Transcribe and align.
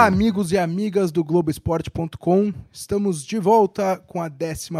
Olá, 0.00 0.06
amigos 0.06 0.50
e 0.50 0.56
amigas 0.56 1.12
do 1.12 1.22
Globoesporte.com. 1.22 2.54
Estamos 2.72 3.22
de 3.22 3.38
volta 3.38 3.98
com 3.98 4.22
a 4.22 4.30
11 4.30 4.70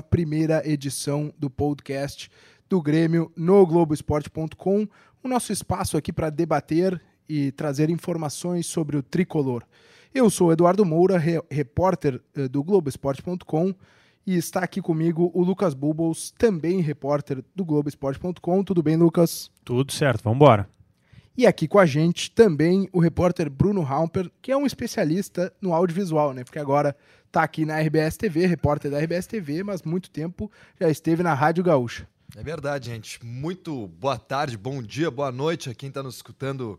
edição 0.65 1.31
do 1.39 1.51
podcast 1.51 2.31
do 2.71 2.81
Grêmio 2.81 3.31
no 3.37 3.67
Globoesporte.com. 3.67 4.89
O 5.23 5.29
nosso 5.29 5.53
espaço 5.53 5.99
aqui 5.99 6.11
para 6.11 6.31
debater 6.31 6.99
e 7.29 7.53
trazer 7.53 7.91
informações 7.91 8.65
sobre 8.65 8.97
o 8.97 9.03
tricolor. 9.03 9.63
Eu 10.15 10.31
sou 10.31 10.53
Eduardo 10.53 10.87
Moura, 10.87 11.19
re 11.19 11.39
repórter 11.51 12.19
eh, 12.35 12.49
do 12.49 12.65
Globoesporte.com, 12.65 13.75
e 14.27 14.37
está 14.37 14.61
aqui 14.61 14.81
comigo 14.81 15.31
o 15.35 15.43
Lucas 15.43 15.75
Bubbles, 15.75 16.31
também 16.31 16.81
repórter 16.81 17.45
do 17.55 17.63
Globoesporte.com. 17.63 18.65
Tudo 18.65 18.83
bem, 18.83 18.97
Lucas? 18.97 19.51
Tudo 19.67 19.93
certo, 19.93 20.23
vamos 20.25 20.37
embora. 20.37 20.80
E 21.37 21.47
aqui 21.47 21.67
com 21.67 21.79
a 21.79 21.87
gente 21.87 22.31
também 22.31 22.89
o 22.93 23.01
repórter 23.01 23.49
Bruno 23.49 23.83
Hamper, 23.83 24.31
que 24.43 24.53
é 24.53 24.57
um 24.57 24.67
especialista 24.67 25.53
no 25.61 25.73
audiovisual, 25.73 26.33
né? 26.33 26.45
Porque 26.45 26.59
agora 26.59 26.95
está 27.27 27.43
aqui 27.43 27.65
na 27.65 27.81
RBS 27.81 28.17
TV, 28.17 28.47
repórter 28.47 28.91
da 28.91 28.99
RBS 28.99 29.27
TV, 29.27 29.63
mas 29.63 29.83
muito 29.83 30.11
tempo 30.11 30.51
já 30.79 30.91
esteve 30.91 31.23
na 31.23 31.33
Rádio 31.33 31.65
Gaúcha. 31.65 32.07
É 32.37 32.43
verdade, 32.43 32.87
gente. 32.87 33.25
Muito 33.25 33.89
boa 33.89 34.19
tarde, 34.19 34.57
bom 34.57 34.83
dia, 34.83 35.11
boa 35.11 35.33
noite 35.33 35.71
a 35.71 35.75
quem 35.75 35.89
está 35.89 36.03
nos 36.03 36.17
escutando 36.17 36.79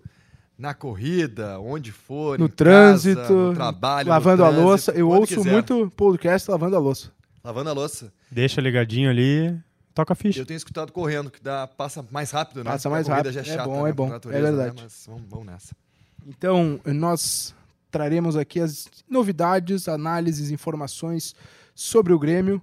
na 0.57 0.73
corrida, 0.73 1.59
onde 1.59 1.91
for, 1.91 2.37
no 2.37 2.47
trânsito, 2.47 3.21
casa, 3.21 3.33
no 3.33 3.53
trabalho, 3.53 4.09
lavando 4.09 4.43
no 4.43 4.47
a 4.47 4.49
louça. 4.49 4.91
Eu 4.91 5.09
ouço 5.09 5.35
quiser. 5.35 5.51
muito 5.51 5.91
podcast 5.95 6.51
lavando 6.51 6.75
a 6.75 6.79
louça. 6.79 7.11
Lavando 7.43 7.69
a 7.71 7.73
louça. 7.73 8.13
Deixa 8.29 8.61
ligadinho 8.61 9.09
ali, 9.09 9.57
toca 9.93 10.13
a 10.13 10.15
ficha. 10.15 10.39
Eu 10.39 10.45
tenho 10.45 10.57
escutado 10.57 10.91
correndo, 10.91 11.29
que 11.29 11.41
dá, 11.41 11.67
passa 11.67 12.05
mais 12.11 12.31
rápido, 12.31 12.63
né? 12.63 12.71
Passa 12.71 12.89
mais 12.89 13.07
rápido. 13.07 13.31
Já 13.31 13.41
é, 13.41 13.43
É 13.43 13.45
chata, 13.45 13.63
bom, 13.63 13.83
né, 13.83 13.89
é 13.89 13.93
bom. 13.93 14.09
natureza, 14.09 14.39
É 14.39 14.51
verdade. 14.51 14.75
Né? 14.75 14.81
Mas 14.83 15.03
vamos, 15.07 15.23
vamos 15.29 15.45
nessa. 15.45 15.75
Então, 16.25 16.79
nós 16.85 17.55
traremos 17.89 18.35
aqui 18.35 18.59
as 18.59 18.87
novidades, 19.09 19.87
análises, 19.87 20.51
informações 20.51 21.35
sobre 21.73 22.13
o 22.13 22.19
Grêmio 22.19 22.61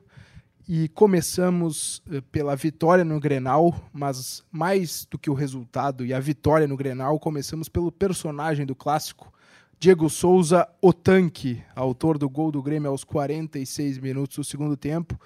e 0.68 0.88
começamos 0.88 2.02
eh, 2.12 2.20
pela 2.30 2.54
vitória 2.54 3.04
no 3.04 3.18
Grenal, 3.18 3.74
mas 3.92 4.44
mais 4.52 5.06
do 5.10 5.18
que 5.18 5.30
o 5.30 5.34
resultado 5.34 6.04
e 6.04 6.12
a 6.12 6.20
vitória 6.20 6.66
no 6.66 6.76
Grenal, 6.76 7.18
começamos 7.18 7.68
pelo 7.68 7.90
personagem 7.90 8.66
do 8.66 8.74
clássico, 8.74 9.32
Diego 9.80 10.10
Souza, 10.10 10.68
o 10.82 10.92
tanque, 10.92 11.62
autor 11.74 12.18
do 12.18 12.28
gol 12.28 12.52
do 12.52 12.62
Grêmio 12.62 12.90
aos 12.90 13.02
46 13.02 13.98
minutos 13.98 14.36
do 14.36 14.44
segundo 14.44 14.76
tempo. 14.76 15.18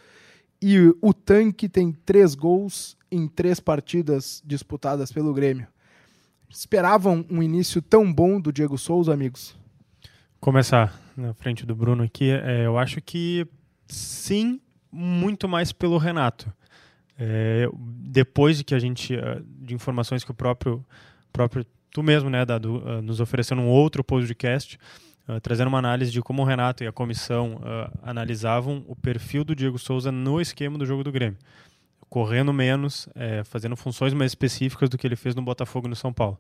E 0.62 0.94
o 1.02 1.12
tanque 1.12 1.68
tem 1.68 1.90
três 1.90 2.36
gols 2.36 2.96
em 3.10 3.26
três 3.26 3.58
partidas 3.58 4.40
disputadas 4.46 5.10
pelo 5.10 5.34
Grêmio. 5.34 5.66
Esperavam 6.48 7.26
um 7.28 7.42
início 7.42 7.82
tão 7.82 8.12
bom 8.12 8.40
do 8.40 8.52
Diego 8.52 8.78
Souza, 8.78 9.12
amigos? 9.12 9.58
Começar 10.38 10.96
na 11.16 11.34
frente 11.34 11.66
do 11.66 11.74
Bruno 11.74 12.04
aqui, 12.04 12.30
é, 12.30 12.64
eu 12.64 12.78
acho 12.78 13.00
que 13.00 13.46
sim, 13.88 14.60
muito 14.90 15.48
mais 15.48 15.72
pelo 15.72 15.98
Renato. 15.98 16.52
É, 17.18 17.68
depois 17.76 18.58
de 18.58 18.64
que 18.64 18.74
a 18.74 18.78
gente, 18.78 19.14
eh, 19.14 19.42
de 19.44 19.74
informações 19.74 20.24
que 20.24 20.30
o 20.30 20.34
próprio, 20.34 20.84
próprio 21.32 21.64
tu 21.90 22.02
mesmo, 22.02 22.30
né, 22.30 22.44
Dado, 22.44 22.82
eh, 22.86 23.00
nos 23.02 23.20
ofereceu 23.20 23.56
num 23.56 23.68
outro 23.68 24.02
podcast, 24.02 24.78
eh, 25.28 25.40
trazendo 25.40 25.68
uma 25.68 25.78
análise 25.78 26.10
de 26.10 26.20
como 26.20 26.42
o 26.42 26.44
Renato 26.44 26.82
e 26.82 26.86
a 26.86 26.92
comissão 26.92 27.60
eh, 27.64 27.90
analisavam 28.02 28.84
o 28.88 28.96
perfil 28.96 29.44
do 29.44 29.54
Diego 29.54 29.78
Souza 29.78 30.10
no 30.10 30.40
esquema 30.40 30.76
do 30.76 30.84
jogo 30.84 31.04
do 31.04 31.12
Grêmio. 31.12 31.38
Correndo 32.08 32.52
menos, 32.52 33.08
eh, 33.14 33.42
fazendo 33.44 33.76
funções 33.76 34.12
mais 34.12 34.32
específicas 34.32 34.88
do 34.88 34.98
que 34.98 35.06
ele 35.06 35.16
fez 35.16 35.34
no 35.34 35.42
Botafogo 35.42 35.86
e 35.86 35.90
no 35.90 35.96
São 35.96 36.12
Paulo. 36.12 36.38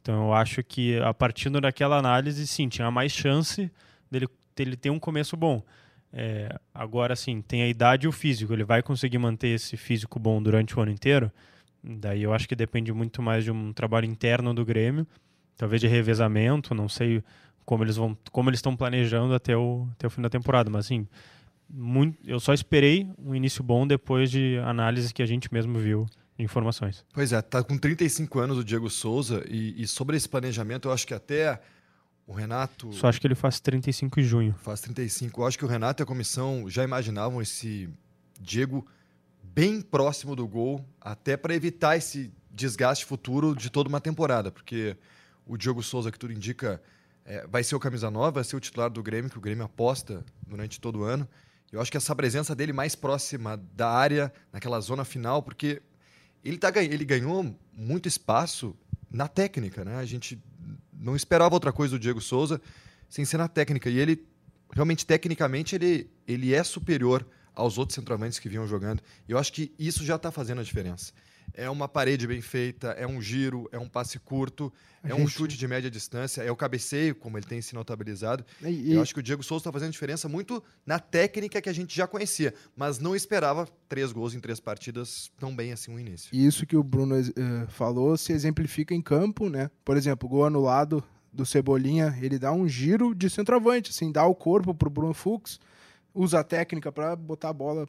Então 0.00 0.26
eu 0.26 0.32
acho 0.32 0.62
que 0.62 0.98
a 1.00 1.12
partir 1.12 1.50
daquela 1.50 1.98
análise, 1.98 2.46
sim, 2.46 2.68
tinha 2.68 2.90
mais 2.90 3.12
chance 3.12 3.70
dele, 4.10 4.28
dele 4.54 4.76
ter 4.76 4.90
um 4.90 4.98
começo 4.98 5.36
bom. 5.36 5.62
É, 6.12 6.54
agora 6.74 7.16
sim, 7.16 7.40
tem 7.40 7.62
a 7.62 7.68
idade 7.68 8.06
e 8.06 8.08
o 8.08 8.12
físico. 8.12 8.52
Ele 8.52 8.64
vai 8.64 8.82
conseguir 8.82 9.18
manter 9.18 9.48
esse 9.48 9.76
físico 9.76 10.18
bom 10.18 10.42
durante 10.42 10.78
o 10.78 10.82
ano 10.82 10.90
inteiro? 10.90 11.30
Daí 11.82 12.22
eu 12.22 12.32
acho 12.32 12.48
que 12.48 12.54
depende 12.54 12.92
muito 12.92 13.20
mais 13.20 13.44
de 13.44 13.50
um 13.50 13.72
trabalho 13.72 14.06
interno 14.06 14.54
do 14.54 14.64
Grêmio, 14.64 15.06
talvez 15.56 15.80
de 15.80 15.88
revezamento, 15.88 16.74
não 16.74 16.88
sei 16.88 17.22
como 17.64 17.84
eles 17.84 17.96
vão, 17.96 18.16
como 18.30 18.50
eles 18.50 18.58
estão 18.58 18.76
planejando 18.76 19.34
até 19.34 19.56
o, 19.56 19.88
até 19.92 20.06
o 20.06 20.10
fim 20.10 20.22
da 20.22 20.30
temporada, 20.30 20.70
mas 20.70 20.86
assim, 20.86 21.06
muito, 21.68 22.18
eu 22.24 22.38
só 22.38 22.52
esperei 22.52 23.08
um 23.18 23.34
início 23.34 23.62
bom 23.62 23.86
depois 23.86 24.30
de 24.30 24.58
análises 24.58 25.12
que 25.12 25.22
a 25.22 25.26
gente 25.26 25.52
mesmo 25.52 25.78
viu 25.78 26.06
informações. 26.38 27.04
Pois 27.12 27.32
é, 27.32 27.40
tá 27.40 27.62
com 27.62 27.78
35 27.78 28.38
anos 28.38 28.58
o 28.58 28.64
Diego 28.64 28.90
Souza 28.90 29.44
e, 29.48 29.82
e 29.82 29.86
sobre 29.86 30.16
esse 30.16 30.28
planejamento, 30.28 30.88
eu 30.88 30.92
acho 30.92 31.06
que 31.06 31.14
até 31.14 31.60
o 32.26 32.32
Renato 32.32 32.92
Só 32.92 33.08
acho 33.08 33.20
que 33.20 33.26
ele 33.26 33.34
faz 33.34 33.60
35 33.60 34.20
em 34.20 34.22
junho. 34.22 34.54
faz 34.58 34.80
35. 34.80 35.40
Eu 35.40 35.46
acho 35.46 35.58
que 35.58 35.64
o 35.64 35.68
Renato 35.68 36.02
e 36.02 36.04
a 36.04 36.06
comissão 36.06 36.68
já 36.68 36.84
imaginavam 36.84 37.40
esse 37.42 37.88
Diego 38.40 38.86
bem 39.42 39.80
próximo 39.80 40.34
do 40.34 40.46
gol, 40.46 40.84
até 41.00 41.36
para 41.36 41.54
evitar 41.54 41.96
esse 41.96 42.32
desgaste 42.50 43.04
futuro 43.04 43.54
de 43.54 43.70
toda 43.70 43.88
uma 43.88 44.00
temporada, 44.00 44.50
porque 44.50 44.96
o 45.46 45.56
Diogo 45.56 45.82
Souza, 45.82 46.10
que 46.10 46.18
tudo 46.18 46.32
indica, 46.32 46.80
é, 47.24 47.46
vai 47.46 47.62
ser 47.62 47.74
o 47.74 47.80
camisa 47.80 48.10
nova, 48.10 48.32
vai 48.32 48.44
ser 48.44 48.56
o 48.56 48.60
titular 48.60 48.90
do 48.90 49.02
Grêmio, 49.02 49.30
que 49.30 49.38
o 49.38 49.40
Grêmio 49.40 49.64
aposta 49.64 50.24
durante 50.46 50.80
todo 50.80 51.00
o 51.00 51.02
ano. 51.04 51.28
Eu 51.70 51.80
acho 51.80 51.90
que 51.90 51.96
essa 51.96 52.14
presença 52.14 52.54
dele 52.54 52.72
mais 52.72 52.94
próxima 52.94 53.56
da 53.74 53.88
área, 53.88 54.32
naquela 54.52 54.78
zona 54.80 55.04
final, 55.04 55.42
porque 55.42 55.80
ele, 56.44 56.58
tá, 56.58 56.70
ele 56.82 57.04
ganhou 57.04 57.56
muito 57.72 58.08
espaço 58.08 58.76
na 59.10 59.28
técnica, 59.28 59.84
né? 59.84 59.96
A 59.96 60.04
gente 60.04 60.42
não 60.92 61.16
esperava 61.16 61.54
outra 61.54 61.72
coisa 61.72 61.96
do 61.96 62.00
Diego 62.00 62.20
Souza 62.20 62.60
sem 63.08 63.24
ser 63.24 63.38
na 63.38 63.48
técnica. 63.48 63.88
E 63.88 63.98
ele, 63.98 64.26
realmente, 64.72 65.06
tecnicamente, 65.06 65.74
ele, 65.74 66.10
ele 66.26 66.54
é 66.54 66.62
superior 66.62 67.26
aos 67.54 67.78
outros 67.78 67.94
centroavantes 67.94 68.38
que 68.38 68.48
vinham 68.48 68.66
jogando. 68.66 69.02
Eu 69.28 69.38
acho 69.38 69.52
que 69.52 69.72
isso 69.78 70.04
já 70.04 70.16
está 70.16 70.30
fazendo 70.30 70.60
a 70.60 70.64
diferença. 70.64 71.12
É 71.54 71.68
uma 71.68 71.86
parede 71.86 72.26
bem 72.26 72.40
feita, 72.40 72.88
é 72.92 73.06
um 73.06 73.20
giro, 73.20 73.68
é 73.70 73.78
um 73.78 73.86
passe 73.88 74.18
curto, 74.18 74.72
A 75.04 75.10
é 75.10 75.14
um 75.14 75.18
gente- 75.18 75.30
chute 75.32 75.58
de 75.58 75.68
média 75.68 75.90
distância, 75.90 76.40
é 76.42 76.50
o 76.50 76.56
cabeceio, 76.56 77.14
como 77.14 77.36
ele 77.36 77.44
tem 77.44 77.60
se 77.60 77.74
notabilizado. 77.74 78.42
E, 78.62 78.94
Eu 78.94 79.02
acho 79.02 79.12
que 79.12 79.20
o 79.20 79.22
Diego 79.22 79.42
Souza 79.42 79.60
está 79.60 79.72
fazendo 79.72 79.92
diferença 79.92 80.28
muito 80.30 80.62
na 80.86 80.98
técnica 80.98 81.60
que 81.60 81.68
a 81.68 81.72
gente 81.72 81.94
já 81.94 82.06
conhecia, 82.06 82.54
mas 82.74 82.98
não 82.98 83.14
esperava 83.14 83.68
três 83.88 84.12
gols 84.12 84.34
em 84.34 84.40
três 84.40 84.60
partidas 84.60 85.30
tão 85.38 85.54
bem 85.54 85.72
assim 85.72 85.92
no 85.92 86.00
início. 86.00 86.30
e 86.32 86.46
isso 86.46 86.64
que 86.64 86.76
o 86.76 86.82
Bruno 86.82 87.16
eh, 87.18 87.66
falou 87.68 88.16
se 88.16 88.32
exemplifica 88.32 88.94
em 88.94 89.02
campo, 89.02 89.50
né? 89.50 89.70
Por 89.84 89.96
exemplo, 89.98 90.26
o 90.26 90.30
gol 90.30 90.46
anulado 90.46 91.04
do 91.30 91.44
Cebolinha, 91.44 92.16
ele 92.22 92.38
dá 92.38 92.50
um 92.52 92.66
giro 92.66 93.14
de 93.14 93.28
centroavante, 93.28 93.90
assim, 93.90 94.10
dá 94.10 94.24
o 94.24 94.34
corpo 94.34 94.74
pro 94.74 94.88
Bruno 94.88 95.12
Fux, 95.12 95.58
usa 96.14 96.40
a 96.40 96.44
técnica 96.44 96.90
para 96.92 97.14
botar 97.16 97.50
a 97.50 97.52
bola 97.54 97.86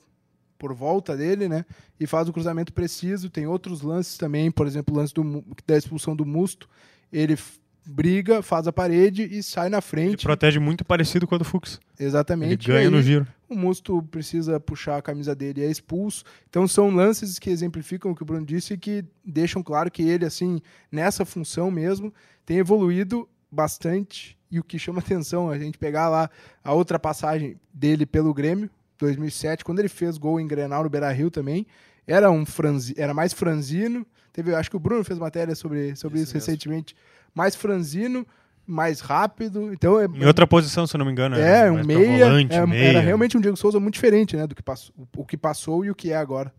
por 0.63 0.73
volta 0.73 1.17
dele, 1.17 1.49
né? 1.49 1.65
E 1.99 2.07
faz 2.07 2.29
o 2.29 2.31
cruzamento 2.31 2.71
preciso. 2.71 3.29
Tem 3.29 3.45
outros 3.45 3.81
lances 3.81 4.17
também, 4.17 4.49
por 4.49 4.65
exemplo, 4.65 4.95
o 4.95 4.97
lance 4.97 5.13
do, 5.13 5.43
da 5.67 5.77
expulsão 5.77 6.15
do 6.15 6.25
Musto. 6.25 6.69
Ele 7.11 7.37
briga, 7.85 8.41
faz 8.41 8.65
a 8.65 8.71
parede 8.71 9.23
e 9.23 9.43
sai 9.43 9.67
na 9.67 9.79
Ele 9.79 9.81
frente. 9.81 10.23
protege 10.23 10.59
muito 10.59 10.85
parecido 10.85 11.27
com 11.27 11.35
o 11.35 11.37
do 11.37 11.43
Fux. 11.43 11.81
Ele 11.99 12.07
Exatamente. 12.07 12.65
ganha 12.65 12.87
E 12.87 12.89
no 12.89 12.95
aí, 12.95 13.03
giro. 13.03 13.27
o 13.49 13.55
Musto 13.55 14.01
precisa 14.03 14.57
puxar 14.57 14.95
a 14.95 15.01
camisa 15.01 15.35
dele 15.35 15.59
e 15.59 15.65
é 15.65 15.69
expulso. 15.69 16.23
Então 16.49 16.65
são 16.65 16.89
lances 16.89 17.37
que 17.37 17.49
exemplificam 17.49 18.11
o 18.11 18.15
que 18.15 18.23
o 18.23 18.25
Bruno 18.25 18.45
disse 18.45 18.75
e 18.75 18.77
que 18.77 19.03
deixam 19.25 19.61
claro 19.61 19.91
que 19.91 20.01
ele, 20.01 20.23
assim, 20.23 20.61
nessa 20.89 21.25
função 21.25 21.69
mesmo, 21.69 22.13
tem 22.45 22.57
evoluído 22.57 23.27
bastante. 23.51 24.37
E 24.49 24.61
o 24.61 24.63
que 24.63 24.79
chama 24.79 24.99
atenção, 25.03 25.49
a 25.49 25.59
gente 25.59 25.77
pegar 25.77 26.07
lá 26.07 26.29
a 26.63 26.71
outra 26.71 26.97
passagem 26.97 27.59
dele 27.73 28.05
pelo 28.05 28.33
Grêmio, 28.33 28.69
2007, 29.03 29.63
quando 29.63 29.79
ele 29.79 29.89
fez 29.89 30.17
gol 30.17 30.39
em 30.39 30.47
Grenal 30.47 30.83
no 30.83 30.89
Beira-Rio 30.89 31.29
também, 31.29 31.65
era 32.07 32.29
um 32.31 32.45
franzi, 32.45 32.93
era 32.97 33.13
mais 33.13 33.33
franzino. 33.33 34.05
Teve, 34.31 34.53
acho 34.55 34.69
que 34.69 34.75
o 34.75 34.79
Bruno 34.79 35.03
fez 35.03 35.19
matéria 35.19 35.55
sobre, 35.55 35.95
sobre 35.95 36.19
isso, 36.19 36.35
Isso 36.35 36.45
recentemente. 36.45 36.95
Mais 37.35 37.55
franzino, 37.55 38.25
mais 38.65 38.99
rápido. 38.99 39.71
Então 39.73 39.99
é, 39.99 40.05
Em 40.05 40.25
outra 40.25 40.47
posição, 40.47 40.87
se 40.87 40.95
eu 40.95 40.99
não 40.99 41.05
me 41.05 41.11
engano. 41.11 41.35
é, 41.35 41.41
era 41.41 41.73
um 41.73 41.83
meia, 41.83 42.25
volante, 42.25 42.55
é, 42.55 42.65
meia. 42.65 42.89
Era 42.89 42.99
realmente 43.01 43.37
um 43.37 43.41
Diego 43.41 43.57
Souza 43.57 43.79
muito 43.79 43.93
diferente, 43.93 44.35
né? 44.35 44.47
Do 44.47 44.55
que 44.55 44.63
passou, 44.63 44.93
o 45.15 45.25
que 45.25 45.37
passou 45.37 45.85
e 45.85 45.91
o 45.91 45.95
que 45.95 46.11
é 46.11 46.17
agora. 46.17 46.53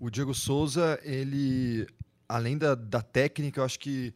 O 0.00 0.10
Diego 0.10 0.34
Souza, 0.34 0.98
ele, 1.04 1.86
além 2.28 2.58
da, 2.58 2.74
da 2.74 3.00
técnica, 3.02 3.60
eu 3.60 3.64
acho 3.64 3.78
que 3.78 4.12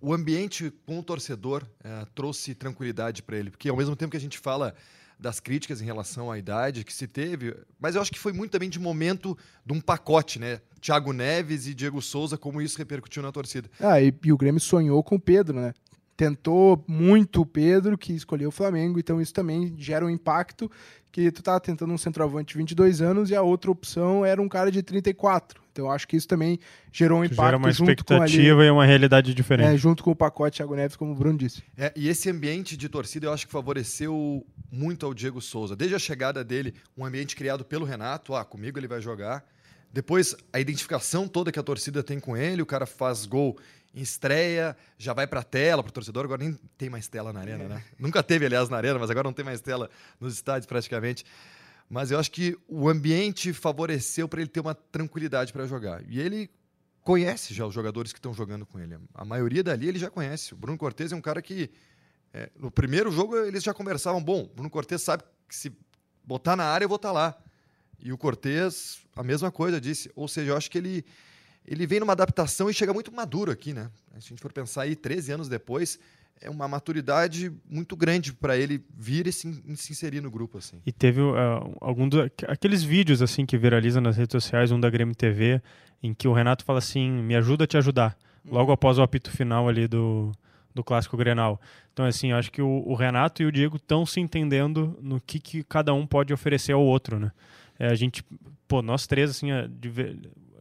o 0.00 0.14
ambiente 0.14 0.72
com 0.86 0.98
o 0.98 1.02
torcedor 1.02 1.62
eh, 1.82 2.06
trouxe 2.14 2.54
tranquilidade 2.54 3.22
para 3.22 3.36
ele, 3.36 3.50
porque 3.50 3.68
ao 3.68 3.76
mesmo 3.76 3.96
tempo 3.96 4.10
que 4.10 4.16
a 4.16 4.20
gente 4.20 4.38
fala 4.38 4.74
das 5.18 5.40
críticas 5.40 5.80
em 5.80 5.84
relação 5.84 6.30
à 6.30 6.38
idade 6.38 6.84
que 6.84 6.92
se 6.92 7.06
teve, 7.06 7.56
mas 7.80 7.94
eu 7.94 8.02
acho 8.02 8.12
que 8.12 8.18
foi 8.18 8.32
muito 8.32 8.50
também 8.50 8.68
de 8.68 8.78
momento 8.78 9.36
de 9.64 9.72
um 9.72 9.80
pacote, 9.80 10.38
né? 10.38 10.60
Thiago 10.80 11.12
Neves 11.12 11.66
e 11.66 11.74
Diego 11.74 12.00
Souza, 12.02 12.36
como 12.36 12.60
isso 12.60 12.78
repercutiu 12.78 13.22
na 13.22 13.32
torcida. 13.32 13.70
Ah, 13.80 14.00
e, 14.00 14.14
e 14.24 14.32
o 14.32 14.36
Grêmio 14.36 14.60
sonhou 14.60 15.02
com 15.02 15.16
o 15.16 15.20
Pedro, 15.20 15.58
né? 15.58 15.74
Tentou 16.16 16.82
muito 16.88 17.42
o 17.42 17.46
Pedro, 17.46 17.98
que 17.98 18.12
escolheu 18.12 18.48
o 18.48 18.52
Flamengo, 18.52 18.98
então 18.98 19.20
isso 19.20 19.34
também 19.34 19.74
gera 19.76 20.04
um 20.04 20.10
impacto 20.10 20.70
que 21.12 21.30
tu 21.30 21.42
tá 21.42 21.58
tentando 21.58 21.92
um 21.92 21.98
centroavante 21.98 22.52
de 22.52 22.58
22 22.58 23.00
anos 23.00 23.30
e 23.30 23.34
a 23.34 23.42
outra 23.42 23.70
opção 23.70 24.24
era 24.24 24.40
um 24.40 24.48
cara 24.48 24.70
de 24.70 24.82
34. 24.82 25.62
Então 25.72 25.90
acho 25.90 26.08
que 26.08 26.16
isso 26.16 26.26
também 26.26 26.58
gerou 26.90 27.20
um 27.20 27.24
impacto 27.24 27.42
Gera 27.42 27.56
uma 27.56 27.70
junto 27.70 28.04
com 28.04 28.14
ali, 28.14 28.24
expectativa 28.24 28.64
e 28.64 28.70
uma 28.70 28.84
realidade 28.84 29.34
diferente. 29.34 29.74
é, 29.74 29.76
junto 29.76 30.02
com 30.02 30.10
o 30.10 30.16
pacote 30.16 30.56
Thiago 30.56 30.74
Neves, 30.74 30.96
como 30.96 31.12
o 31.12 31.14
Bruno 31.14 31.38
disse. 31.38 31.62
É, 31.76 31.92
e 31.94 32.08
esse 32.08 32.30
ambiente 32.30 32.76
de 32.76 32.88
torcida 32.88 33.26
eu 33.26 33.32
acho 33.32 33.46
que 33.46 33.52
favoreceu 33.52 34.44
muito 34.70 35.04
ao 35.04 35.12
Diego 35.12 35.40
Souza. 35.40 35.76
Desde 35.76 35.94
a 35.94 35.98
chegada 35.98 36.42
dele, 36.42 36.74
um 36.96 37.04
ambiente 37.04 37.36
criado 37.36 37.64
pelo 37.64 37.84
Renato, 37.84 38.34
ah, 38.34 38.44
comigo 38.44 38.78
ele 38.78 38.88
vai 38.88 39.00
jogar. 39.00 39.44
Depois, 39.92 40.36
a 40.52 40.60
identificação 40.60 41.26
toda 41.26 41.50
que 41.50 41.58
a 41.58 41.62
torcida 41.62 42.02
tem 42.02 42.20
com 42.20 42.36
ele, 42.36 42.60
o 42.60 42.66
cara 42.66 42.84
faz 42.84 43.24
gol 43.24 43.56
em 43.96 44.02
estreia, 44.02 44.76
já 44.98 45.14
vai 45.14 45.26
pra 45.26 45.42
tela, 45.42 45.82
pro 45.82 45.90
torcedor, 45.90 46.26
agora 46.26 46.44
nem 46.44 46.52
tem 46.76 46.90
mais 46.90 47.08
tela 47.08 47.32
na 47.32 47.40
arena, 47.40 47.64
né? 47.66 47.82
Nunca 47.98 48.22
teve, 48.22 48.44
aliás, 48.44 48.68
na 48.68 48.76
arena, 48.76 48.98
mas 48.98 49.08
agora 49.10 49.24
não 49.24 49.32
tem 49.32 49.42
mais 49.42 49.62
tela 49.62 49.88
nos 50.20 50.34
estádios 50.34 50.66
praticamente. 50.66 51.24
Mas 51.88 52.10
eu 52.10 52.18
acho 52.18 52.30
que 52.30 52.58
o 52.68 52.90
ambiente 52.90 53.54
favoreceu 53.54 54.28
para 54.28 54.42
ele 54.42 54.50
ter 54.50 54.60
uma 54.60 54.74
tranquilidade 54.74 55.50
para 55.50 55.66
jogar. 55.66 56.02
E 56.06 56.20
ele 56.20 56.50
conhece 57.00 57.54
já 57.54 57.64
os 57.64 57.72
jogadores 57.72 58.12
que 58.12 58.18
estão 58.18 58.34
jogando 58.34 58.66
com 58.66 58.78
ele. 58.78 58.98
A 59.14 59.24
maioria 59.24 59.62
dali 59.62 59.88
ele 59.88 59.98
já 59.98 60.10
conhece. 60.10 60.52
O 60.52 60.56
Bruno 60.58 60.76
Cortes 60.76 61.12
é 61.12 61.16
um 61.16 61.20
cara 61.22 61.40
que 61.40 61.70
é, 62.34 62.50
no 62.54 62.70
primeiro 62.70 63.10
jogo 63.10 63.34
eles 63.34 63.62
já 63.62 63.72
conversavam. 63.72 64.22
Bom, 64.22 64.42
o 64.42 64.46
Bruno 64.48 64.68
Cortes 64.68 65.00
sabe 65.00 65.22
que 65.48 65.56
se 65.56 65.72
botar 66.22 66.54
na 66.54 66.64
área 66.64 66.84
eu 66.84 66.88
vou 66.88 66.96
estar 66.96 67.12
lá. 67.12 67.34
E 67.98 68.12
o 68.12 68.18
Cortes 68.18 68.98
a 69.14 69.22
mesma 69.22 69.50
coisa 69.50 69.80
disse. 69.80 70.10
Ou 70.14 70.28
seja, 70.28 70.50
eu 70.50 70.56
acho 70.56 70.70
que 70.70 70.76
ele 70.76 71.02
ele 71.66 71.86
vem 71.86 72.00
numa 72.00 72.12
adaptação 72.12 72.70
e 72.70 72.74
chega 72.74 72.92
muito 72.92 73.12
maduro 73.12 73.50
aqui, 73.50 73.72
né? 73.72 73.90
Se 74.12 74.26
a 74.26 74.28
gente 74.28 74.40
for 74.40 74.52
pensar 74.52 74.82
aí 74.82 74.94
13 74.94 75.32
anos 75.32 75.48
depois, 75.48 75.98
é 76.40 76.50
uma 76.50 76.68
maturidade 76.68 77.52
muito 77.68 77.96
grande 77.96 78.32
para 78.32 78.56
ele 78.56 78.82
vir 78.96 79.26
e 79.26 79.32
se, 79.32 79.52
se, 79.76 79.92
inserir 79.92 80.20
no 80.20 80.30
grupo 80.30 80.58
assim. 80.58 80.80
E 80.84 80.92
teve 80.92 81.20
uh, 81.20 81.34
algum 81.80 82.08
do, 82.08 82.20
aqueles 82.46 82.82
vídeos 82.82 83.22
assim 83.22 83.44
que 83.46 83.56
viralizam 83.56 84.02
nas 84.02 84.16
redes 84.16 84.32
sociais, 84.32 84.70
um 84.70 84.78
da 84.78 84.90
Grêmio 84.90 85.14
TV, 85.14 85.60
em 86.02 86.14
que 86.14 86.28
o 86.28 86.32
Renato 86.32 86.64
fala 86.64 86.78
assim: 86.78 87.10
"Me 87.10 87.34
ajuda 87.34 87.64
a 87.64 87.66
te 87.66 87.76
ajudar". 87.76 88.16
Logo 88.44 88.70
após 88.70 88.98
o 88.98 89.02
apito 89.02 89.30
final 89.30 89.68
ali 89.68 89.88
do 89.88 90.32
do 90.74 90.84
clássico 90.84 91.16
Grenal. 91.16 91.58
Então 91.92 92.04
assim, 92.04 92.32
acho 92.32 92.52
que 92.52 92.60
o, 92.60 92.82
o 92.86 92.94
Renato 92.94 93.42
e 93.42 93.46
o 93.46 93.52
Diego 93.52 93.76
estão 93.76 94.04
se 94.04 94.20
entendendo 94.20 94.96
no 95.00 95.18
que, 95.18 95.40
que 95.40 95.64
cada 95.64 95.94
um 95.94 96.06
pode 96.06 96.34
oferecer 96.34 96.72
ao 96.72 96.82
outro, 96.82 97.18
né? 97.18 97.32
É, 97.78 97.88
a 97.88 97.94
gente, 97.94 98.22
pô, 98.68 98.82
nós 98.82 99.06
três 99.06 99.30
assim, 99.30 99.48
de, 99.70 99.90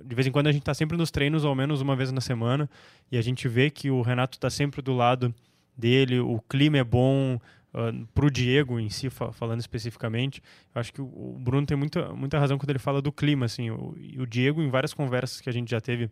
de 0.05 0.15
vez 0.15 0.27
em 0.27 0.31
quando 0.31 0.47
a 0.47 0.51
gente 0.51 0.61
está 0.61 0.73
sempre 0.73 0.97
nos 0.97 1.11
treinos, 1.11 1.43
ao 1.43 1.55
menos 1.55 1.81
uma 1.81 1.95
vez 1.95 2.11
na 2.11 2.21
semana, 2.21 2.69
e 3.11 3.17
a 3.17 3.21
gente 3.21 3.47
vê 3.47 3.69
que 3.69 3.89
o 3.89 4.01
Renato 4.01 4.37
está 4.37 4.49
sempre 4.49 4.81
do 4.81 4.93
lado 4.93 5.33
dele, 5.77 6.19
o 6.19 6.39
clima 6.49 6.77
é 6.77 6.83
bom. 6.83 7.39
Uh, 7.73 8.07
para 8.13 8.25
o 8.25 8.31
Diego 8.31 8.79
em 8.79 8.89
si, 8.89 9.09
fa 9.09 9.33
falando 9.33 9.59
especificamente, 9.59 10.41
eu 10.73 10.79
acho 10.79 10.93
que 10.93 11.01
o 11.01 11.35
Bruno 11.37 11.67
tem 11.67 11.75
muita, 11.75 12.13
muita 12.13 12.39
razão 12.39 12.57
quando 12.57 12.69
ele 12.69 12.79
fala 12.79 13.01
do 13.01 13.11
clima. 13.11 13.45
Assim, 13.47 13.69
o, 13.69 13.93
o 14.17 14.25
Diego, 14.25 14.61
em 14.61 14.69
várias 14.69 14.93
conversas 14.93 15.41
que 15.41 15.49
a 15.49 15.51
gente 15.51 15.71
já 15.71 15.81
teve 15.81 16.09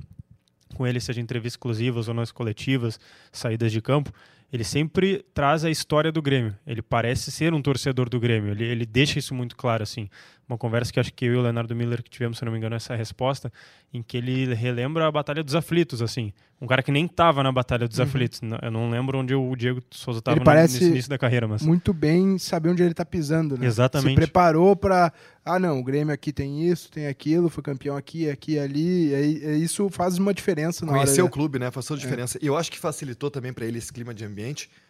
com 0.73 0.85
ele, 0.85 0.99
seja 0.99 1.21
entrevistas 1.21 1.53
exclusivas 1.53 2.09
ou 2.09 2.13
nas 2.13 2.33
coletivas, 2.33 2.99
saídas 3.31 3.71
de 3.71 3.81
campo, 3.81 4.11
ele 4.53 4.63
sempre 4.63 5.25
traz 5.33 5.65
a 5.65 5.71
história 5.71 6.11
do 6.11 6.21
Grêmio. 6.21 6.55
Ele 6.67 6.83
parece 6.83 7.31
ser 7.31 7.55
um 7.55 7.61
torcedor 7.61 8.07
do 8.07 8.19
Grêmio. 8.19 8.51
Ele, 8.51 8.63
ele 8.63 8.85
deixa 8.85 9.17
isso 9.17 9.33
muito 9.33 9.57
claro, 9.57 9.81
assim. 9.81 10.07
Uma 10.47 10.59
conversa 10.59 10.93
que 10.93 10.99
acho 10.99 11.11
que 11.11 11.25
eu 11.25 11.33
e 11.33 11.37
o 11.37 11.41
Leonardo 11.41 11.75
Miller 11.75 12.03
que 12.03 12.09
tivemos, 12.09 12.37
se 12.37 12.45
não 12.45 12.51
me 12.51 12.59
engano, 12.59 12.75
essa 12.75 12.95
resposta, 12.95 13.51
em 13.91 14.03
que 14.03 14.15
ele 14.15 14.53
relembra 14.53 15.07
a 15.07 15.11
Batalha 15.11 15.43
dos 15.43 15.55
Aflitos, 15.55 16.03
assim. 16.03 16.31
Um 16.61 16.67
cara 16.67 16.81
que 16.81 16.91
nem 16.91 17.05
estava 17.05 17.43
na 17.43 17.51
Batalha 17.51 17.87
dos 17.87 17.97
uhum. 17.97 18.05
Aflitos. 18.05 18.41
Eu 18.61 18.71
não 18.71 18.89
lembro 18.89 19.19
onde 19.19 19.33
o 19.35 19.55
Diego 19.55 19.81
Souza 19.91 20.19
estava 20.19 20.39
nesse 20.53 20.83
início 20.83 21.09
da 21.09 21.17
carreira, 21.17 21.47
mas 21.47 21.61
muito 21.61 21.93
bem 21.93 22.37
saber 22.37 22.69
onde 22.69 22.81
ele 22.81 22.91
está 22.91 23.03
pisando, 23.03 23.57
né? 23.57 23.65
Exatamente. 23.65 24.11
Se 24.11 24.15
preparou 24.15 24.75
para, 24.75 25.11
ah, 25.43 25.59
não, 25.59 25.79
o 25.79 25.83
Grêmio 25.83 26.13
aqui 26.13 26.31
tem 26.31 26.65
isso, 26.69 26.89
tem 26.89 27.07
aquilo, 27.07 27.49
foi 27.49 27.61
campeão 27.61 27.97
aqui, 27.97 28.29
aqui, 28.29 28.57
ali. 28.57 29.09
E 29.09 29.15
aí, 29.15 29.63
isso 29.63 29.89
faz 29.89 30.17
uma 30.17 30.33
diferença 30.33 30.85
na 30.85 30.93
Conhecer 30.93 31.21
hora, 31.21 31.25
o 31.25 31.29
clube, 31.29 31.59
né? 31.59 31.69
Faz 31.69 31.85
toda 31.85 31.99
a 31.99 32.03
diferença. 32.03 32.37
É. 32.37 32.45
E 32.45 32.47
eu 32.47 32.55
acho 32.55 32.71
que 32.71 32.79
facilitou 32.79 33.29
também 33.29 33.51
para 33.51 33.65
ele 33.65 33.77
esse 33.77 33.91
clima 33.91 34.13
de 34.13 34.23
ambiente 34.23 34.42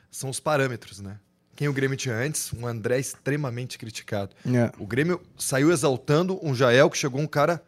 são 0.10 0.30
os 0.30 0.40
parâmetros, 0.40 1.00
né? 1.00 1.20
Quem 1.56 1.68
o 1.68 1.74
Grêmio 1.74 1.96
tinha 1.96 2.16
antes, 2.16 2.52
um 2.54 2.66
André 2.66 3.00
extremamente 3.00 3.78
criticado. 3.78 4.36
É. 4.46 4.72
O 4.80 4.88
Grêmio 4.88 5.22
saiu 5.38 5.72
exaltando 5.72 6.40
um 6.42 6.56
Jael 6.56 6.90
que 6.90 6.98
chegou 6.98 7.22
um 7.22 7.28
cara 7.28 7.64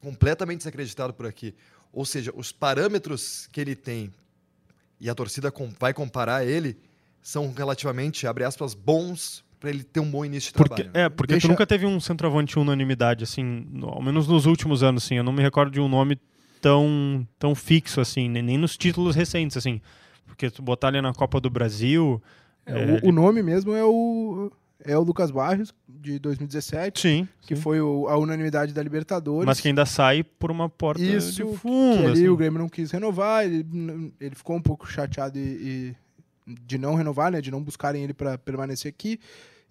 completamente 0.00 0.58
desacreditado 0.58 1.14
por 1.14 1.26
aqui. 1.26 1.54
Ou 1.92 2.04
seja, 2.04 2.32
os 2.34 2.50
parâmetros 2.50 3.48
que 3.52 3.60
ele 3.60 3.76
tem 3.76 4.12
e 5.00 5.08
a 5.08 5.14
torcida 5.14 5.52
vai 5.78 5.94
comparar 5.94 6.44
ele 6.44 6.76
são 7.22 7.52
relativamente, 7.52 8.26
abre 8.26 8.44
aspas, 8.44 8.74
bons 8.74 9.44
para 9.58 9.70
ele 9.70 9.82
ter 9.82 10.00
um 10.00 10.10
bom 10.10 10.24
início 10.24 10.52
de 10.52 10.58
porque, 10.58 10.82
trabalho. 10.82 11.06
É, 11.06 11.08
porque 11.08 11.32
Deixa... 11.32 11.46
tu 11.46 11.50
nunca 11.50 11.66
teve 11.66 11.86
um 11.86 11.98
centroavante 11.98 12.58
unanimidade, 12.58 13.24
assim, 13.24 13.66
ao 13.82 14.02
menos 14.02 14.28
nos 14.28 14.44
últimos 14.44 14.82
anos, 14.82 15.04
assim. 15.04 15.16
Eu 15.16 15.24
não 15.24 15.32
me 15.32 15.42
recordo 15.42 15.72
de 15.72 15.80
um 15.80 15.88
nome 15.88 16.18
tão, 16.60 17.26
tão 17.38 17.54
fixo, 17.54 18.00
assim, 18.00 18.28
nem, 18.28 18.42
nem 18.42 18.58
nos 18.58 18.76
títulos 18.76 19.16
recentes, 19.16 19.56
assim. 19.56 19.80
Porque 20.34 20.50
tu 20.50 20.62
botar 20.62 20.88
ali 20.88 21.00
na 21.00 21.14
Copa 21.14 21.40
do 21.40 21.48
Brasil. 21.48 22.20
É, 22.66 22.72
é, 22.72 23.00
o, 23.04 23.08
o, 23.08 23.12
nome 23.12 23.40
mesmo 23.40 23.72
é 23.72 23.84
o. 23.84 24.50
É 24.84 24.98
o 24.98 25.00
Lucas 25.00 25.30
Barrios, 25.30 25.72
de 25.88 26.18
2017. 26.18 27.00
Sim. 27.00 27.28
Que 27.40 27.54
sim. 27.54 27.62
foi 27.62 27.80
o, 27.80 28.08
a 28.08 28.18
unanimidade 28.18 28.74
da 28.74 28.82
Libertadores. 28.82 29.46
Mas 29.46 29.60
que 29.60 29.68
ainda 29.68 29.86
sai 29.86 30.24
por 30.24 30.50
uma 30.50 30.68
porta 30.68 31.00
Isso, 31.00 31.32
de 31.32 31.56
fundo. 31.56 31.98
Que 31.98 32.06
ali 32.06 32.12
assim. 32.12 32.28
o 32.28 32.36
Grêmio 32.36 32.58
não 32.58 32.68
quis 32.68 32.90
renovar, 32.90 33.44
ele, 33.44 33.64
ele 34.20 34.34
ficou 34.34 34.56
um 34.56 34.60
pouco 34.60 34.86
chateado 34.90 35.38
e, 35.38 35.40
e 35.40 35.96
de 36.46 36.76
não 36.76 36.96
renovar, 36.96 37.30
né? 37.30 37.40
De 37.40 37.50
não 37.50 37.62
buscarem 37.62 38.02
ele 38.02 38.12
para 38.12 38.36
permanecer 38.36 38.88
aqui. 38.88 39.20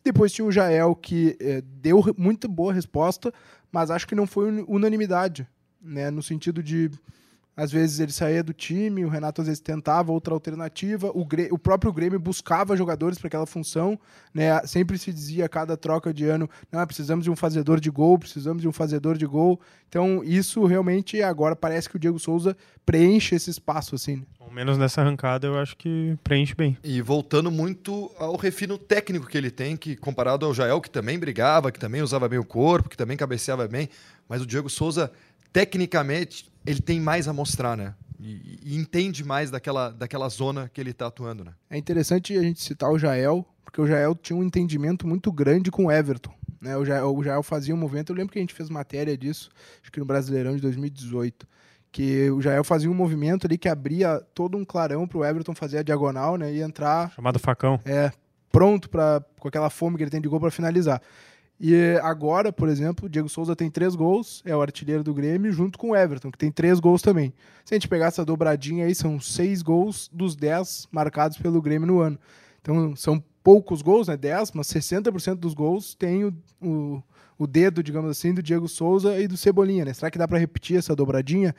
Depois 0.04 0.32
tinha 0.32 0.46
o 0.46 0.52
Jael, 0.52 0.96
que 0.96 1.36
é, 1.40 1.62
deu 1.62 2.02
muito 2.18 2.48
boa 2.48 2.74
resposta, 2.74 3.34
mas 3.72 3.92
acho 3.92 4.08
que 4.08 4.16
não 4.16 4.26
foi 4.26 4.64
unanimidade, 4.64 5.46
né? 5.82 6.10
No 6.10 6.24
sentido 6.24 6.64
de 6.64 6.90
às 7.56 7.72
vezes 7.72 8.00
ele 8.00 8.12
saía 8.12 8.44
do 8.44 8.52
time, 8.52 9.06
o 9.06 9.10
Renato 9.10 9.42
às 9.42 9.48
vezes 9.48 9.62
tentava 9.62 10.12
outra 10.12 10.34
alternativa, 10.34 11.12
o, 11.14 11.28
o 11.52 11.58
próprio 11.58 11.94
Grêmio 11.94 12.20
buscava 12.20 12.76
jogadores 12.76 13.20
para 13.20 13.28
aquela 13.28 13.46
função, 13.46 14.00
né? 14.34 14.60
Sempre 14.66 14.98
se 14.98 15.14
dizia 15.14 15.46
a 15.46 15.50
cada 15.50 15.78
troca 15.78 16.14
de 16.14 16.26
ano, 16.26 16.50
não, 16.72 16.86
precisamos 16.86 17.24
de 17.24 17.30
um 17.30 17.36
fazedor 17.36 17.80
de 17.80 17.92
gol, 17.92 18.18
precisamos 18.18 18.62
de 18.62 18.68
um 18.68 18.72
fazedor 18.72 19.18
de 19.18 19.26
gol. 19.26 19.60
Então, 19.88 20.24
isso 20.24 20.66
realmente 20.66 21.22
agora 21.22 21.56
parece 21.56 21.88
que 21.88 21.96
o 21.96 22.00
Diego 22.00 22.18
Souza 22.18 22.58
preenche 22.84 23.36
esse 23.36 23.52
espaço 23.52 23.94
assim. 23.94 24.26
Ao 24.40 24.52
menos 24.52 24.78
nessa 24.78 25.02
arrancada 25.02 25.46
eu 25.46 25.58
acho 25.58 25.78
que 25.78 26.18
preenche 26.24 26.56
bem. 26.56 26.76
E 26.84 27.02
voltando 27.02 27.52
muito 27.52 28.12
ao 28.18 28.36
refino 28.36 28.78
técnico 28.80 29.28
que 29.28 29.38
ele 29.38 29.52
tem, 29.52 29.78
que 29.78 29.96
comparado 29.96 30.46
ao 30.46 30.54
Jael, 30.54 30.82
que 30.82 30.90
também 30.90 31.20
brigava, 31.20 31.72
que 31.72 31.80
também 31.80 32.02
usava 32.02 32.28
bem 32.28 32.40
o 32.40 32.44
corpo, 32.44 32.90
que 32.90 32.98
também 32.98 33.16
cabeceava 33.16 33.68
bem, 33.68 33.88
mas 34.28 34.42
o 34.42 34.46
Diego 34.48 34.70
Souza 34.70 35.12
tecnicamente 35.52 36.52
ele 36.66 36.82
tem 36.82 37.00
mais 37.00 37.28
a 37.28 37.34
mostrar, 37.34 37.76
né? 37.78 37.94
E, 38.20 38.60
e, 38.64 38.78
entende 38.78 39.24
mais 39.24 39.52
daquela, 39.52 39.90
daquela 39.90 40.30
zona 40.30 40.70
que 40.74 40.80
ele 40.80 40.92
está 40.92 41.08
atuando, 41.08 41.44
né? 41.44 41.54
É 41.70 41.78
interessante 41.78 42.38
a 42.38 42.42
gente 42.42 42.62
citar 42.62 42.90
o 42.90 42.98
Jael, 42.98 43.46
porque 43.66 43.82
o 43.82 43.88
Jael 43.88 44.16
tinha 44.16 44.38
um 44.38 44.44
entendimento 44.44 45.06
muito 45.06 45.32
grande 45.32 45.70
com 45.70 45.86
o 45.86 45.92
Everton. 45.92 46.34
Né? 46.62 46.78
O, 46.78 46.86
Jael, 46.86 47.14
o 47.14 47.22
Jael 47.22 47.44
fazia 47.44 47.76
um 47.76 47.78
movimento, 47.78 48.12
eu 48.12 48.16
lembro 48.16 48.32
que 48.32 48.40
a 48.40 48.42
gente 48.42 48.54
fez 48.54 48.70
matéria 48.70 49.18
disso, 49.18 49.50
acho 49.82 49.92
que 49.92 50.00
no 50.00 50.06
Brasileirão 50.06 50.56
de 50.56 50.62
2018, 50.62 51.46
que 51.92 52.32
o 52.32 52.42
Jael 52.42 52.64
fazia 52.64 52.90
um 52.90 52.94
movimento 52.94 53.46
ali 53.46 53.58
que 53.58 53.68
abria 53.68 54.22
todo 54.34 54.58
um 54.58 54.64
clarão 54.64 55.06
para 55.06 55.18
o 55.18 55.26
Everton 55.26 55.54
fazer 55.54 55.80
a 55.80 55.84
diagonal 55.84 56.38
né? 56.38 56.54
e 56.54 56.62
entrar... 56.62 57.12
Chamado 57.12 57.38
facão. 57.38 57.78
É, 57.84 58.10
pronto 58.50 58.90
pra, 58.90 59.22
com 59.38 59.50
aquela 59.50 59.70
fome 59.70 59.98
que 59.98 60.04
ele 60.04 60.12
tem 60.12 60.22
de 60.22 60.30
gol 60.30 60.40
para 60.40 60.50
finalizar. 60.50 61.02
E 61.60 61.98
agora, 62.02 62.52
por 62.52 62.68
exemplo, 62.68 63.06
o 63.06 63.10
Diego 63.10 63.30
Souza 63.30 63.56
tem 63.56 63.70
três 63.70 63.96
gols, 63.96 64.42
é 64.46 64.56
o 64.56 64.62
artilheiro 64.62 65.04
do 65.04 65.14
Grêmio, 65.14 65.52
junto 65.52 65.78
com 65.78 65.92
o 65.92 65.96
Everton, 65.96 66.32
que 66.32 66.38
tem 66.38 66.52
três 66.52 66.80
gols 66.80 67.02
também. 67.02 67.34
Se 67.64 67.74
a 67.74 67.76
gente 67.76 67.88
pegar 67.88 68.08
essa 68.08 68.26
dobradinha 68.26 68.86
aí, 68.86 68.94
são 68.94 69.20
seis 69.20 69.62
gols 69.62 70.10
dos 70.12 70.36
dez 70.36 70.88
marcados 70.92 71.38
pelo 71.38 71.62
Grêmio 71.62 71.88
no 71.88 72.00
ano. 72.00 72.20
Então, 72.62 72.96
são 72.96 73.24
poucos 73.44 73.82
gols, 73.82 74.08
né? 74.08 74.18
Dez, 74.18 74.52
mas 74.54 74.68
60% 74.68 75.36
dos 75.36 75.54
gols 75.54 75.94
tem 75.96 76.26
o, 76.26 76.34
o, 76.62 77.04
o, 77.38 77.46
dedo, 77.46 77.84
digamos 77.84 78.10
assim, 78.10 78.34
do 78.34 78.42
Diego 78.42 78.68
Souza 78.68 79.20
e 79.20 79.28
do 79.28 79.38
Cebolinha, 79.38 79.86
né? 79.86 79.94
Será 79.94 80.10
que 80.10 80.18
dá 80.18 80.28
para 80.28 80.40
repetir 80.40 80.78
essa 80.78 80.96
dobradinha? 80.96 81.54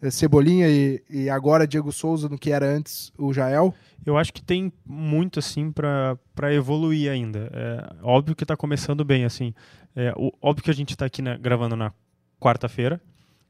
É, 0.00 0.10
Cebolinha 0.10 0.68
e, 0.68 1.02
e, 1.08 1.30
agora 1.30 1.66
Diego 1.66 1.90
Souza 1.90 2.28
no 2.28 2.38
que 2.38 2.50
era 2.50 2.66
antes 2.66 3.12
o 3.16 3.32
Jael? 3.32 3.74
Eu 4.04 4.16
acho 4.18 4.32
que 4.32 4.42
tem 4.42 4.72
muito 4.84 5.38
assim 5.38 5.72
para 5.72 6.54
evoluir 6.54 7.10
ainda. 7.10 7.50
É, 7.52 7.94
óbvio 8.02 8.36
que 8.36 8.44
está 8.44 8.56
começando 8.56 9.04
bem 9.04 9.24
assim. 9.24 9.54
É, 9.94 10.12
o, 10.16 10.32
óbvio 10.40 10.64
que 10.64 10.70
a 10.70 10.74
gente 10.74 10.90
está 10.90 11.06
aqui 11.06 11.22
né, 11.22 11.38
gravando 11.40 11.76
na 11.76 11.92
quarta-feira. 12.38 13.00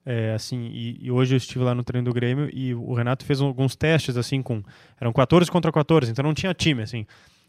É, 0.04 0.34
assim, 0.34 0.70
e, 0.72 1.06
e, 1.06 1.10
hoje 1.10 1.34
eu 1.34 1.36
estive 1.36 1.64
lá 1.64 1.74
no 1.74 1.82
treino 1.82 2.04
do 2.04 2.14
Grêmio 2.14 2.48
e 2.52 2.72
o 2.72 2.94
Renato 2.94 3.24
fez 3.24 3.40
alguns 3.40 3.74
testes 3.74 4.16
assim 4.16 4.40
com 4.40 4.62
eram 5.00 5.12
14 5.12 5.50
contra 5.50 5.72
14, 5.72 6.12
então 6.12 6.22
não 6.22 6.32
tinha 6.32 6.54
time 6.54 6.80
assim. 6.80 7.04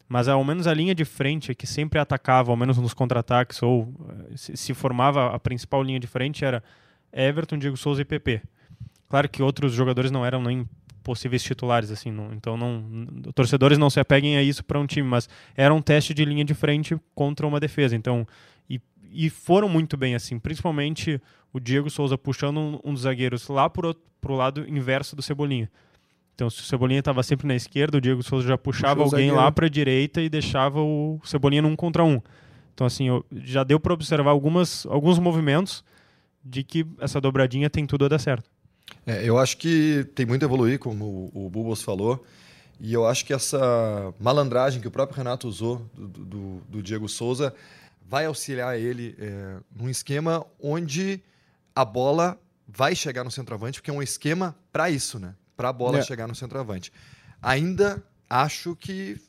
Mas 0.10 0.28
ao 0.28 0.44
menos 0.44 0.66
a 0.66 0.74
linha 0.74 0.96
de 0.96 1.06
frente 1.06 1.54
que 1.54 1.68
sempre 1.68 2.00
atacava, 2.00 2.50
ao 2.50 2.58
menos 2.58 2.78
nos 2.80 2.96
contra-ataques 2.96 3.62
ou 3.62 3.94
se, 4.36 4.58
se 4.58 4.74
formava 4.74 5.36
a 5.36 5.40
principal 5.40 5.84
linha 5.84 6.00
de 6.00 6.08
frente 6.08 6.44
era 6.44 6.64
Everton, 7.14 7.60
Diego 7.60 7.78
Souza 7.78 8.02
e 8.02 8.06
PP. 8.06 8.42
Claro 9.10 9.30
que 9.30 9.42
outros 9.42 9.74
jogadores 9.74 10.12
não 10.12 10.26
eram 10.26 10.42
nem 10.42 10.68
possíveis 11.04 11.42
titulares, 11.42 11.90
assim. 11.90 12.12
Não, 12.12 12.34
então, 12.34 12.58
não, 12.58 12.84
torcedores 13.34 13.78
não 13.78 13.90
se 13.90 14.00
apeguem 14.00 14.38
a 14.38 14.44
isso 14.44 14.64
para 14.64 14.80
um 14.80 14.86
time, 14.86 15.08
mas 15.08 15.30
era 15.56 15.74
um 15.74 15.82
teste 15.82 16.14
de 16.14 16.26
linha 16.26 16.44
de 16.44 16.54
frente 16.54 16.98
contra 17.16 17.48
uma 17.48 17.60
defesa. 17.60 17.96
Então, 17.96 18.28
e, 18.70 18.82
e 19.12 19.30
foram 19.30 19.70
muito 19.70 19.96
bem, 19.96 20.16
assim, 20.16 20.38
principalmente 20.38 21.22
o 21.54 21.60
Diego 21.60 21.90
Souza 21.90 22.18
puxando 22.18 22.58
um, 22.58 22.80
um 22.84 22.94
dos 22.94 23.04
zagueiros 23.04 23.48
lá 23.48 23.70
para 23.70 23.88
o 23.88 24.36
lado 24.36 24.68
inverso 24.68 25.16
do 25.16 25.22
Cebolinha. 25.22 25.72
Então, 26.36 26.50
se 26.52 26.60
o 26.60 26.64
Cebolinha 26.64 27.00
estava 27.00 27.24
sempre 27.24 27.48
na 27.48 27.56
esquerda, 27.56 27.98
o 27.98 28.02
Diego 28.02 28.22
Souza 28.22 28.48
já 28.48 28.58
puxava 28.58 29.02
alguém 29.02 29.32
lá 29.32 29.52
para 29.52 29.66
a 29.66 29.70
direita 29.70 30.22
e 30.22 30.30
deixava 30.30 30.80
o 30.82 31.20
Cebolinha 31.24 31.64
num 31.64 31.76
contra 31.76 32.04
um. 32.04 32.22
Então, 32.76 32.86
assim, 32.86 33.08
eu, 33.08 33.26
já 33.32 33.64
deu 33.64 33.80
para 33.80 33.92
observar 33.92 34.30
algumas, 34.30 34.86
alguns 34.86 35.18
movimentos 35.18 35.84
de 36.46 36.64
que 36.64 36.86
essa 37.00 37.20
dobradinha 37.20 37.72
tem 37.72 37.88
tudo 37.88 38.06
a 38.06 38.08
dar 38.08 38.20
certo. 38.20 38.52
É, 39.06 39.24
eu 39.24 39.38
acho 39.38 39.58
que 39.58 40.06
tem 40.16 40.26
muito 40.26 40.44
a 40.44 40.46
evoluir, 40.46 40.80
como 40.80 41.32
o, 41.34 41.46
o 41.46 41.50
Bubos 41.50 41.82
falou. 41.82 42.26
E 42.80 42.94
eu 42.94 43.08
acho 43.08 43.26
que 43.26 43.34
essa 43.34 44.14
malandragem 44.20 44.80
que 44.82 44.88
o 44.88 44.92
próprio 44.92 45.18
Renato 45.18 45.48
usou 45.48 45.90
do, 45.94 46.08
do, 46.08 46.62
do 46.70 46.84
Diego 46.84 47.10
Souza 47.10 47.54
vai 48.06 48.26
auxiliar 48.26 48.80
ele 48.80 49.16
é, 49.20 49.58
num 49.76 49.90
esquema 49.90 50.46
onde 50.62 51.22
a 51.76 51.84
bola 51.84 52.40
vai 52.68 52.96
chegar 52.96 53.24
no 53.24 53.32
centroavante, 53.32 53.80
porque 53.80 53.90
é 53.90 53.94
um 53.94 54.04
esquema 54.04 54.56
para 54.72 54.90
isso, 54.90 55.20
né? 55.20 55.36
Para 55.56 55.70
a 55.70 55.74
bola 55.74 56.00
é. 56.00 56.02
chegar 56.04 56.28
no 56.28 56.36
centroavante. 56.36 56.92
Ainda 57.42 58.04
acho 58.30 58.76
que 58.76 59.20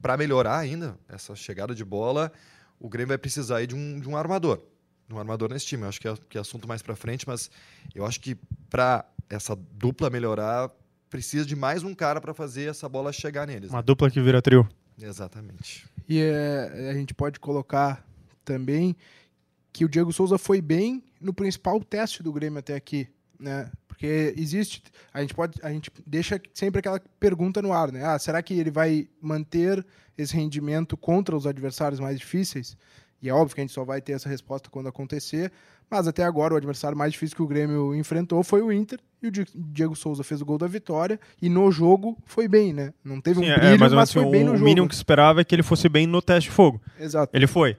para 0.00 0.16
melhorar 0.16 0.58
ainda 0.58 0.98
essa 1.08 1.34
chegada 1.36 1.74
de 1.74 1.84
bola, 1.84 2.32
o 2.80 2.88
Grêmio 2.88 3.08
vai 3.08 3.18
precisar 3.18 3.64
de 3.66 3.74
um, 3.74 4.00
de 4.00 4.08
um 4.08 4.16
armador 4.16 4.62
no 5.08 5.18
armador 5.18 5.50
nesse 5.50 5.66
time. 5.66 5.84
Eu 5.84 5.88
acho 5.88 6.00
que 6.00 6.06
é, 6.06 6.14
que 6.28 6.38
é 6.38 6.40
assunto 6.40 6.68
mais 6.68 6.82
para 6.82 6.94
frente, 6.94 7.26
mas 7.26 7.50
eu 7.94 8.04
acho 8.04 8.20
que 8.20 8.36
para 8.70 9.04
essa 9.28 9.56
dupla 9.56 10.10
melhorar, 10.10 10.70
precisa 11.08 11.44
de 11.44 11.56
mais 11.56 11.82
um 11.82 11.94
cara 11.94 12.20
para 12.20 12.34
fazer 12.34 12.70
essa 12.70 12.88
bola 12.88 13.12
chegar 13.12 13.46
neles. 13.46 13.70
Uma 13.70 13.78
né? 13.78 13.84
dupla 13.84 14.10
que 14.10 14.20
vira 14.20 14.42
trio. 14.42 14.68
Exatamente. 15.00 15.86
E 16.08 16.20
é, 16.20 16.90
a 16.90 16.94
gente 16.94 17.14
pode 17.14 17.38
colocar 17.38 18.04
também 18.44 18.96
que 19.72 19.84
o 19.84 19.88
Diego 19.88 20.12
Souza 20.12 20.38
foi 20.38 20.60
bem 20.60 21.04
no 21.20 21.32
principal 21.32 21.80
teste 21.82 22.22
do 22.22 22.32
Grêmio 22.32 22.58
até 22.58 22.74
aqui, 22.74 23.08
né? 23.38 23.70
Porque 23.86 24.34
existe, 24.36 24.82
a 25.12 25.20
gente 25.20 25.34
pode, 25.34 25.58
a 25.62 25.70
gente 25.70 25.90
deixa 26.06 26.40
sempre 26.54 26.78
aquela 26.78 27.00
pergunta 27.18 27.60
no 27.60 27.72
ar, 27.72 27.90
né? 27.92 28.04
Ah, 28.04 28.18
será 28.18 28.42
que 28.42 28.54
ele 28.54 28.70
vai 28.70 29.08
manter 29.20 29.84
esse 30.16 30.34
rendimento 30.34 30.96
contra 30.96 31.36
os 31.36 31.46
adversários 31.46 32.00
mais 32.00 32.18
difíceis? 32.18 32.76
E 33.20 33.28
é 33.28 33.32
óbvio 33.32 33.54
que 33.54 33.60
a 33.60 33.64
gente 33.64 33.72
só 33.72 33.84
vai 33.84 34.00
ter 34.00 34.12
essa 34.12 34.28
resposta 34.28 34.70
quando 34.70 34.88
acontecer. 34.88 35.52
Mas 35.90 36.06
até 36.06 36.22
agora 36.22 36.54
o 36.54 36.56
adversário 36.56 36.96
mais 36.96 37.12
difícil 37.12 37.36
que 37.36 37.42
o 37.42 37.46
Grêmio 37.46 37.94
enfrentou 37.94 38.42
foi 38.42 38.60
o 38.60 38.70
Inter. 38.70 38.98
E 39.22 39.28
o 39.28 39.32
Diego 39.54 39.96
Souza 39.96 40.22
fez 40.22 40.40
o 40.40 40.44
gol 40.44 40.58
da 40.58 40.66
vitória. 40.66 41.18
E 41.40 41.48
no 41.48 41.70
jogo 41.72 42.16
foi 42.26 42.46
bem, 42.46 42.72
né? 42.72 42.92
Não 43.02 43.20
teve 43.20 43.40
um 43.40 43.42
Sim, 43.42 43.50
é, 43.50 43.58
brilho, 43.58 43.74
é, 43.74 43.78
mas, 43.78 43.92
mas 43.92 44.12
foi 44.12 44.22
assim, 44.22 44.30
bem 44.30 44.44
no 44.44 44.52
jogo. 44.52 44.62
O 44.62 44.64
mínimo 44.64 44.88
que 44.88 44.94
esperava 44.94 45.40
é 45.40 45.44
que 45.44 45.54
ele 45.54 45.62
fosse 45.62 45.88
bem 45.88 46.06
no 46.06 46.20
teste 46.20 46.50
de 46.50 46.54
fogo. 46.54 46.80
Exato. 47.00 47.34
Ele 47.34 47.46
foi. 47.46 47.76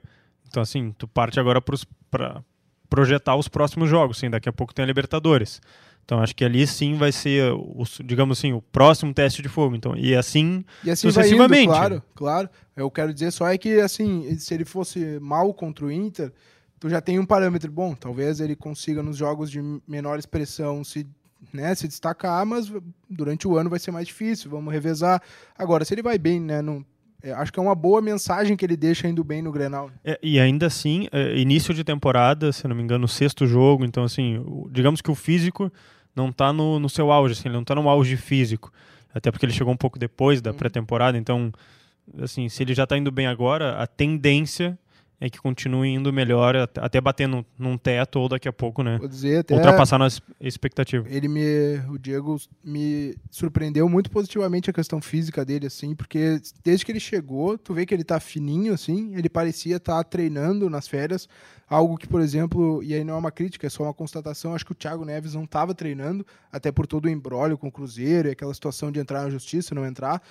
Então, 0.48 0.62
assim, 0.64 0.94
tu 0.98 1.08
parte 1.08 1.40
agora 1.40 1.62
para 1.62 2.44
projetar 2.90 3.36
os 3.36 3.48
próximos 3.48 3.90
jogos. 3.90 4.18
Sim, 4.18 4.30
daqui 4.30 4.50
a 4.50 4.54
pouco 4.54 4.74
tem 4.74 4.84
a 4.84 4.88
Libertadores. 4.88 5.62
Então 6.10 6.20
acho 6.24 6.36
que 6.36 6.44
ali 6.44 6.66
sim 6.66 6.96
vai 6.96 7.12
ser, 7.12 7.54
o, 7.54 7.84
digamos 8.04 8.40
assim, 8.40 8.52
o 8.52 8.64
próximo 8.64 9.14
teste 9.14 9.44
de 9.44 9.48
fogo. 9.48 9.76
Então, 9.76 9.96
e 9.96 10.16
assim, 10.16 10.66
e 10.84 10.90
assim 10.90 11.08
sucessivamente. 11.08 11.66
Indo, 11.66 11.72
claro, 11.72 12.04
claro. 12.16 12.50
Eu 12.76 12.90
quero 12.90 13.14
dizer 13.14 13.30
só 13.30 13.48
é 13.48 13.60
que 13.60 13.80
assim, 13.80 14.36
se 14.40 14.56
ele 14.56 14.66
fosse 14.66 15.20
mal 15.22 15.54
contra 15.54 15.86
o 15.86 15.92
Inter, 15.92 16.34
tu 16.80 16.90
já 16.90 17.02
tem 17.02 17.20
um 17.20 17.26
parâmetro 17.26 17.72
bom. 17.72 17.94
Talvez 17.94 18.40
ele 18.40 18.56
consiga 18.56 19.04
nos 19.04 19.18
jogos 19.18 19.52
de 19.52 19.62
menor 19.88 20.18
expressão 20.18 20.84
se, 20.84 21.08
né, 21.54 21.74
se 21.76 21.88
destacar, 21.88 22.46
mas 22.46 22.72
durante 23.10 23.48
o 23.48 23.58
ano 23.58 23.70
vai 23.70 23.80
ser 23.80 23.92
mais 23.92 24.08
difícil. 24.08 24.50
Vamos 24.50 24.74
revezar. 24.74 25.22
Agora, 25.58 25.84
se 25.84 25.94
ele 25.94 26.02
vai 26.02 26.18
bem, 26.18 26.40
né, 26.40 26.62
não 26.62 26.86
é, 27.22 27.34
acho 27.34 27.52
que 27.52 27.60
é 27.60 27.62
uma 27.62 27.76
boa 27.76 28.02
mensagem 28.02 28.56
que 28.56 28.66
ele 28.66 28.78
deixa 28.78 29.08
indo 29.08 29.24
bem 29.24 29.42
no 29.42 29.52
Grenal. 29.52 29.92
É, 30.04 30.18
e 30.24 30.40
ainda 30.40 30.68
assim, 30.68 31.08
é, 31.12 31.38
início 31.38 31.74
de 31.74 31.84
temporada, 31.84 32.52
se 32.54 32.66
não 32.68 32.76
me 32.76 32.82
engano, 32.82 33.08
sexto 33.08 33.46
jogo, 33.46 33.84
então 33.84 34.04
assim, 34.04 34.38
o, 34.38 34.70
digamos 34.72 35.02
que 35.02 35.12
o 35.12 35.16
físico 35.16 35.72
não 36.16 36.30
está 36.30 36.54
no, 36.54 36.80
no 36.80 36.90
seu 36.90 37.12
auge, 37.12 37.34
assim, 37.34 37.50
ele 37.50 37.56
não 37.56 37.62
está 37.62 37.76
no 37.76 37.88
auge 37.90 38.16
físico. 38.16 38.72
Até 39.14 39.32
porque 39.32 39.46
ele 39.46 39.54
chegou 39.54 39.74
um 39.74 39.78
pouco 39.78 40.00
depois 40.00 40.42
da 40.42 40.52
uhum. 40.52 40.58
pré-temporada, 40.58 41.18
então, 41.18 41.52
assim, 42.22 42.48
se 42.48 42.64
ele 42.64 42.74
já 42.74 42.84
está 42.84 42.98
indo 42.98 43.12
bem 43.12 43.28
agora, 43.28 43.78
a 43.82 43.88
tendência 43.88 44.80
é 45.22 45.30
que 45.30 45.38
continue 45.38 45.90
indo 45.90 46.14
melhor, 46.14 46.56
até 46.56 47.02
batendo 47.02 47.46
num 47.58 47.78
teto 47.78 48.20
ou 48.20 48.30
daqui 48.30 48.48
a 48.48 48.54
pouco, 48.54 48.82
né? 48.82 48.98
Vou 48.98 49.08
dizer, 49.08 49.40
até 49.40 49.54
ultrapassar 49.54 50.02
a 50.02 50.08
expectativa. 50.40 51.06
Ele 51.10 51.28
me, 51.28 51.78
o 51.90 51.98
Diego 51.98 52.38
me 52.64 53.16
surpreendeu 53.30 53.90
muito 53.90 54.10
positivamente 54.10 54.70
a 54.70 54.74
questão 54.74 55.02
física 55.02 55.44
dele, 55.44 55.68
assim, 55.68 55.94
porque 55.94 56.40
desde 56.64 56.86
que 56.86 56.92
ele 56.92 57.02
chegou, 57.02 57.58
tu 57.58 57.74
vê 57.74 57.86
que 57.86 57.94
ele 57.94 58.06
tá 58.06 58.18
fininho, 58.20 58.74
assim, 58.74 59.14
ele 59.16 59.28
parecia 59.28 59.76
estar 59.76 59.98
tá 59.98 60.04
treinando 60.06 60.70
nas 60.70 60.88
férias, 60.88 61.28
algo 61.68 61.98
que, 61.98 62.08
por 62.08 62.22
exemplo, 62.22 62.82
e 62.82 62.94
aí 62.94 63.04
não 63.04 63.16
é 63.16 63.18
uma 63.18 63.32
crítica, 63.32 63.68
é 63.68 63.70
só 63.70 63.84
uma 63.84 63.94
constatação, 63.94 64.56
acho 64.56 64.66
que 64.66 64.72
o 64.72 64.76
Thiago 64.76 65.04
Neves 65.04 65.34
não 65.34 65.44
estava 65.44 65.76
treinando, 65.76 66.26
até 66.50 66.72
por 66.72 66.88
todo 66.88 67.06
o 67.06 67.10
embrólio 67.10 67.58
com 67.58 67.68
o 67.68 67.72
Cruzeiro 67.72 68.30
e 68.30 68.32
aquela 68.32 68.54
situação 68.54 68.90
de 68.90 69.02
entrar 69.02 69.24
na 69.24 69.30
justiça, 69.30 69.76
não 69.76 69.86
entrar. 69.86 70.22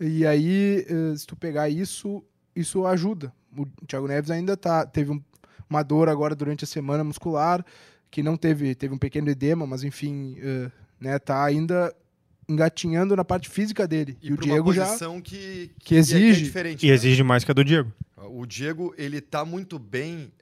E 0.00 0.24
aí, 0.24 0.86
eh, 0.88 1.14
se 1.14 1.26
tu 1.26 1.36
pegar 1.36 1.68
isso, 1.68 2.24
isso 2.54 2.86
ajuda. 2.86 3.32
O 3.56 3.66
Thiago 3.86 4.06
Neves 4.06 4.30
ainda 4.30 4.56
tá, 4.56 4.86
teve 4.86 5.10
um, 5.10 5.22
uma 5.68 5.82
dor 5.82 6.08
agora 6.08 6.34
durante 6.34 6.64
a 6.64 6.66
semana 6.66 7.04
muscular, 7.04 7.64
que 8.10 8.22
não 8.22 8.36
teve, 8.36 8.74
teve 8.74 8.94
um 8.94 8.98
pequeno 8.98 9.28
edema, 9.28 9.66
mas 9.66 9.84
enfim, 9.84 10.36
uh, 10.40 10.70
né, 11.00 11.18
tá 11.18 11.44
ainda 11.44 11.94
engatinhando 12.48 13.14
na 13.14 13.24
parte 13.24 13.48
física 13.48 13.86
dele. 13.86 14.18
E, 14.20 14.28
e 14.28 14.32
o 14.32 14.36
Diego 14.36 14.72
já 14.72 14.96
que, 14.96 15.22
que, 15.22 15.70
que 15.78 15.94
exige 15.94 16.40
é, 16.40 16.42
é 16.42 16.44
diferente, 16.44 16.86
e 16.86 16.88
né? 16.88 16.94
exige 16.94 17.22
mais 17.22 17.44
que 17.44 17.50
a 17.50 17.54
do 17.54 17.64
Diego. 17.64 17.92
O 18.16 18.44
Diego, 18.44 18.92
ele 18.98 19.20
tá 19.20 19.44
muito 19.44 19.78
bem 19.78 20.32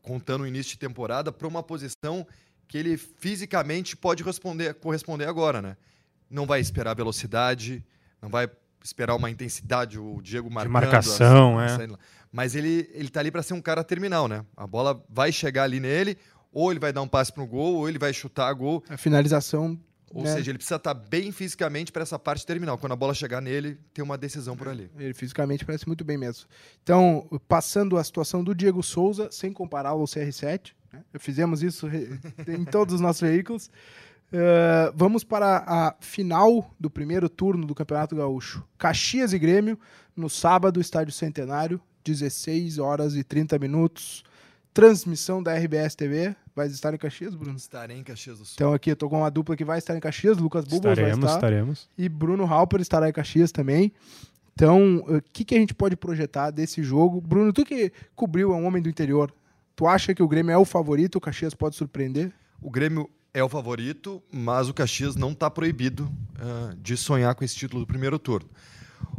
contando 0.00 0.42
o 0.42 0.46
início 0.46 0.72
de 0.72 0.78
temporada 0.78 1.30
para 1.30 1.46
uma 1.46 1.62
posição 1.62 2.26
que 2.66 2.78
ele 2.78 2.96
fisicamente 2.96 3.96
pode 3.96 4.22
responder, 4.22 4.74
corresponder 4.74 5.26
agora, 5.26 5.60
né? 5.60 5.76
Não 6.30 6.46
vai 6.46 6.60
esperar 6.60 6.94
velocidade, 6.94 7.84
não 8.20 8.28
vai 8.28 8.48
esperar 8.82 9.14
uma 9.14 9.30
intensidade, 9.30 9.98
o 9.98 10.20
Diego 10.22 10.50
marcando. 10.50 10.80
De 10.80 10.86
marcação, 10.86 11.58
assim, 11.58 11.82
é. 11.82 11.88
Mas 12.30 12.54
ele, 12.54 12.88
ele 12.92 13.08
tá 13.08 13.20
ali 13.20 13.30
para 13.30 13.42
ser 13.42 13.54
um 13.54 13.60
cara 13.60 13.82
terminal, 13.82 14.28
né? 14.28 14.44
A 14.56 14.66
bola 14.66 15.02
vai 15.08 15.32
chegar 15.32 15.64
ali 15.64 15.80
nele, 15.80 16.18
ou 16.52 16.70
ele 16.70 16.80
vai 16.80 16.92
dar 16.92 17.02
um 17.02 17.08
passe 17.08 17.32
para 17.32 17.42
o 17.42 17.46
gol, 17.46 17.76
ou 17.76 17.88
ele 17.88 17.98
vai 17.98 18.12
chutar 18.12 18.48
a 18.48 18.52
gol. 18.52 18.82
A 18.88 18.96
finalização. 18.96 19.78
Ou 20.14 20.22
né? 20.24 20.32
seja, 20.32 20.50
ele 20.50 20.58
precisa 20.58 20.76
estar 20.76 20.94
tá 20.94 21.00
bem 21.08 21.30
fisicamente 21.30 21.92
para 21.92 22.02
essa 22.02 22.18
parte 22.18 22.46
terminal. 22.46 22.78
Quando 22.78 22.92
a 22.92 22.96
bola 22.96 23.12
chegar 23.12 23.40
nele, 23.40 23.78
tem 23.92 24.02
uma 24.02 24.16
decisão 24.16 24.56
por 24.56 24.68
ali. 24.68 24.90
Ele 24.98 25.12
fisicamente 25.12 25.64
parece 25.64 25.86
muito 25.86 26.04
bem 26.04 26.16
mesmo. 26.16 26.46
Então, 26.82 27.28
passando 27.46 27.96
a 27.98 28.04
situação 28.04 28.42
do 28.42 28.54
Diego 28.54 28.82
Souza, 28.82 29.28
sem 29.30 29.52
comparar 29.52 29.90
ao 29.90 30.02
CR7, 30.04 30.72
né? 30.92 31.02
fizemos 31.18 31.62
isso 31.62 31.86
em 32.48 32.64
todos 32.64 32.94
os 32.94 33.00
nossos 33.00 33.20
veículos. 33.20 33.70
Uh, 34.30 34.92
vamos 34.94 35.24
para 35.24 35.64
a 35.66 35.94
final 36.00 36.70
do 36.78 36.90
primeiro 36.90 37.28
turno 37.28 37.66
do 37.66 37.74
Campeonato 37.74 38.14
Gaúcho. 38.14 38.62
Caxias 38.76 39.32
e 39.32 39.38
Grêmio, 39.38 39.78
no 40.14 40.28
sábado, 40.28 40.80
Estádio 40.80 41.12
Centenário, 41.12 41.80
16 42.04 42.78
horas 42.78 43.16
e 43.16 43.24
30 43.24 43.58
minutos. 43.58 44.22
Transmissão 44.74 45.42
da 45.42 45.54
RBS 45.54 45.94
TV. 45.94 46.36
Vai 46.54 46.66
estar 46.66 46.92
em 46.92 46.98
Caxias, 46.98 47.34
Bruno? 47.34 47.56
Estarei 47.56 47.96
em 47.96 48.02
Caxias 48.02 48.38
do 48.38 48.44
Sul. 48.44 48.54
Então 48.54 48.72
aqui 48.72 48.90
eu 48.90 48.96
tô 48.96 49.08
com 49.08 49.18
uma 49.18 49.30
dupla 49.30 49.56
que 49.56 49.64
vai 49.64 49.78
estar 49.78 49.96
em 49.96 50.00
Caxias, 50.00 50.36
Lucas 50.38 50.64
Bubos 50.64 50.94
vai 50.94 51.10
estar. 51.10 51.34
Estaremos, 51.34 51.88
E 51.96 52.08
Bruno 52.08 52.44
Halper 52.44 52.80
estará 52.80 53.08
em 53.08 53.12
Caxias 53.12 53.50
também. 53.50 53.92
Então, 54.54 55.04
o 55.06 55.22
que, 55.32 55.44
que 55.44 55.54
a 55.54 55.58
gente 55.58 55.72
pode 55.72 55.96
projetar 55.96 56.50
desse 56.50 56.82
jogo? 56.82 57.20
Bruno, 57.20 57.52
tu 57.52 57.64
que 57.64 57.92
cobriu, 58.16 58.52
é 58.52 58.56
um 58.56 58.66
homem 58.66 58.82
do 58.82 58.88
interior. 58.88 59.32
Tu 59.76 59.86
acha 59.86 60.12
que 60.12 60.22
o 60.22 60.26
Grêmio 60.26 60.52
é 60.52 60.58
o 60.58 60.64
favorito? 60.64 61.14
O 61.14 61.20
Caxias 61.20 61.54
pode 61.54 61.76
surpreender? 61.76 62.32
O 62.60 62.68
Grêmio 62.68 63.08
é 63.38 63.44
o 63.44 63.48
favorito, 63.48 64.22
mas 64.32 64.68
o 64.68 64.74
Caxias 64.74 65.14
não 65.14 65.30
está 65.30 65.48
proibido 65.48 66.04
uh, 66.04 66.74
de 66.76 66.96
sonhar 66.96 67.34
com 67.34 67.44
esse 67.44 67.54
título 67.54 67.82
do 67.82 67.86
primeiro 67.86 68.18
turno. 68.18 68.48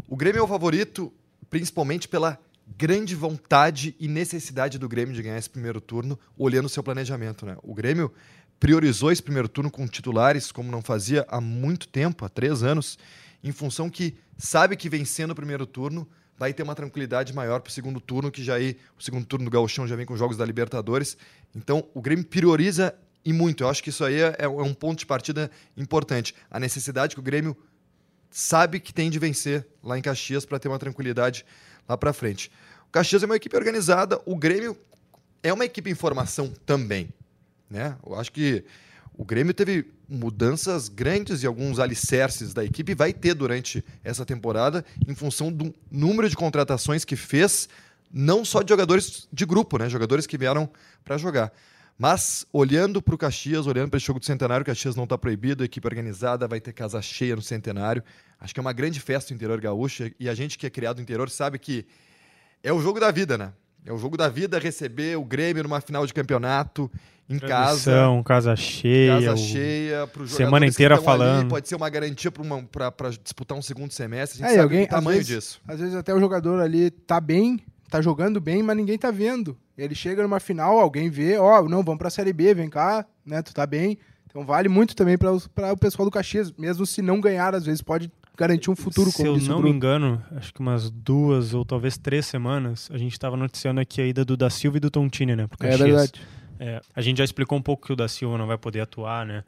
O 0.08 0.16
Grêmio 0.16 0.40
é 0.40 0.44
o 0.44 0.48
favorito 0.48 1.12
principalmente 1.50 2.08
pela 2.08 2.38
grande 2.78 3.16
vontade 3.16 3.96
e 4.00 4.08
necessidade 4.08 4.78
do 4.78 4.88
Grêmio 4.88 5.16
de 5.16 5.24
ganhar 5.24 5.38
esse 5.38 5.50
primeiro 5.50 5.82
turno, 5.82 6.20
olhando 6.38 6.66
o 6.66 6.70
seu 6.70 6.84
planejamento. 6.84 7.46
Né? 7.46 7.58
O 7.64 7.74
Grêmio 7.74 8.14
priorizou 8.60 9.12
esse 9.12 9.24
primeiro 9.24 9.48
turno 9.48 9.72
com 9.72 9.88
titulares, 9.88 10.52
como 10.52 10.70
não 10.70 10.82
fazia 10.82 11.26
há 11.30 11.40
muito 11.40 11.88
tempo, 11.88 12.26
há 12.26 12.30
três 12.30 12.62
anos, 12.62 13.00
em 13.44 13.52
função 13.52 13.90
que 13.90 14.16
sabe 14.38 14.76
que 14.76 14.90
vencendo 14.90 15.32
o 15.32 15.36
primeiro 15.36 15.66
turno 15.66 16.08
vai 16.38 16.54
ter 16.54 16.64
uma 16.64 16.76
tranquilidade 16.76 17.34
maior 17.34 17.62
para 17.62 17.70
o 17.70 17.74
segundo 17.74 18.00
turno, 18.00 18.32
que 18.32 18.44
já 18.44 18.56
aí 18.56 18.78
o 18.98 19.04
segundo 19.04 19.26
turno 19.26 19.46
do 19.46 19.52
Gauchão 19.52 19.88
já 19.88 19.96
vem 19.96 20.06
com 20.06 20.16
jogos 20.16 20.38
da 20.38 20.46
Libertadores. 20.46 21.18
Então 21.56 21.88
o 21.94 22.02
Grêmio 22.02 22.26
prioriza 22.26 22.94
e 23.30 23.34
muito. 23.34 23.64
Eu 23.64 23.70
acho 23.70 23.84
que 23.84 23.92
isso 23.92 24.04
aí 24.04 24.20
é, 24.20 24.36
é 24.40 24.48
um 24.48 24.74
ponto 24.74 25.00
de 25.00 25.06
partida 25.06 25.52
importante. 25.78 26.34
A 26.50 26.60
necessidade 26.60 27.16
que 27.16 27.20
o 27.20 27.24
Grêmio 27.24 27.56
sabe 28.32 28.80
que 28.80 28.92
tem 28.92 29.10
de 29.10 29.20
vencer 29.20 29.68
lá 29.84 29.98
em 29.98 30.02
Caxias 30.02 30.46
para 30.46 30.58
ter 30.58 30.68
uma 30.68 30.80
tranquilidade 30.80 31.46
lá 31.88 31.96
para 31.96 32.12
frente. 32.12 32.52
O 32.88 32.92
Caxias 32.92 33.22
é 33.22 33.28
uma 33.28 33.36
equipe 33.36 33.56
organizada, 33.56 34.20
o 34.26 34.36
Grêmio 34.36 34.76
é 35.44 35.54
uma 35.54 35.64
equipe 35.64 35.92
em 35.92 35.96
formação 35.96 36.52
também. 36.66 37.10
Né? 37.70 37.96
Eu 38.04 38.16
acho 38.16 38.32
que 38.32 38.66
o 39.16 39.24
Grêmio 39.24 39.54
teve 39.54 39.86
mudanças 40.08 40.90
grandes 40.90 41.44
e 41.44 41.48
alguns 41.48 41.78
alicerces 41.78 42.52
da 42.52 42.66
equipe 42.66 42.96
vai 42.96 43.14
ter 43.14 43.36
durante 43.36 43.86
essa 44.04 44.26
temporada 44.26 44.84
em 45.08 45.14
função 45.14 45.52
do 45.52 45.74
número 45.92 46.28
de 46.28 46.36
contratações 46.36 47.06
que 47.06 47.16
fez, 47.16 47.70
não 48.12 48.44
só 48.44 48.64
de 48.64 48.70
jogadores 48.70 49.28
de 49.32 49.46
grupo, 49.46 49.78
né? 49.78 49.88
Jogadores 49.88 50.26
que 50.26 50.36
vieram 50.36 50.68
para 51.04 51.16
jogar. 51.16 51.54
Mas 52.00 52.46
olhando 52.54 53.02
para 53.02 53.14
o 53.14 53.18
Caxias, 53.18 53.68
olhando 53.68 53.90
para 53.90 53.98
esse 53.98 54.08
jogo 54.08 54.22
do 54.22 54.26
Centenário, 54.26 54.62
o 54.64 54.66
Caxias 54.66 54.96
não 54.96 55.04
está 55.04 55.18
proibido, 55.18 55.64
a 55.64 55.66
equipe 55.66 55.86
organizada 55.86 56.48
vai 56.48 56.62
ter 56.62 56.72
casa 56.72 57.02
cheia 57.02 57.36
no 57.36 57.42
Centenário. 57.42 58.02
Acho 58.40 58.54
que 58.54 58.60
é 58.60 58.62
uma 58.62 58.72
grande 58.72 59.02
festa 59.02 59.34
no 59.34 59.36
interior 59.36 59.60
gaúcho 59.60 60.10
e 60.18 60.30
a 60.30 60.34
gente 60.34 60.58
que 60.58 60.66
é 60.66 60.70
criado 60.70 60.96
no 60.96 61.04
interior 61.04 61.30
sabe 61.30 61.60
que 61.60 61.86
é 62.64 62.72
o 62.72 62.80
jogo 62.80 63.02
da 63.02 63.12
vida, 63.12 63.38
né? 63.38 63.52
É 63.86 63.92
o 63.92 63.98
jogo 63.98 64.16
da 64.16 64.30
vida 64.30 64.58
receber 64.58 65.18
o 65.18 65.26
Grêmio 65.26 65.62
numa 65.62 65.82
final 65.82 66.08
de 66.08 66.14
campeonato 66.14 66.90
em 67.30 67.38
Transmissão, 67.38 68.24
casa. 68.24 68.54
casa 68.54 68.56
cheia. 68.56 69.22
Casa 69.22 69.36
cheia, 69.36 70.08
pro 70.08 70.26
Semana 70.26 70.66
inteira 70.66 71.02
falando. 71.02 71.42
Ali, 71.42 71.50
pode 71.50 71.68
ser 71.68 71.76
uma 71.76 71.90
garantia 71.90 72.32
para 72.32 73.10
disputar 73.22 73.58
um 73.58 73.62
segundo 73.62 73.92
semestre. 73.92 74.42
A 74.42 74.48
gente 74.48 74.54
é, 74.54 74.62
sabe 74.62 74.64
alguém, 74.64 74.84
o 74.86 74.88
tamanho 74.88 75.18
vezes, 75.18 75.36
disso. 75.36 75.62
Às 75.68 75.80
vezes 75.82 75.96
até 75.96 76.14
o 76.14 76.20
jogador 76.20 76.62
ali 76.62 76.90
tá 76.90 77.20
bem, 77.20 77.60
tá 77.90 78.02
jogando 78.02 78.40
bem, 78.40 78.64
mas 78.64 78.78
ninguém 78.78 78.98
tá 78.98 79.12
vendo. 79.12 79.58
Ele 79.78 79.96
chega 79.96 80.22
numa 80.22 80.40
final, 80.40 80.80
alguém 80.80 81.10
vê, 81.10 81.38
ó, 81.38 81.62
oh, 81.62 81.70
não, 81.70 81.84
vamos 81.84 81.98
pra 81.98 82.10
Série 82.10 82.34
B, 82.34 82.54
vem 82.54 82.70
cá, 82.70 83.06
né, 83.26 83.42
tu 83.42 83.54
tá 83.54 83.66
bem. 83.66 83.98
Então 84.30 84.46
vale 84.46 84.70
muito 84.70 84.96
também 84.96 85.18
para 85.18 85.34
o 85.34 85.78
pessoal 85.78 86.06
do 86.06 86.12
Caxias, 86.12 86.52
mesmo 86.52 86.86
se 86.86 87.02
não 87.02 87.20
ganhar, 87.20 87.56
às 87.56 87.66
vezes 87.66 87.82
pode 87.82 88.12
garantir 88.38 88.72
um 88.72 88.76
futuro 88.76 89.12
Se 89.12 89.26
eu 89.26 89.38
não 89.38 89.62
me 89.62 89.70
engano, 89.70 90.24
acho 90.32 90.54
que 90.54 90.62
umas 90.62 90.90
duas 90.90 91.54
ou 91.54 91.66
talvez 91.66 91.98
três 91.98 92.26
semanas, 92.26 92.90
a 92.92 92.98
gente 92.98 93.12
estava 93.12 93.36
noticiando 93.36 93.82
aqui 93.82 94.02
a 94.02 94.06
ida 94.06 94.24
do 94.24 94.38
da 94.38 94.50
Silva 94.50 94.78
e 94.78 94.80
do 94.80 94.90
Tontini, 94.90 95.36
né? 95.36 95.50
É 95.60 95.76
verdade. 95.76 96.22
É, 96.60 96.82
a 96.96 97.02
gente 97.02 97.18
já 97.18 97.24
explicou 97.24 97.58
um 97.58 97.62
pouco 97.62 97.88
que 97.88 97.94
o 97.94 97.96
da 97.96 98.08
Silva 98.08 98.38
não 98.38 98.46
vai 98.46 98.58
poder 98.58 98.82
atuar, 98.82 99.26
né? 99.26 99.44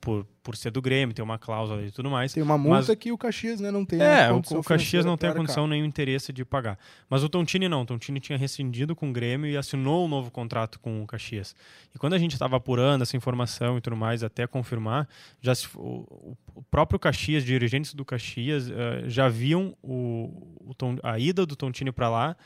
Por, 0.00 0.24
por 0.42 0.56
ser 0.56 0.70
do 0.70 0.80
Grêmio, 0.80 1.14
tem 1.14 1.22
uma 1.22 1.38
cláusula 1.38 1.82
e 1.82 1.90
tudo 1.90 2.08
mais. 2.10 2.32
Tem 2.32 2.42
uma 2.42 2.56
multa 2.56 2.86
mas... 2.88 2.98
que 2.98 3.12
o 3.12 3.18
Caxias 3.18 3.60
né, 3.60 3.70
não 3.70 3.84
tem. 3.84 4.00
É, 4.00 4.32
o, 4.32 4.38
o 4.38 4.64
Caxias 4.64 5.04
não 5.04 5.16
tem 5.16 5.28
a 5.28 5.34
condição 5.34 5.66
nem 5.66 5.82
o 5.82 5.84
interesse 5.84 6.32
de 6.32 6.44
pagar. 6.44 6.78
Mas 7.08 7.22
o 7.22 7.28
Tontini 7.28 7.68
não. 7.68 7.82
O 7.82 7.86
Tontini 7.86 8.18
tinha 8.18 8.38
rescindido 8.38 8.96
com 8.96 9.10
o 9.10 9.12
Grêmio 9.12 9.50
e 9.50 9.56
assinou 9.56 10.06
um 10.06 10.08
novo 10.08 10.30
contrato 10.30 10.80
com 10.80 11.02
o 11.02 11.06
Caxias. 11.06 11.54
E 11.94 11.98
quando 11.98 12.14
a 12.14 12.18
gente 12.18 12.32
estava 12.32 12.56
apurando 12.56 13.02
essa 13.02 13.16
informação 13.16 13.76
e 13.76 13.80
tudo 13.80 13.96
mais, 13.96 14.22
até 14.22 14.46
confirmar, 14.46 15.06
já 15.40 15.54
se, 15.54 15.68
o, 15.76 16.36
o, 16.54 16.62
próprio 16.70 16.98
Caxias, 16.98 17.44
dirigentes 17.44 17.92
do 17.92 18.04
Caxias, 18.04 18.68
uh, 18.68 18.72
já 19.06 19.28
viam 19.28 19.76
o, 19.82 20.56
o 20.60 20.74
Tom, 20.74 20.96
a 21.02 21.18
ida 21.18 21.44
do 21.44 21.54
Tontini 21.54 21.92
para 21.92 22.08
lá, 22.08 22.36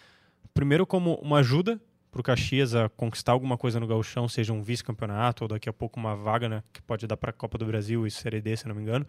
primeiro 0.53 0.85
como 0.85 1.15
uma 1.23 1.39
ajuda 1.39 1.81
para 2.15 2.21
o 2.21 2.23
Caxias 2.23 2.77
a 2.77 2.89
conquistar 2.89 3.33
alguma 3.33 3.59
coisa 3.59 3.81
no 3.81 3.89
Gauchão, 3.89 4.29
seja 4.29 4.53
um 4.53 4.63
vice-campeonato 4.63 5.43
ou 5.43 5.49
daqui 5.49 5.69
a 5.69 5.73
pouco 5.73 5.99
uma 5.99 6.15
vaga, 6.15 6.49
né, 6.49 6.63
que 6.73 6.81
pode 6.81 7.09
dar 7.09 7.17
para 7.17 7.31
a 7.31 7.33
Copa 7.33 7.59
do 7.59 7.67
Brasil 7.67 8.07
e 8.07 8.11
Série 8.11 8.41
D, 8.41 8.57
se 8.57 8.69
não 8.69 8.75
me 8.75 8.83
engano. 8.83 9.05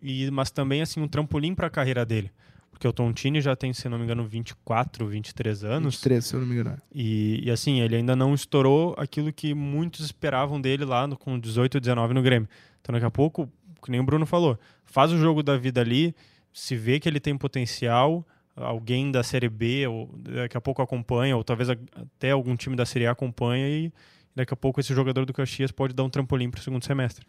E 0.00 0.30
mas 0.30 0.48
também 0.52 0.80
assim 0.80 1.00
um 1.00 1.08
trampolim 1.08 1.56
para 1.56 1.66
a 1.66 1.70
carreira 1.70 2.06
dele, 2.06 2.30
porque 2.70 2.86
o 2.86 2.92
Tontini 2.92 3.40
já 3.40 3.56
tem, 3.56 3.72
se 3.72 3.88
não 3.88 3.98
me 3.98 4.04
engano, 4.04 4.24
24, 4.24 5.04
23 5.08 5.64
anos. 5.64 5.96
23, 5.96 6.24
se 6.24 6.34
eu 6.34 6.40
não 6.40 6.46
me 6.46 6.54
engano. 6.54 6.80
E, 6.94 7.40
e 7.42 7.50
assim, 7.50 7.80
ele 7.80 7.96
ainda 7.96 8.14
não 8.14 8.32
estourou 8.32 8.94
aquilo 8.96 9.32
que 9.32 9.52
muitos 9.52 10.04
esperavam 10.06 10.60
dele 10.60 10.84
lá 10.84 11.08
no, 11.08 11.18
com 11.18 11.36
18, 11.36 11.80
19 11.80 12.14
no 12.14 12.22
Grêmio. 12.22 12.48
Então 12.80 12.92
daqui 12.92 13.04
a 13.04 13.10
pouco, 13.10 13.50
que 13.82 13.90
nem 13.90 14.00
o 14.00 14.04
Bruno 14.04 14.24
falou, 14.24 14.56
faz 14.84 15.10
o 15.10 15.18
jogo 15.18 15.42
da 15.42 15.56
vida 15.56 15.80
ali, 15.80 16.14
se 16.52 16.76
vê 16.76 17.00
que 17.00 17.08
ele 17.08 17.18
tem 17.18 17.36
potencial, 17.36 18.24
alguém 18.60 19.10
da 19.10 19.22
Série 19.22 19.48
B 19.48 19.86
ou 19.86 20.08
daqui 20.18 20.56
a 20.56 20.60
pouco 20.60 20.82
acompanha, 20.82 21.36
ou 21.36 21.44
talvez 21.44 21.70
até 21.70 22.30
algum 22.30 22.56
time 22.56 22.76
da 22.76 22.86
Série 22.86 23.06
A 23.06 23.12
acompanha 23.12 23.68
e 23.68 23.92
daqui 24.34 24.54
a 24.54 24.56
pouco 24.56 24.80
esse 24.80 24.94
jogador 24.94 25.26
do 25.26 25.32
Caxias 25.32 25.72
pode 25.72 25.94
dar 25.94 26.04
um 26.04 26.10
trampolim 26.10 26.50
para 26.50 26.60
o 26.60 26.62
segundo 26.62 26.84
semestre. 26.84 27.26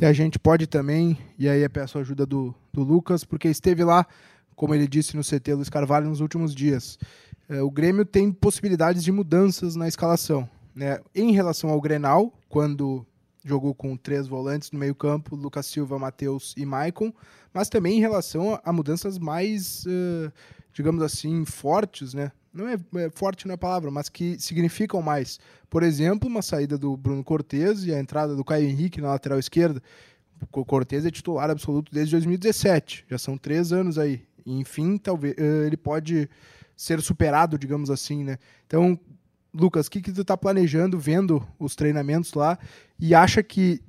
E 0.00 0.04
a 0.04 0.12
gente 0.12 0.38
pode 0.38 0.66
também, 0.66 1.16
e 1.38 1.48
aí 1.48 1.62
eu 1.62 1.70
peço 1.70 1.98
a 1.98 2.00
ajuda 2.00 2.26
do, 2.26 2.54
do 2.72 2.82
Lucas, 2.82 3.22
porque 3.24 3.48
esteve 3.48 3.84
lá, 3.84 4.04
como 4.56 4.74
ele 4.74 4.88
disse 4.88 5.16
no 5.16 5.22
CT 5.22 5.54
Luiz 5.54 5.68
Carvalho 5.68 6.08
nos 6.08 6.20
últimos 6.20 6.54
dias. 6.54 6.98
É, 7.48 7.62
o 7.62 7.70
Grêmio 7.70 8.04
tem 8.04 8.32
possibilidades 8.32 9.04
de 9.04 9.12
mudanças 9.12 9.76
na 9.76 9.86
escalação. 9.86 10.48
Né? 10.74 10.98
Em 11.14 11.32
relação 11.32 11.70
ao 11.70 11.80
Grenal, 11.80 12.32
quando 12.48 13.06
jogou 13.44 13.74
com 13.74 13.96
três 13.96 14.26
volantes 14.26 14.72
no 14.72 14.78
meio-campo, 14.78 15.36
Lucas 15.36 15.66
Silva, 15.66 15.98
Matheus 15.98 16.54
e 16.56 16.64
Maicon, 16.64 17.12
mas 17.52 17.68
também 17.68 17.98
em 17.98 18.00
relação 18.00 18.58
a, 18.64 18.72
mudanças 18.72 19.18
mais, 19.18 19.84
uh, 19.86 20.32
digamos 20.74 21.02
assim, 21.02 21.44
fortes, 21.44 22.12
né? 22.12 22.32
Não 22.52 22.68
é, 22.68 22.74
é, 22.96 23.10
forte 23.10 23.46
não 23.46 23.54
é 23.54 23.56
palavra, 23.56 23.90
mas 23.90 24.08
que 24.08 24.38
significam 24.38 25.00
mais. 25.00 25.38
Por 25.70 25.82
exemplo, 25.82 26.28
uma 26.28 26.42
saída 26.42 26.76
do 26.76 26.96
Bruno 26.96 27.24
Cortes 27.24 27.84
e 27.84 27.94
a 27.94 27.98
entrada 27.98 28.36
do 28.36 28.44
Caio 28.44 28.68
Henrique 28.68 29.00
na 29.00 29.08
lateral 29.08 29.38
esquerda. 29.38 29.82
O 30.52 30.64
Cortes 30.64 31.06
é 31.06 31.10
titular 31.10 31.48
absoluto 31.48 31.92
desde 31.92 32.12
2017, 32.12 33.06
já 33.08 33.16
são 33.16 33.38
três 33.38 33.72
anos 33.72 33.98
aí. 33.98 34.22
Enfim, 34.44 34.98
talvez 34.98 35.34
uh, 35.36 35.64
ele 35.64 35.76
pode 35.76 36.28
ser 36.76 37.00
superado, 37.00 37.56
digamos 37.56 37.88
assim, 37.88 38.24
né? 38.24 38.36
Então, 38.66 38.98
Lucas, 39.52 39.86
o 39.86 39.90
que, 39.90 40.02
que 40.02 40.12
tu 40.12 40.22
está 40.22 40.36
planejando, 40.36 40.98
vendo 40.98 41.46
os 41.58 41.76
treinamentos 41.76 42.34
lá, 42.34 42.58
e 42.98 43.14
acha 43.14 43.42
que 43.42 43.80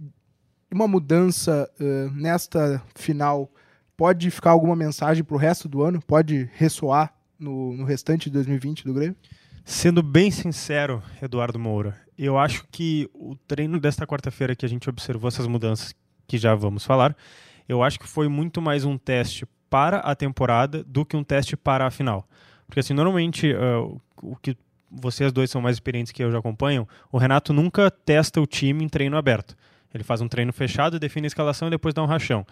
uma 0.72 0.88
mudança 0.88 1.70
uh, 1.80 2.12
nesta 2.12 2.82
final 2.94 3.52
pode 3.98 4.30
ficar 4.30 4.52
alguma 4.52 4.76
mensagem 4.76 5.24
para 5.24 5.36
o 5.36 5.40
resto 5.40 5.68
do 5.68 5.82
ano? 5.82 6.02
Pode 6.02 6.50
ressoar 6.54 7.14
no, 7.40 7.74
no 7.74 7.84
restante 7.84 8.30
de 8.30 8.34
2020 8.34 8.84
do 8.84 8.94
Grêmio? 8.94 9.16
Sendo 9.64 10.04
bem 10.04 10.30
sincero, 10.30 11.02
Eduardo 11.22 11.58
Moura, 11.58 12.00
eu 12.18 12.38
acho 12.38 12.66
que 12.72 13.10
o 13.14 13.36
treino 13.48 13.80
desta 13.80 14.06
quarta-feira 14.06 14.56
que 14.56 14.66
a 14.66 14.70
gente 14.70 14.90
observou 14.90 15.28
essas 15.28 15.48
mudanças 15.48 15.94
que 16.28 16.38
já 16.38 16.54
vamos 16.54 16.86
falar, 16.86 17.16
eu 17.68 17.82
acho 17.82 18.00
que 18.00 18.08
foi 18.08 18.28
muito 18.28 18.62
mais 18.62 18.86
um 18.86 18.98
teste 18.98 19.48
para 19.70 19.98
a 19.98 20.16
temporada 20.16 20.84
do 20.84 21.06
que 21.06 21.18
um 21.18 21.24
teste 21.24 21.58
para 21.58 21.86
a 21.86 21.92
final. 21.92 22.28
Porque 22.68 22.80
assim, 22.80 22.94
normalmente 22.94 23.52
uh, 23.54 24.00
o 24.22 24.36
que 24.36 24.56
vocês 24.90 25.32
dois 25.34 25.50
são 25.50 25.62
mais 25.62 25.76
experientes 25.76 26.12
que 26.12 26.24
eu 26.24 26.32
já 26.32 26.40
acompanham, 26.40 26.88
o 27.12 27.18
Renato 27.18 27.52
nunca 27.52 27.90
testa 27.92 28.40
o 28.40 28.46
time 28.46 28.84
em 28.84 28.90
treino 28.90 29.18
aberto. 29.18 29.56
Ele 29.96 30.04
faz 30.04 30.20
um 30.20 30.28
treino 30.28 30.52
fechado, 30.52 31.00
define 31.00 31.26
a 31.26 31.30
escalação 31.30 31.70
e 31.70 31.72
depois 31.72 31.94
dá 31.94 32.04
um 32.04 32.06
rachão. 32.06 32.46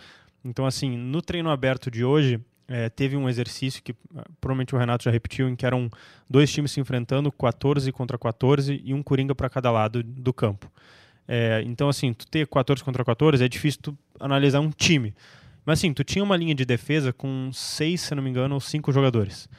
Então, 0.45 0.65
assim, 0.65 0.97
no 0.97 1.21
treino 1.21 1.49
aberto 1.49 1.91
de 1.91 2.03
hoje, 2.03 2.39
é, 2.69 2.89
teve 2.89 3.17
um 3.17 3.27
exercício 3.27 3.84
que 3.84 3.93
ah, 4.15 4.23
provavelmente 4.39 4.73
o 4.73 4.77
Renato 4.77 5.03
já 5.03 5.12
repetiu, 5.12 5.49
em 5.49 5.56
que 5.56 5.65
eram 5.65 5.89
dois 6.29 6.49
times 6.49 6.71
se 6.71 6.79
enfrentando, 6.79 7.29
14 7.34 7.91
contra 7.91 8.17
14 8.17 8.82
e 8.82 8.93
um 8.93 9.03
coringa 9.03 9.36
para 9.36 9.49
cada 9.49 9.69
lado 9.69 10.01
do 10.01 10.34
campo. 10.34 10.71
É, 11.27 11.62
então, 11.65 11.89
assim, 11.89 12.13
tu 12.13 12.25
ter 12.27 12.47
14 12.47 12.82
contra 12.82 13.03
14 13.03 13.43
é 13.43 13.49
difícil 13.49 13.82
tu 13.82 13.97
analisar 14.17 14.62
um 14.62 14.69
time. 14.69 15.13
Mas, 15.65 15.79
assim, 15.79 15.93
tu 15.93 16.03
tinha 16.03 16.23
uma 16.23 16.38
linha 16.38 16.56
de 16.56 16.63
defesa 16.63 17.12
com 17.12 17.49
seis, 17.51 17.99
se 18.01 18.15
não 18.15 18.23
me 18.23 18.29
engano, 18.29 18.53
ou 18.53 18.62
cinco 18.62 18.89
jogadores. 18.93 19.49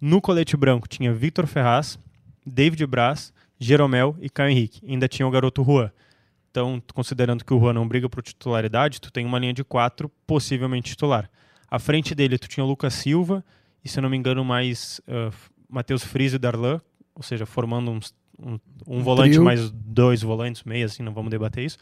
No 0.00 0.20
colete 0.20 0.56
branco 0.56 0.88
tinha 0.88 1.14
Victor 1.14 1.46
Ferraz, 1.46 1.98
David 2.44 2.84
Braz, 2.86 3.32
Jeromel 3.60 4.16
e 4.20 4.28
Caio 4.28 4.50
Henrique. 4.50 4.80
Ainda 4.88 5.06
tinha 5.06 5.26
o 5.26 5.30
garoto 5.30 5.62
Juan. 5.62 5.92
Então, 6.50 6.82
considerando 6.94 7.44
que 7.44 7.52
o 7.52 7.60
Juan 7.60 7.74
não 7.74 7.86
briga 7.86 8.08
por 8.08 8.22
titularidade, 8.22 9.00
tu 9.00 9.12
tem 9.12 9.24
uma 9.24 9.38
linha 9.38 9.52
de 9.52 9.62
quatro, 9.62 10.10
possivelmente 10.26 10.90
titular. 10.90 11.30
À 11.70 11.78
frente 11.78 12.14
dele, 12.14 12.38
tu 12.38 12.48
tinha 12.48 12.64
o 12.64 12.68
Lucas 12.68 12.94
Silva 12.94 13.44
e, 13.84 13.88
se 13.88 13.98
eu 13.98 14.02
não 14.02 14.10
me 14.10 14.16
engano, 14.16 14.44
mais 14.44 15.00
uh, 15.06 15.32
Matheus 15.68 16.02
Friso 16.02 16.36
e 16.36 16.38
Darlan, 16.38 16.80
ou 17.14 17.22
seja, 17.22 17.44
formando 17.44 17.90
uns, 17.90 18.14
um, 18.38 18.54
um, 18.86 18.98
um, 18.98 19.02
volante 19.02 19.32
trio. 19.32 19.44
mais 19.44 19.70
dois 19.70 20.22
volantes, 20.22 20.62
meio 20.64 20.86
assim, 20.86 21.02
não 21.02 21.12
vamos 21.12 21.30
debater 21.30 21.64
isso. 21.64 21.78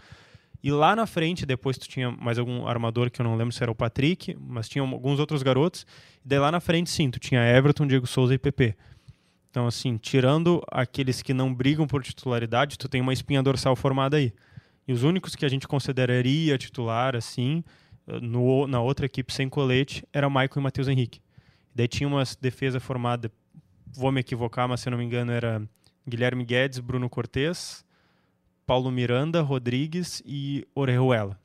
E 0.63 0.71
lá 0.73 0.97
na 0.97 1.07
frente, 1.07 1.47
depois 1.47 1.79
tu 1.79 1.87
tinha 1.87 2.11
mais 2.11 2.39
algum 2.39 2.67
armador 2.67 3.11
que 3.11 3.21
eu 3.21 3.25
não 3.25 3.37
lembro 3.37 3.53
se 3.53 3.63
era 3.63 3.71
o 3.71 3.75
Patrick, 3.75 4.37
mas 4.41 4.69
tinha 4.69 4.83
alguns 4.83 5.21
outros 5.21 5.43
garotos. 5.43 5.87
E 6.25 6.29
daí 6.29 6.39
lá 6.41 6.51
na 6.51 6.59
frente, 6.59 6.91
sim, 6.91 7.09
tu 7.09 7.21
tinha 7.21 7.41
Everton, 7.41 7.87
Diego 7.87 8.07
Souza 8.07 8.35
e 8.35 8.39
PP. 8.39 8.75
Então, 9.51 9.67
assim, 9.67 9.97
tirando 9.97 10.63
aqueles 10.71 11.23
que 11.23 11.33
não 11.33 11.55
brigam 11.55 11.87
por 11.87 12.03
titularidade, 12.03 12.77
tu 12.77 12.89
tem 12.89 13.01
uma 13.01 13.13
espinha 13.13 13.43
dorsal 13.43 13.77
formada 13.77 14.17
aí. 14.17 14.33
E 14.87 14.93
os 14.93 15.03
únicos 15.03 15.35
que 15.35 15.45
a 15.45 15.49
gente 15.49 15.67
consideraria 15.67 16.57
titular, 16.57 17.17
assim, 17.17 17.65
no, 18.07 18.67
na 18.67 18.81
outra 18.81 19.07
equipe 19.07 19.33
sem 19.33 19.49
colete, 19.49 20.07
era 20.13 20.29
Michael 20.29 20.51
e 20.57 20.61
Matheus 20.61 20.89
Henrique. 20.89 21.21
Daí 21.75 21.89
tinha 21.89 22.09
uma 22.09 22.23
defesa 22.41 22.79
formada, 22.79 23.31
vou 23.93 24.13
me 24.13 24.21
equivocar, 24.21 24.69
mas 24.69 24.81
se 24.81 24.89
não 24.89 24.97
me 24.97 25.05
engano 25.05 25.33
era 25.33 25.63
Guilherme 26.09 26.45
Guedes, 26.45 26.79
Bruno 26.79 27.11
Cortes, 27.11 27.85
Paulo 28.67 28.91
Miranda, 28.91 29.43
Rodrigues 29.43 30.23
e 30.25 30.67
Orejuela. 30.75 31.39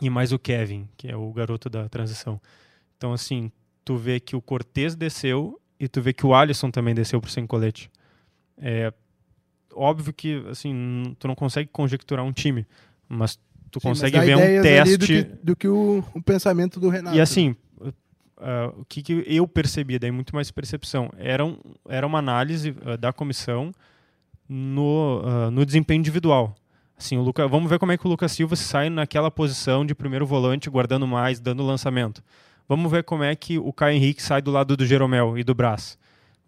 E 0.00 0.08
mais 0.08 0.30
o 0.30 0.38
Kevin, 0.38 0.88
que 0.96 1.08
é 1.08 1.16
o 1.16 1.32
garoto 1.32 1.68
da 1.68 1.88
transição. 1.88 2.40
Então, 2.96 3.12
assim, 3.12 3.50
tu 3.84 3.96
vê 3.96 4.20
que 4.20 4.36
o 4.36 4.40
Cortes 4.40 4.94
desceu 4.94 5.60
e 5.80 5.88
tu 5.88 6.00
vê 6.00 6.12
que 6.12 6.26
o 6.26 6.34
Alisson 6.34 6.70
também 6.70 6.94
desceu 6.94 7.20
pro 7.20 7.30
sem 7.30 7.46
colete. 7.46 7.90
É 8.56 8.92
óbvio 9.78 10.12
que 10.12 10.44
assim, 10.50 11.14
tu 11.18 11.28
não 11.28 11.34
consegue 11.34 11.70
conjecturar 11.72 12.24
um 12.24 12.32
time, 12.32 12.66
mas 13.08 13.38
tu 13.70 13.80
Sim, 13.80 13.88
consegue 13.88 14.16
mas 14.16 14.26
ver 14.26 14.36
um 14.36 14.62
teste 14.62 14.96
do 14.96 15.06
que, 15.06 15.22
do 15.22 15.56
que 15.56 15.68
o, 15.68 16.04
o, 16.14 16.22
pensamento 16.22 16.80
do 16.80 16.88
Renato. 16.88 17.16
E 17.16 17.20
assim, 17.20 17.54
uh, 18.38 18.80
o 18.80 18.84
que, 18.84 19.02
que, 19.02 19.24
eu 19.26 19.46
percebi, 19.46 19.98
daí 19.98 20.10
muito 20.10 20.34
mais 20.34 20.50
percepção, 20.50 21.10
era, 21.16 21.44
um, 21.44 21.58
era 21.88 22.06
uma 22.06 22.18
análise 22.18 22.70
uh, 22.70 22.96
da 22.96 23.12
comissão 23.12 23.72
no, 24.48 25.22
uh, 25.22 25.50
no 25.50 25.64
desempenho 25.64 26.00
individual. 26.00 26.54
Assim, 26.96 27.16
o 27.16 27.22
Luca, 27.22 27.46
vamos 27.46 27.70
ver 27.70 27.78
como 27.78 27.92
é 27.92 27.96
que 27.96 28.06
o 28.06 28.10
Lucas 28.10 28.32
Silva 28.32 28.56
sai 28.56 28.90
naquela 28.90 29.30
posição 29.30 29.86
de 29.86 29.94
primeiro 29.94 30.26
volante, 30.26 30.68
guardando 30.68 31.06
mais, 31.06 31.38
dando 31.38 31.64
lançamento. 31.64 32.22
Vamos 32.68 32.90
ver 32.90 33.04
como 33.04 33.22
é 33.22 33.34
que 33.36 33.56
o 33.56 33.72
Caio 33.72 33.96
Henrique 33.96 34.20
sai 34.20 34.42
do 34.42 34.50
lado 34.50 34.76
do 34.76 34.84
Jeromel 34.84 35.38
e 35.38 35.44
do 35.44 35.54
Brás. 35.54 35.96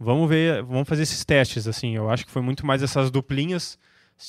Vamos 0.03 0.27
ver, 0.31 0.63
vamos 0.63 0.89
fazer 0.89 1.03
esses 1.03 1.23
testes, 1.27 1.69
assim. 1.69 1.95
Eu 1.95 2.09
acho 2.09 2.25
que 2.25 2.33
foi 2.33 2.41
muito 2.41 2.65
mais 2.65 2.83
essas 2.83 3.11
duplinhas, 3.11 3.79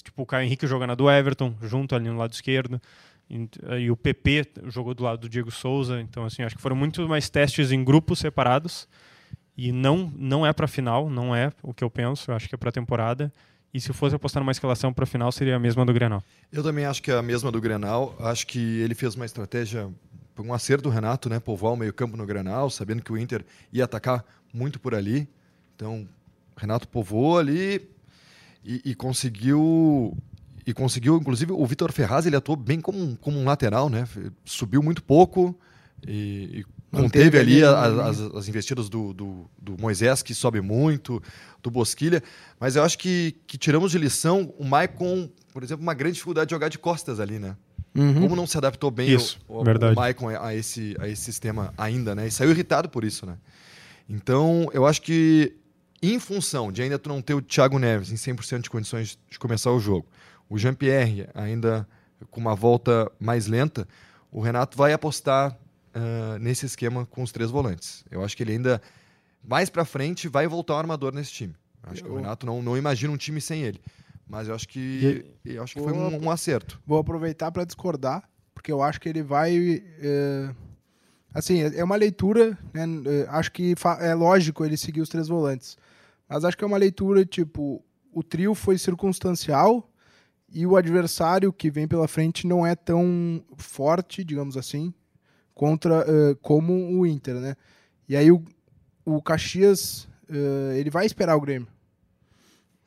tipo 0.04 0.24
o 0.24 0.26
Caio 0.26 0.46
Henrique 0.46 0.68
jogando 0.68 0.94
do 0.98 1.10
Everton, 1.10 1.56
junto 1.62 1.96
ali 1.96 2.10
no 2.10 2.18
lado 2.18 2.34
esquerdo, 2.34 2.82
e, 3.30 3.50
e 3.80 3.90
o 3.90 3.96
PP 3.96 4.48
jogou 4.66 4.94
do 4.94 5.02
lado 5.02 5.22
do 5.22 5.30
Diego 5.30 5.50
Souza. 5.50 6.02
Então, 6.02 6.26
assim, 6.26 6.44
acho 6.44 6.58
que 6.58 6.62
foram 6.62 6.76
muito 6.76 7.08
mais 7.08 7.30
testes 7.30 7.72
em 7.72 7.86
grupos 7.86 8.20
separados. 8.20 8.86
E 9.56 9.72
não, 9.72 10.12
não 10.18 10.46
é 10.46 10.52
para 10.52 10.68
final, 10.68 11.10
não 11.10 11.34
é 11.34 11.54
o 11.64 11.74
que 11.74 11.84
eu 11.84 11.90
penso, 11.90 12.32
eu 12.32 12.36
acho 12.36 12.50
que 12.50 12.56
é 12.56 12.58
para 12.58 12.72
temporada. 12.72 13.32
E 13.74 13.80
se 13.80 13.94
fosse 13.94 14.14
apostar 14.14 14.44
numa 14.44 14.52
escalação 14.52 14.92
para 14.92 15.06
final, 15.06 15.32
seria 15.32 15.56
a 15.56 15.60
mesma 15.60 15.86
do 15.86 15.94
Grenal. 15.94 16.22
Eu 16.52 16.62
também 16.64 16.84
acho 16.84 17.02
que 17.02 17.10
é 17.10 17.16
a 17.16 17.22
mesma 17.22 17.50
do 17.50 17.62
Grenal. 17.62 18.14
Acho 18.20 18.46
que 18.46 18.60
ele 18.82 18.94
fez 18.94 19.16
uma 19.16 19.26
estratégia, 19.26 19.90
um 20.38 20.54
acerto 20.54 20.84
do 20.84 20.90
Renato, 20.90 21.30
né? 21.30 21.40
Povoar 21.40 21.72
o 21.72 21.78
meio-campo 21.78 22.18
no 22.18 22.26
Grenal, 22.26 22.70
sabendo 22.70 23.02
que 23.02 23.14
o 23.14 23.18
Inter 23.18 23.46
ia 23.72 23.86
atacar 23.86 24.26
muito 24.54 24.78
por 24.78 24.94
ali. 24.94 25.30
Então, 25.82 26.08
Renato 26.56 26.88
povoou 26.88 27.40
ali 27.40 27.90
e, 28.64 28.82
e 28.86 28.96
conseguiu. 28.96 30.16
E 30.64 30.76
conseguiu, 30.76 31.18
inclusive, 31.18 31.52
o 31.52 31.66
Vitor 31.66 31.92
Ferraz 31.92 32.28
ele 32.28 32.36
atuou 32.36 32.56
bem 32.56 32.80
como, 32.80 33.18
como 33.18 33.40
um 33.40 33.46
lateral, 33.46 33.90
né? 33.90 34.08
Subiu 34.46 34.84
muito 34.84 35.02
pouco 35.02 35.58
e, 36.08 36.64
e 36.94 36.96
conteve 36.96 37.40
ali, 37.40 37.64
ali 37.64 37.76
as, 38.00 38.20
as, 38.20 38.36
as, 38.36 38.48
investidas 38.48 38.88
do, 38.90 39.12
do, 39.12 39.50
do, 39.60 39.76
Moisés, 39.82 40.22
que 40.22 40.36
sobe 40.36 40.62
muito, 40.62 41.20
do 41.64 41.72
Bosquilha. 41.72 42.22
Mas 42.60 42.76
eu 42.76 42.84
acho 42.84 43.00
que, 43.00 43.36
que 43.48 43.58
tiramos 43.58 43.92
de 43.92 43.98
lição 43.98 44.54
o 44.60 44.64
Maicon, 44.64 45.28
por 45.52 45.64
exemplo, 45.64 45.82
uma 45.82 45.96
grande 45.96 46.14
dificuldade 46.14 46.50
de 46.50 46.54
jogar 46.54 46.70
de 46.70 46.78
costas 46.78 47.20
ali, 47.20 47.40
né? 47.40 47.58
Uhum. 47.96 48.22
Como 48.22 48.36
não 48.36 48.46
se 48.46 48.56
adaptou 48.56 48.92
bem 48.92 49.10
isso, 49.10 49.40
o, 49.48 49.56
o, 49.56 49.62
o 49.64 49.96
Maicon 49.96 50.30
a 50.30 50.54
esse, 50.54 50.96
a 51.00 51.08
esse 51.08 51.24
sistema 51.24 51.74
ainda, 51.76 52.14
né? 52.14 52.28
E 52.28 52.32
saiu 52.32 52.52
irritado 52.52 52.88
por 52.88 53.04
isso, 53.04 53.26
né? 53.26 53.36
Então, 54.08 54.70
eu 54.74 54.86
acho 54.86 55.02
que 55.02 55.56
em 56.02 56.20
função 56.20 56.72
de 56.72 56.82
ainda 56.82 56.98
tu 56.98 57.10
não 57.10 57.22
ter 57.22 57.34
o 57.34 57.42
Thiago 57.42 57.78
Neves 57.78 58.12
em 58.12 58.16
100% 58.16 58.62
de 58.62 58.70
condições 58.70 59.20
de 59.30 59.38
começar 59.38 59.72
o 59.72 59.80
jogo, 59.80 60.08
o 60.50 60.58
Jean-Pierre 60.58 61.28
ainda 61.34 61.88
com 62.30 62.40
uma 62.40 62.56
volta 62.56 63.12
mais 63.20 63.48
lenta, 63.48 63.88
o 64.32 64.42
Renato 64.42 64.78
vai 64.78 64.94
apostar 64.94 65.58
uh, 65.96 66.40
nesse 66.40 66.66
esquema 66.66 67.06
com 67.06 67.24
os 67.24 67.32
três 67.32 67.50
volantes. 67.50 68.04
Eu 68.10 68.24
acho 68.24 68.36
que 68.36 68.44
ele 68.44 68.54
ainda, 68.54 68.82
mais 69.44 69.70
para 69.70 69.86
frente, 69.86 70.28
vai 70.28 70.48
voltar 70.48 70.76
o 70.76 70.78
armador 70.78 71.14
nesse 71.14 71.32
time. 71.32 71.56
Acho 71.84 72.02
eu... 72.02 72.06
que 72.06 72.12
o 72.12 72.16
Renato 72.16 72.46
não, 72.46 72.62
não 72.62 72.78
imagina 72.78 73.12
um 73.12 73.18
time 73.18 73.42
sem 73.42 73.64
ele. 73.64 73.82
Mas 74.28 74.48
eu 74.48 74.56
acho 74.56 74.68
que, 74.68 75.26
eu 75.44 75.62
acho 75.62 75.74
que 75.76 75.82
foi 75.82 75.92
um, 75.92 76.26
um 76.26 76.32
acerto. 76.32 76.80
Vou 76.86 76.98
aproveitar 76.98 77.52
para 77.52 77.66
discordar, 77.66 78.24
porque 78.54 78.72
eu 78.72 78.82
acho 78.82 79.02
que 79.02 79.10
ele 79.10 79.22
vai. 79.22 79.84
É, 80.00 80.56
assim, 81.34 81.60
é 81.60 81.84
uma 81.84 81.98
leitura. 81.98 82.58
Né, 82.74 82.86
é, 83.08 83.28
acho 83.30 83.52
que 83.52 83.76
é 84.00 84.14
lógico 84.14 84.64
ele 84.64 84.78
seguir 84.78 85.02
os 85.02 85.10
três 85.10 85.28
volantes. 85.28 85.78
Mas 86.32 86.46
acho 86.46 86.58
que 86.58 86.64
é 86.64 86.68
uma 86.68 86.78
leitura 86.78 87.26
tipo: 87.26 87.84
o 88.14 88.24
trio 88.24 88.56
foi 88.56 88.78
circunstancial 88.78 89.92
e 90.50 90.66
o 90.66 90.78
adversário 90.78 91.52
que 91.52 91.70
vem 91.70 91.90
pela 91.90 92.08
frente 92.08 92.48
não 92.48 92.66
é 92.66 92.74
tão 92.74 93.44
forte, 93.58 94.24
digamos 94.24 94.56
assim, 94.56 94.94
contra 95.54 96.00
uh, 96.02 96.36
como 96.38 96.74
o 96.98 97.06
Inter, 97.06 97.36
né? 97.36 97.56
E 98.08 98.16
aí 98.16 98.32
o, 98.32 98.42
o 99.04 99.22
Caxias 99.22 100.08
uh, 100.30 100.72
ele 100.74 100.90
vai 100.90 101.06
esperar 101.06 101.36
o 101.36 101.42
Grêmio. 101.42 101.68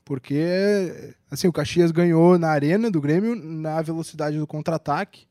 Porque 0.07 1.15
assim, 1.31 1.47
o 1.47 1.53
Caxias 1.53 1.91
ganhou 1.91 2.39
na 2.39 2.49
arena 2.49 2.91
do 2.91 3.01
Grêmio 3.01 3.35
na 3.35 3.83
velocidade 3.83 4.39
do 4.39 4.47
contra-ataque. 4.47 5.27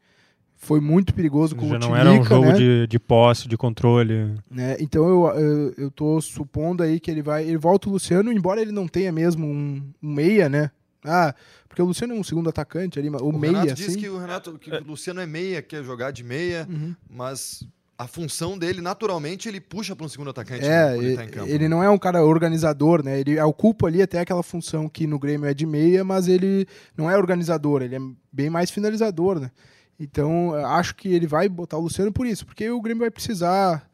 Foi 0.64 0.80
muito 0.80 1.14
perigoso 1.14 1.58
com 1.58 1.68
Já 1.68 1.76
o 1.76 1.80
não 1.80 1.96
era 1.96 2.10
um 2.10 2.24
jogo 2.24 2.46
né? 2.46 2.54
de, 2.54 2.88
de 2.88 2.98
posse, 2.98 3.50
de 3.50 3.58
controle. 3.58 4.34
Né? 4.50 4.78
Então 4.80 5.06
eu, 5.08 5.40
eu, 5.40 5.74
eu 5.78 5.92
tô 5.92 6.22
supondo 6.22 6.82
aí 6.82 7.02
que 7.02 7.12
ele 7.12 7.22
vai. 7.22 7.44
Ele 7.44 7.58
volta 7.58 7.90
o 7.90 7.92
Luciano, 7.92 8.32
embora 8.32 8.62
ele 8.62 8.72
não 8.72 8.88
tenha 8.88 9.12
mesmo 9.12 9.46
um, 9.46 9.84
um 10.02 10.14
meia, 10.14 10.48
né? 10.48 10.72
Ah, 11.04 11.36
porque 11.68 11.82
o 11.82 11.86
Luciano 11.86 12.16
é 12.16 12.18
um 12.18 12.24
segundo 12.24 12.50
atacante 12.50 12.98
ali, 12.98 13.10
o, 13.10 13.18
o 13.18 13.38
meia. 13.38 13.52
Renato 13.52 13.74
assim. 13.74 13.86
diz 13.88 13.96
que 13.98 14.08
o 14.08 14.18
Renato, 14.18 14.58
que 14.58 14.72
o 14.72 14.84
Luciano 14.86 15.20
é 15.20 15.26
meia, 15.26 15.62
quer 15.62 15.84
jogar 15.84 16.12
de 16.12 16.24
meia, 16.24 16.66
uhum. 16.70 16.96
mas 17.10 17.68
a 17.98 18.08
função 18.08 18.58
dele, 18.58 18.80
naturalmente, 18.80 19.50
ele 19.50 19.60
puxa 19.60 19.96
para 19.96 20.06
um 20.06 20.10
segundo 20.10 20.30
atacante. 20.30 20.64
É, 20.64 20.92
né, 20.92 20.98
ele, 20.98 21.18
tá 21.18 21.46
ele, 21.46 21.68
não 21.68 21.84
é 21.84 21.90
um 21.90 21.98
cara 21.98 22.24
organizador, 22.24 23.04
né? 23.04 23.20
Ele 23.20 23.40
ocupa 23.42 23.88
ali 23.88 24.02
até 24.02 24.22
aquela 24.22 24.44
função 24.44 24.88
que 24.88 25.06
no 25.06 25.20
Grêmio 25.20 25.46
é 25.46 25.54
de 25.54 25.66
meia, 25.66 26.06
mas 26.06 26.30
ele 26.30 26.66
não 26.96 27.12
é 27.12 27.18
organizador, 27.18 27.82
ele 27.82 27.96
é 27.96 28.00
bem 28.32 28.50
mais 28.50 28.72
finalizador, 28.72 29.40
né? 29.40 29.52
Então, 30.00 30.54
acho 30.66 30.96
que 30.96 31.14
ele 31.14 31.28
vai 31.28 31.48
botar 31.48 31.78
o 31.78 31.82
Luciano 31.82 32.12
por 32.12 32.26
isso, 32.26 32.46
porque 32.46 32.70
o 32.70 32.82
Grêmio 32.82 33.02
vai 33.02 33.12
precisar 33.12 33.90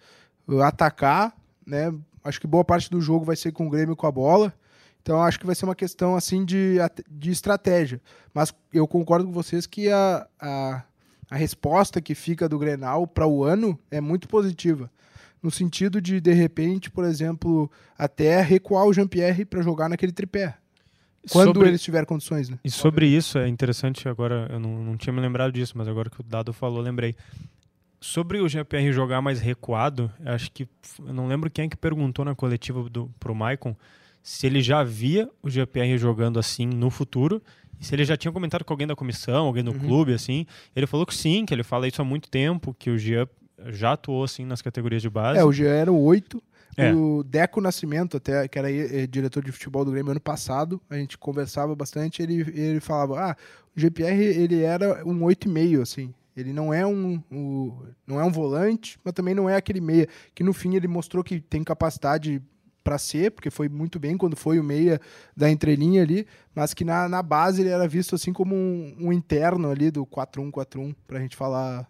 uh, 0.47 0.61
atacar, 0.61 1.35
né? 1.65 1.93
Acho 2.23 2.39
que 2.39 2.47
boa 2.47 2.63
parte 2.63 2.89
do 2.89 3.01
jogo 3.01 3.25
vai 3.25 3.35
ser 3.35 3.51
com 3.51 3.67
o 3.67 3.69
Grêmio 3.69 3.95
com 3.95 4.07
a 4.07 4.11
bola. 4.11 4.53
Então 5.01 5.21
acho 5.21 5.39
que 5.39 5.45
vai 5.45 5.55
ser 5.55 5.65
uma 5.65 5.75
questão 5.75 6.15
assim 6.15 6.43
de, 6.43 6.77
de 7.09 7.31
estratégia. 7.31 8.01
Mas 8.33 8.53
eu 8.73 8.87
concordo 8.87 9.25
com 9.25 9.31
vocês 9.31 9.65
que 9.65 9.89
a, 9.89 10.27
a, 10.39 10.83
a 11.29 11.35
resposta 11.35 12.01
que 12.01 12.13
fica 12.13 12.49
do 12.49 12.59
Grenal 12.59 13.07
para 13.07 13.25
o 13.25 13.43
ano 13.43 13.79
é 13.89 14.01
muito 14.01 14.27
positiva. 14.27 14.91
No 15.41 15.49
sentido 15.49 16.01
de, 16.01 16.19
de 16.19 16.33
repente, 16.33 16.91
por 16.91 17.05
exemplo, 17.05 17.71
até 17.97 18.41
recuar 18.41 18.85
o 18.85 18.93
Jean-Pierre 18.93 19.45
para 19.45 19.61
jogar 19.61 19.87
naquele 19.87 20.11
tripé. 20.11 20.55
Quando 21.31 21.55
sobre... 21.55 21.69
ele 21.69 21.77
tiver 21.77 22.05
condições, 22.05 22.49
né? 22.49 22.57
E 22.63 22.69
sobre 22.69 23.07
isso, 23.07 23.37
é 23.37 23.47
interessante 23.47 24.07
agora, 24.07 24.47
eu 24.51 24.59
não, 24.59 24.83
não 24.83 24.97
tinha 24.97 25.13
me 25.13 25.19
lembrado 25.19 25.51
disso, 25.51 25.73
mas 25.75 25.87
agora 25.87 26.09
que 26.09 26.21
o 26.21 26.23
Dado 26.23 26.53
falou, 26.53 26.81
lembrei. 26.81 27.15
Sobre 28.01 28.39
o 28.39 28.47
GPR 28.47 28.91
jogar 28.93 29.21
mais 29.21 29.41
recuado, 29.41 30.09
acho 30.25 30.49
que. 30.51 30.67
Eu 31.05 31.13
não 31.13 31.27
lembro 31.27 31.49
quem 31.49 31.65
é 31.65 31.67
que 31.67 31.75
perguntou 31.75 32.23
na 32.23 32.33
coletiva 32.33 32.81
do, 32.89 33.11
pro 33.19 33.35
Maicon 33.35 33.75
se 34.21 34.47
ele 34.47 34.61
já 34.61 34.83
via 34.83 35.29
o 35.41 35.49
GPR 35.49 35.97
jogando 35.97 36.39
assim 36.39 36.65
no 36.65 36.89
futuro 36.89 37.41
e 37.79 37.85
se 37.85 37.95
ele 37.95 38.03
já 38.03 38.17
tinha 38.17 38.31
comentado 38.31 38.63
com 38.63 38.73
alguém 38.73 38.87
da 38.87 38.95
comissão, 38.95 39.45
alguém 39.45 39.63
do 39.63 39.71
uhum. 39.71 39.79
clube, 39.79 40.13
assim. 40.13 40.45
Ele 40.75 40.85
falou 40.85 41.05
que 41.05 41.15
sim, 41.15 41.45
que 41.45 41.53
ele 41.53 41.63
fala 41.63 41.87
isso 41.87 42.01
há 42.01 42.05
muito 42.05 42.29
tempo, 42.29 42.75
que 42.77 42.89
o 42.89 42.97
Jean 42.97 43.27
já 43.67 43.93
atuou 43.93 44.23
assim 44.23 44.45
nas 44.45 44.61
categorias 44.61 45.01
de 45.01 45.09
base. 45.09 45.39
É, 45.39 45.43
o 45.43 45.51
Jean 45.51 45.69
era 45.69 45.91
o 45.91 46.01
8. 46.01 46.41
É. 46.79 46.93
O 46.93 47.23
Deco 47.23 47.59
Nascimento, 47.59 48.17
até, 48.17 48.47
que 48.47 48.57
era 48.57 48.71
é, 48.71 49.05
diretor 49.05 49.43
de 49.43 49.51
futebol 49.51 49.83
do 49.83 49.91
Grêmio 49.91 50.11
ano 50.11 50.21
passado, 50.21 50.81
a 50.89 50.95
gente 50.95 51.17
conversava 51.17 51.75
bastante, 51.75 52.21
ele, 52.21 52.41
ele 52.53 52.79
falava, 52.79 53.31
ah, 53.31 53.35
o 53.75 53.79
GPR 53.79 54.23
ele 54.23 54.61
era 54.61 55.05
um 55.05 55.19
8,5, 55.19 55.81
assim. 55.81 56.13
Ele 56.35 56.53
não 56.53 56.73
é 56.73 56.85
um, 56.85 57.21
um, 57.29 57.73
não 58.07 58.19
é 58.19 58.23
um 58.23 58.31
volante, 58.31 58.97
mas 59.03 59.13
também 59.13 59.35
não 59.35 59.49
é 59.49 59.55
aquele 59.55 59.81
meia, 59.81 60.07
que 60.33 60.43
no 60.43 60.53
fim 60.53 60.75
ele 60.75 60.87
mostrou 60.87 61.23
que 61.23 61.41
tem 61.41 61.63
capacidade 61.63 62.41
para 62.83 62.97
ser, 62.97 63.31
porque 63.31 63.49
foi 63.49 63.67
muito 63.67 63.99
bem 63.99 64.17
quando 64.17 64.35
foi 64.35 64.57
o 64.57 64.63
meia 64.63 65.01
da 65.35 65.49
entrelinha 65.49 66.01
ali, 66.01 66.25
mas 66.55 66.73
que 66.73 66.85
na, 66.85 67.09
na 67.09 67.21
base 67.21 67.61
ele 67.61 67.69
era 67.69 67.87
visto 67.87 68.15
assim 68.15 68.31
como 68.31 68.55
um, 68.55 68.95
um 68.99 69.13
interno 69.13 69.69
ali 69.69 69.91
do 69.91 70.05
4-1-4-1, 70.05 70.95
pra 71.05 71.19
gente 71.19 71.35
falar. 71.35 71.87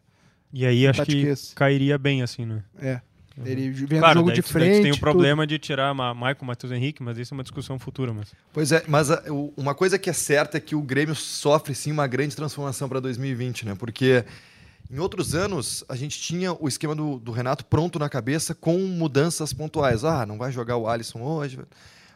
E 0.51 0.65
aí 0.65 0.87
acho 0.87 1.05
que 1.05 1.33
cairia 1.55 1.97
bem 1.97 2.23
assim, 2.23 2.45
né? 2.45 2.63
É. 2.81 3.01
Uhum. 3.39 3.45
Ele 3.45 3.69
vendo 3.71 3.99
claro, 3.99 4.19
jogo 4.19 4.31
de 4.33 4.41
frente. 4.41 4.83
tem 4.83 4.91
o 4.91 4.99
problema 4.99 5.43
tudo. 5.43 5.49
de 5.49 5.59
tirar 5.59 5.93
Michael, 5.93 6.37
Matheus 6.41 6.71
Henrique, 6.71 7.01
mas 7.01 7.17
isso 7.17 7.33
é 7.33 7.37
uma 7.37 7.43
discussão 7.43 7.79
futura. 7.79 8.13
Mas... 8.13 8.33
Pois 8.51 8.71
é, 8.71 8.83
mas 8.87 9.09
a, 9.09 9.23
uma 9.55 9.73
coisa 9.73 9.97
que 9.97 10.09
é 10.09 10.13
certa 10.13 10.57
é 10.57 10.59
que 10.59 10.75
o 10.75 10.81
Grêmio 10.81 11.15
sofre 11.15 11.73
sim 11.73 11.91
uma 11.91 12.05
grande 12.05 12.35
transformação 12.35 12.89
para 12.89 12.99
2020, 12.99 13.65
né? 13.65 13.75
Porque 13.75 14.25
em 14.91 14.99
outros 14.99 15.35
anos, 15.35 15.83
a 15.87 15.95
gente 15.95 16.19
tinha 16.19 16.51
o 16.51 16.67
esquema 16.67 16.95
do, 16.95 17.19
do, 17.19 17.31
Renato 17.31 17.63
pronto 17.63 17.99
na 17.99 18.09
cabeça 18.09 18.55
com 18.55 18.77
mudanças 18.79 19.53
pontuais. 19.53 20.03
Ah, 20.03 20.25
não 20.25 20.37
vai 20.37 20.51
jogar 20.51 20.77
o 20.77 20.87
Alisson 20.87 21.21
hoje. 21.21 21.59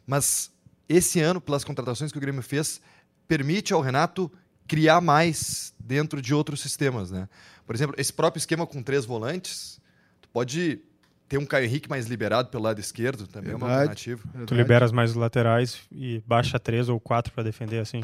Mas 0.08 0.52
esse 0.90 1.20
ano, 1.20 1.40
pelas 1.40 1.64
contratações 1.64 2.12
que 2.12 2.18
o 2.18 2.22
Grêmio 2.22 2.42
fez, 2.42 2.82
permite 3.28 3.74
ao 3.74 3.82
Renato 3.82 4.32
criar 4.68 5.02
mais 5.02 5.74
dentro 5.80 6.22
de 6.22 6.34
outros 6.34 6.62
sistemas. 6.62 7.12
Né? 7.12 7.30
Por 7.66 7.76
exemplo, 7.76 7.96
esse 7.98 8.12
próprio 8.12 8.40
esquema 8.40 8.66
com 8.66 8.82
três 8.82 9.06
volantes, 9.06 9.80
tu 10.20 10.28
pode 10.30 10.82
ter 11.34 11.40
um 11.40 11.46
Caio 11.48 11.66
Henrique 11.66 11.90
mais 11.90 12.06
liberado 12.06 12.50
pelo 12.50 12.64
lado 12.64 12.80
esquerdo, 12.80 13.26
também 13.26 13.50
Verdade. 13.50 13.64
é 13.64 13.66
uma 13.66 13.74
alternativa. 13.74 14.22
Verdade. 14.24 14.46
Tu 14.46 14.54
liberas 14.54 14.92
mais 14.92 15.10
os 15.10 15.16
laterais 15.16 15.80
e 15.92 16.22
baixa 16.28 16.60
três 16.60 16.90
ou 16.90 17.00
quatro 17.00 17.34
para 17.34 17.44
defender 17.44 17.80
assim. 17.80 18.04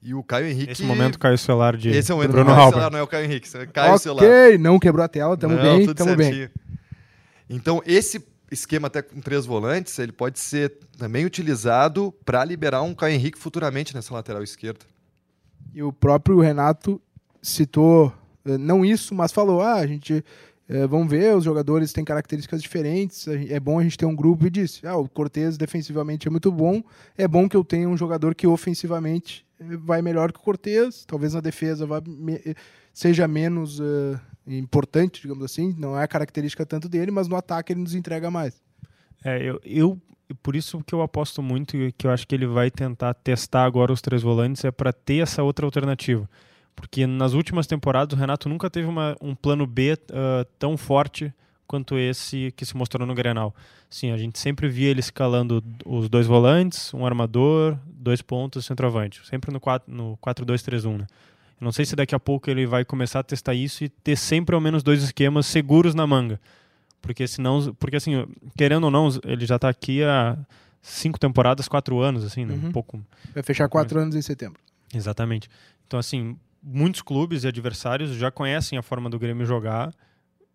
E 0.00 0.14
o 0.14 0.22
Caio 0.22 0.46
Henrique. 0.46 0.70
Esse 0.70 0.84
momento 0.84 1.18
caiu 1.18 1.34
o 1.34 1.38
celular 1.38 1.76
de. 1.76 1.88
Esse 1.88 2.12
é 2.12 2.14
o 2.14 2.18
momento 2.18 2.30
Bruno 2.30 2.54
Caio 2.54 2.68
celular, 2.68 2.90
não 2.92 2.98
é 2.98 3.02
o 3.02 3.06
Caio 3.08 3.24
Henrique. 3.24 3.50
Caiu 3.50 3.68
okay, 3.70 3.90
o 3.90 3.98
celular. 3.98 4.24
Ok, 4.24 4.58
não 4.58 4.78
quebrou 4.78 5.04
a 5.04 5.08
tela, 5.08 5.36
tamo 5.36 5.56
não, 5.56 5.62
bem, 5.62 5.94
tamo 5.94 6.10
certinho. 6.10 6.48
bem. 6.48 6.50
Então, 7.50 7.82
esse 7.84 8.24
esquema 8.52 8.86
até 8.86 9.02
com 9.02 9.20
três 9.20 9.44
volantes, 9.46 9.98
ele 9.98 10.12
pode 10.12 10.38
ser 10.38 10.78
também 10.96 11.24
utilizado 11.24 12.14
para 12.24 12.44
liberar 12.44 12.82
um 12.82 12.94
Caio 12.94 13.14
Henrique 13.14 13.38
futuramente 13.38 13.94
nessa 13.96 14.14
lateral 14.14 14.44
esquerda. 14.44 14.84
E 15.74 15.82
o 15.82 15.92
próprio 15.92 16.38
Renato 16.38 17.02
citou, 17.42 18.12
eh, 18.44 18.56
não 18.58 18.84
isso, 18.84 19.12
mas 19.12 19.32
falou: 19.32 19.60
ah, 19.60 19.74
a 19.74 19.86
gente. 19.88 20.24
É, 20.68 20.86
vamos 20.86 21.10
ver, 21.10 21.36
os 21.36 21.44
jogadores 21.44 21.92
têm 21.92 22.04
características 22.04 22.62
diferentes, 22.62 23.28
é 23.28 23.60
bom 23.60 23.78
a 23.78 23.82
gente 23.82 23.98
ter 23.98 24.06
um 24.06 24.16
grupo 24.16 24.46
e 24.46 24.50
disse, 24.50 24.86
ah, 24.86 24.96
o 24.96 25.06
Cortez 25.06 25.58
defensivamente 25.58 26.26
é 26.26 26.30
muito 26.30 26.50
bom, 26.50 26.82
é 27.18 27.28
bom 27.28 27.46
que 27.46 27.56
eu 27.56 27.62
tenha 27.62 27.86
um 27.86 27.96
jogador 27.96 28.34
que 28.34 28.46
ofensivamente 28.46 29.44
vai 29.60 30.00
melhor 30.00 30.32
que 30.32 30.38
o 30.38 30.42
Cortez, 30.42 31.04
talvez 31.04 31.34
na 31.34 31.40
defesa 31.40 31.84
vá 31.84 32.00
me, 32.00 32.40
seja 32.94 33.28
menos 33.28 33.78
uh, 33.78 34.18
importante, 34.46 35.20
digamos 35.20 35.44
assim, 35.44 35.74
não 35.78 35.98
é 35.98 36.04
a 36.04 36.08
característica 36.08 36.64
tanto 36.64 36.88
dele, 36.88 37.10
mas 37.10 37.28
no 37.28 37.36
ataque 37.36 37.72
ele 37.72 37.80
nos 37.80 37.94
entrega 37.94 38.30
mais. 38.30 38.62
É, 39.22 39.42
eu, 39.42 39.60
eu 39.64 40.00
por 40.42 40.56
isso 40.56 40.82
que 40.84 40.94
eu 40.94 41.02
aposto 41.02 41.42
muito 41.42 41.76
e 41.76 41.92
que 41.92 42.06
eu 42.06 42.10
acho 42.10 42.26
que 42.26 42.34
ele 42.34 42.46
vai 42.46 42.70
tentar 42.70 43.12
testar 43.14 43.64
agora 43.64 43.92
os 43.92 44.00
três 44.00 44.22
volantes 44.22 44.64
é 44.64 44.70
para 44.70 44.92
ter 44.92 45.16
essa 45.16 45.42
outra 45.42 45.66
alternativa. 45.66 46.28
Porque 46.74 47.06
nas 47.06 47.32
últimas 47.32 47.66
temporadas 47.66 48.16
o 48.16 48.20
Renato 48.20 48.48
nunca 48.48 48.68
teve 48.68 48.88
uma, 48.88 49.16
um 49.20 49.34
plano 49.34 49.66
B 49.66 49.94
uh, 49.94 50.44
tão 50.58 50.76
forte 50.76 51.32
quanto 51.66 51.98
esse 51.98 52.52
que 52.56 52.64
se 52.64 52.76
mostrou 52.76 53.06
no 53.06 53.14
Grenal. 53.14 53.54
Sim, 53.88 54.10
a 54.10 54.16
gente 54.16 54.38
sempre 54.38 54.68
via 54.68 54.90
ele 54.90 55.00
escalando 55.00 55.62
os 55.84 56.08
dois 56.08 56.26
volantes, 56.26 56.92
um 56.92 57.06
armador, 57.06 57.78
dois 57.86 58.20
pontos, 58.20 58.66
centroavante. 58.66 59.26
Sempre 59.26 59.52
no 59.52 59.60
4-2-3-1, 59.60 60.98
né? 60.98 61.06
Eu 61.60 61.64
não 61.64 61.72
sei 61.72 61.84
se 61.84 61.94
daqui 61.94 62.14
a 62.14 62.20
pouco 62.20 62.50
ele 62.50 62.66
vai 62.66 62.84
começar 62.84 63.20
a 63.20 63.22
testar 63.22 63.54
isso 63.54 63.84
e 63.84 63.88
ter 63.88 64.16
sempre 64.16 64.54
ao 64.54 64.60
menos 64.60 64.82
dois 64.82 65.02
esquemas 65.02 65.46
seguros 65.46 65.94
na 65.94 66.06
manga. 66.06 66.40
Porque 67.00 67.26
senão, 67.26 67.74
porque 67.78 67.96
assim, 67.96 68.26
querendo 68.56 68.84
ou 68.84 68.90
não, 68.90 69.08
ele 69.24 69.46
já 69.46 69.56
está 69.56 69.68
aqui 69.68 70.02
há 70.02 70.36
cinco 70.82 71.18
temporadas, 71.18 71.68
quatro 71.68 72.00
anos, 72.00 72.24
assim, 72.24 72.44
né? 72.44 72.54
Uhum. 72.54 72.68
um 72.68 72.72
pouco. 72.72 73.00
Vai 73.32 73.42
fechar 73.42 73.68
quatro 73.68 73.98
anos 73.98 74.14
em 74.14 74.22
setembro. 74.22 74.60
Exatamente. 74.92 75.48
Então, 75.86 75.98
assim, 75.98 76.36
muitos 76.64 77.02
clubes 77.02 77.44
e 77.44 77.48
adversários 77.48 78.12
já 78.12 78.30
conhecem 78.30 78.78
a 78.78 78.82
forma 78.82 79.10
do 79.10 79.18
Grêmio 79.18 79.44
jogar 79.44 79.92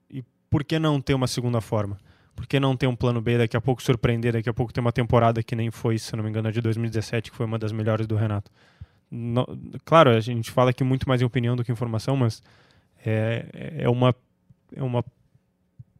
e 0.10 0.24
por 0.50 0.64
que 0.64 0.80
não 0.80 1.00
ter 1.00 1.14
uma 1.14 1.28
segunda 1.28 1.62
forma? 1.62 1.98
Por 2.36 2.48
que 2.48 2.60
não 2.60 2.76
ter 2.76 2.88
um 2.88 2.96
plano 2.96 3.22
B 3.22 3.38
daqui 3.38 3.56
a 3.56 3.62
pouco 3.62 3.84
surpreender, 3.84 4.34
daqui 4.34 4.50
a 4.50 4.54
pouco 4.54 4.74
ter 4.74 4.80
uma 4.80 4.92
temporada 4.92 5.44
que 5.44 5.56
nem 5.56 5.70
foi, 5.70 6.00
se 6.00 6.16
não 6.16 6.24
me 6.24 6.30
engano, 6.30 6.52
de 6.52 6.62
2017, 6.62 7.30
que 7.30 7.38
foi 7.38 7.46
uma 7.46 7.60
das 7.60 7.72
melhores 7.72 8.08
do 8.08 8.16
Renato? 8.16 8.50
No, 9.12 9.46
claro, 9.86 10.12
a 10.12 10.20
gente 10.20 10.50
fala 10.50 10.70
aqui 10.70 10.84
muito 10.84 11.08
mais 11.08 11.22
em 11.22 11.26
opinião 11.26 11.56
do 11.56 11.64
que 11.64 11.72
informação, 11.72 12.16
mas 12.16 12.42
é, 13.06 13.76
é, 13.80 13.90
uma, 13.90 14.16
é 14.76 14.82
uma 14.82 15.04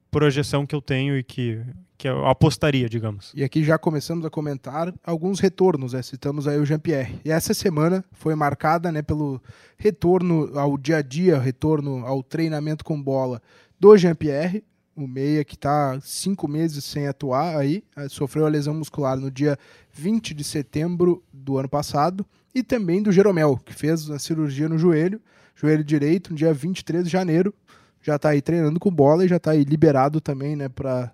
projeção 0.10 0.66
que 0.66 0.74
eu 0.74 0.82
tenho 0.82 1.18
e 1.18 1.24
que, 1.24 1.62
que 2.00 2.08
eu 2.08 2.26
apostaria, 2.26 2.88
digamos. 2.88 3.34
E 3.36 3.44
aqui 3.44 3.62
já 3.62 3.78
começamos 3.78 4.26
a 4.26 4.30
comentar 4.30 4.94
alguns 5.04 5.42
retornos, 5.42 5.92
né? 5.92 6.02
citamos 6.02 6.48
aí 6.48 6.58
o 6.58 6.66
Jean-Pierre. 6.66 7.20
E 7.26 7.30
essa 7.30 7.54
semana 7.54 8.06
foi 8.14 8.34
marcada 8.36 8.90
né, 8.90 9.02
pelo 9.02 9.42
retorno 9.78 10.58
ao 10.58 10.78
dia 10.78 10.98
a 10.98 11.02
dia, 11.02 11.38
retorno 11.38 12.06
ao 12.06 12.24
treinamento 12.24 12.86
com 12.86 13.00
bola 13.00 13.42
do 13.78 13.98
Jean-Pierre, 13.98 14.64
o 14.96 15.06
meia 15.06 15.44
que 15.44 15.56
está 15.56 16.00
cinco 16.02 16.48
meses 16.48 16.86
sem 16.86 17.06
atuar 17.06 17.58
aí, 17.58 17.84
eh, 17.98 18.08
sofreu 18.08 18.46
a 18.46 18.50
lesão 18.50 18.74
muscular 18.74 19.18
no 19.18 19.30
dia 19.30 19.58
20 19.92 20.34
de 20.34 20.44
setembro 20.46 21.22
do 21.34 21.58
ano 21.58 21.68
passado, 21.68 22.26
e 22.56 22.64
também 22.64 23.04
do 23.04 23.12
Jeromel, 23.12 23.58
que 23.58 23.74
fez 23.74 24.10
a 24.10 24.18
cirurgia 24.18 24.70
no 24.70 24.78
joelho, 24.78 25.22
joelho 25.54 25.84
direito, 25.84 26.32
no 26.32 26.38
dia 26.38 26.54
23 26.54 27.04
de 27.04 27.10
janeiro, 27.10 27.54
já 28.02 28.16
está 28.16 28.30
aí 28.30 28.42
treinando 28.42 28.80
com 28.80 28.90
bola 28.90 29.26
e 29.26 29.28
já 29.28 29.36
está 29.36 29.52
aí 29.52 29.66
liberado 29.66 30.22
também, 30.22 30.56
né, 30.56 30.70
para 30.70 31.12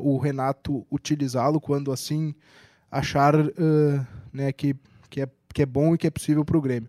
o 0.00 0.18
Renato 0.18 0.86
utilizá-lo 0.90 1.60
quando 1.60 1.92
assim 1.92 2.34
achar 2.90 3.34
uh, 3.36 4.06
né, 4.32 4.52
que, 4.52 4.74
que, 5.10 5.22
é, 5.22 5.28
que 5.52 5.62
é 5.62 5.66
bom 5.66 5.94
e 5.94 5.98
que 5.98 6.06
é 6.06 6.10
possível 6.10 6.44
para 6.44 6.56
o 6.56 6.60
Grêmio. 6.60 6.88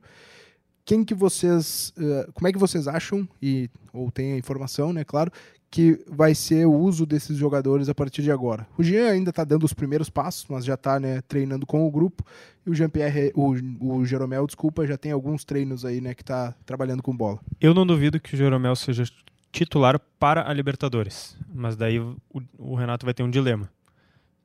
Quem 0.86 1.04
que 1.04 1.14
vocês, 1.14 1.94
uh, 1.98 2.32
como 2.34 2.48
é 2.48 2.52
que 2.52 2.58
vocês 2.58 2.88
acham, 2.88 3.28
e, 3.42 3.70
ou 3.94 4.10
tem 4.10 4.34
a 4.34 4.38
informação, 4.38 4.92
né, 4.92 5.04
claro, 5.04 5.32
que 5.72 6.04
vai 6.08 6.34
ser 6.34 6.66
o 6.66 6.74
uso 6.74 7.06
desses 7.06 7.38
jogadores 7.38 7.90
a 7.90 7.96
partir 7.96 8.24
de 8.24 8.32
agora. 8.32 8.68
O 8.76 8.82
Jean 8.82 9.12
ainda 9.12 9.30
está 9.30 9.44
dando 9.44 9.66
os 9.66 9.74
primeiros 9.74 10.10
passos, 10.10 10.46
mas 10.50 10.66
já 10.66 10.74
está 10.74 11.00
né, 11.00 11.22
treinando 11.28 11.66
com 11.66 11.86
o 11.86 11.92
grupo. 11.92 12.24
E 12.66 12.72
o 12.72 12.74
Jean-Pierre, 12.74 13.32
o, 13.36 13.54
o 13.80 14.04
Jeromel, 14.04 14.48
desculpa, 14.48 14.88
já 14.88 14.98
tem 14.98 15.12
alguns 15.12 15.44
treinos 15.44 15.86
aí, 15.86 16.02
né, 16.02 16.16
que 16.16 16.24
está 16.24 16.56
trabalhando 16.66 17.04
com 17.04 17.16
bola. 17.16 17.40
Eu 17.62 17.76
não 17.76 17.86
duvido 17.86 18.20
que 18.20 18.34
o 18.34 18.38
Jeromel 18.38 18.76
seja 18.76 19.04
titular 19.52 20.00
para 20.20 20.50
a 20.50 20.54
Libertadores, 20.54 21.38
mas 21.54 21.76
daí 21.76 22.00
o, 22.00 22.18
o 22.58 22.76
Renato 22.76 23.06
vai 23.06 23.14
ter 23.14 23.24
um 23.24 23.30
dilema, 23.30 23.70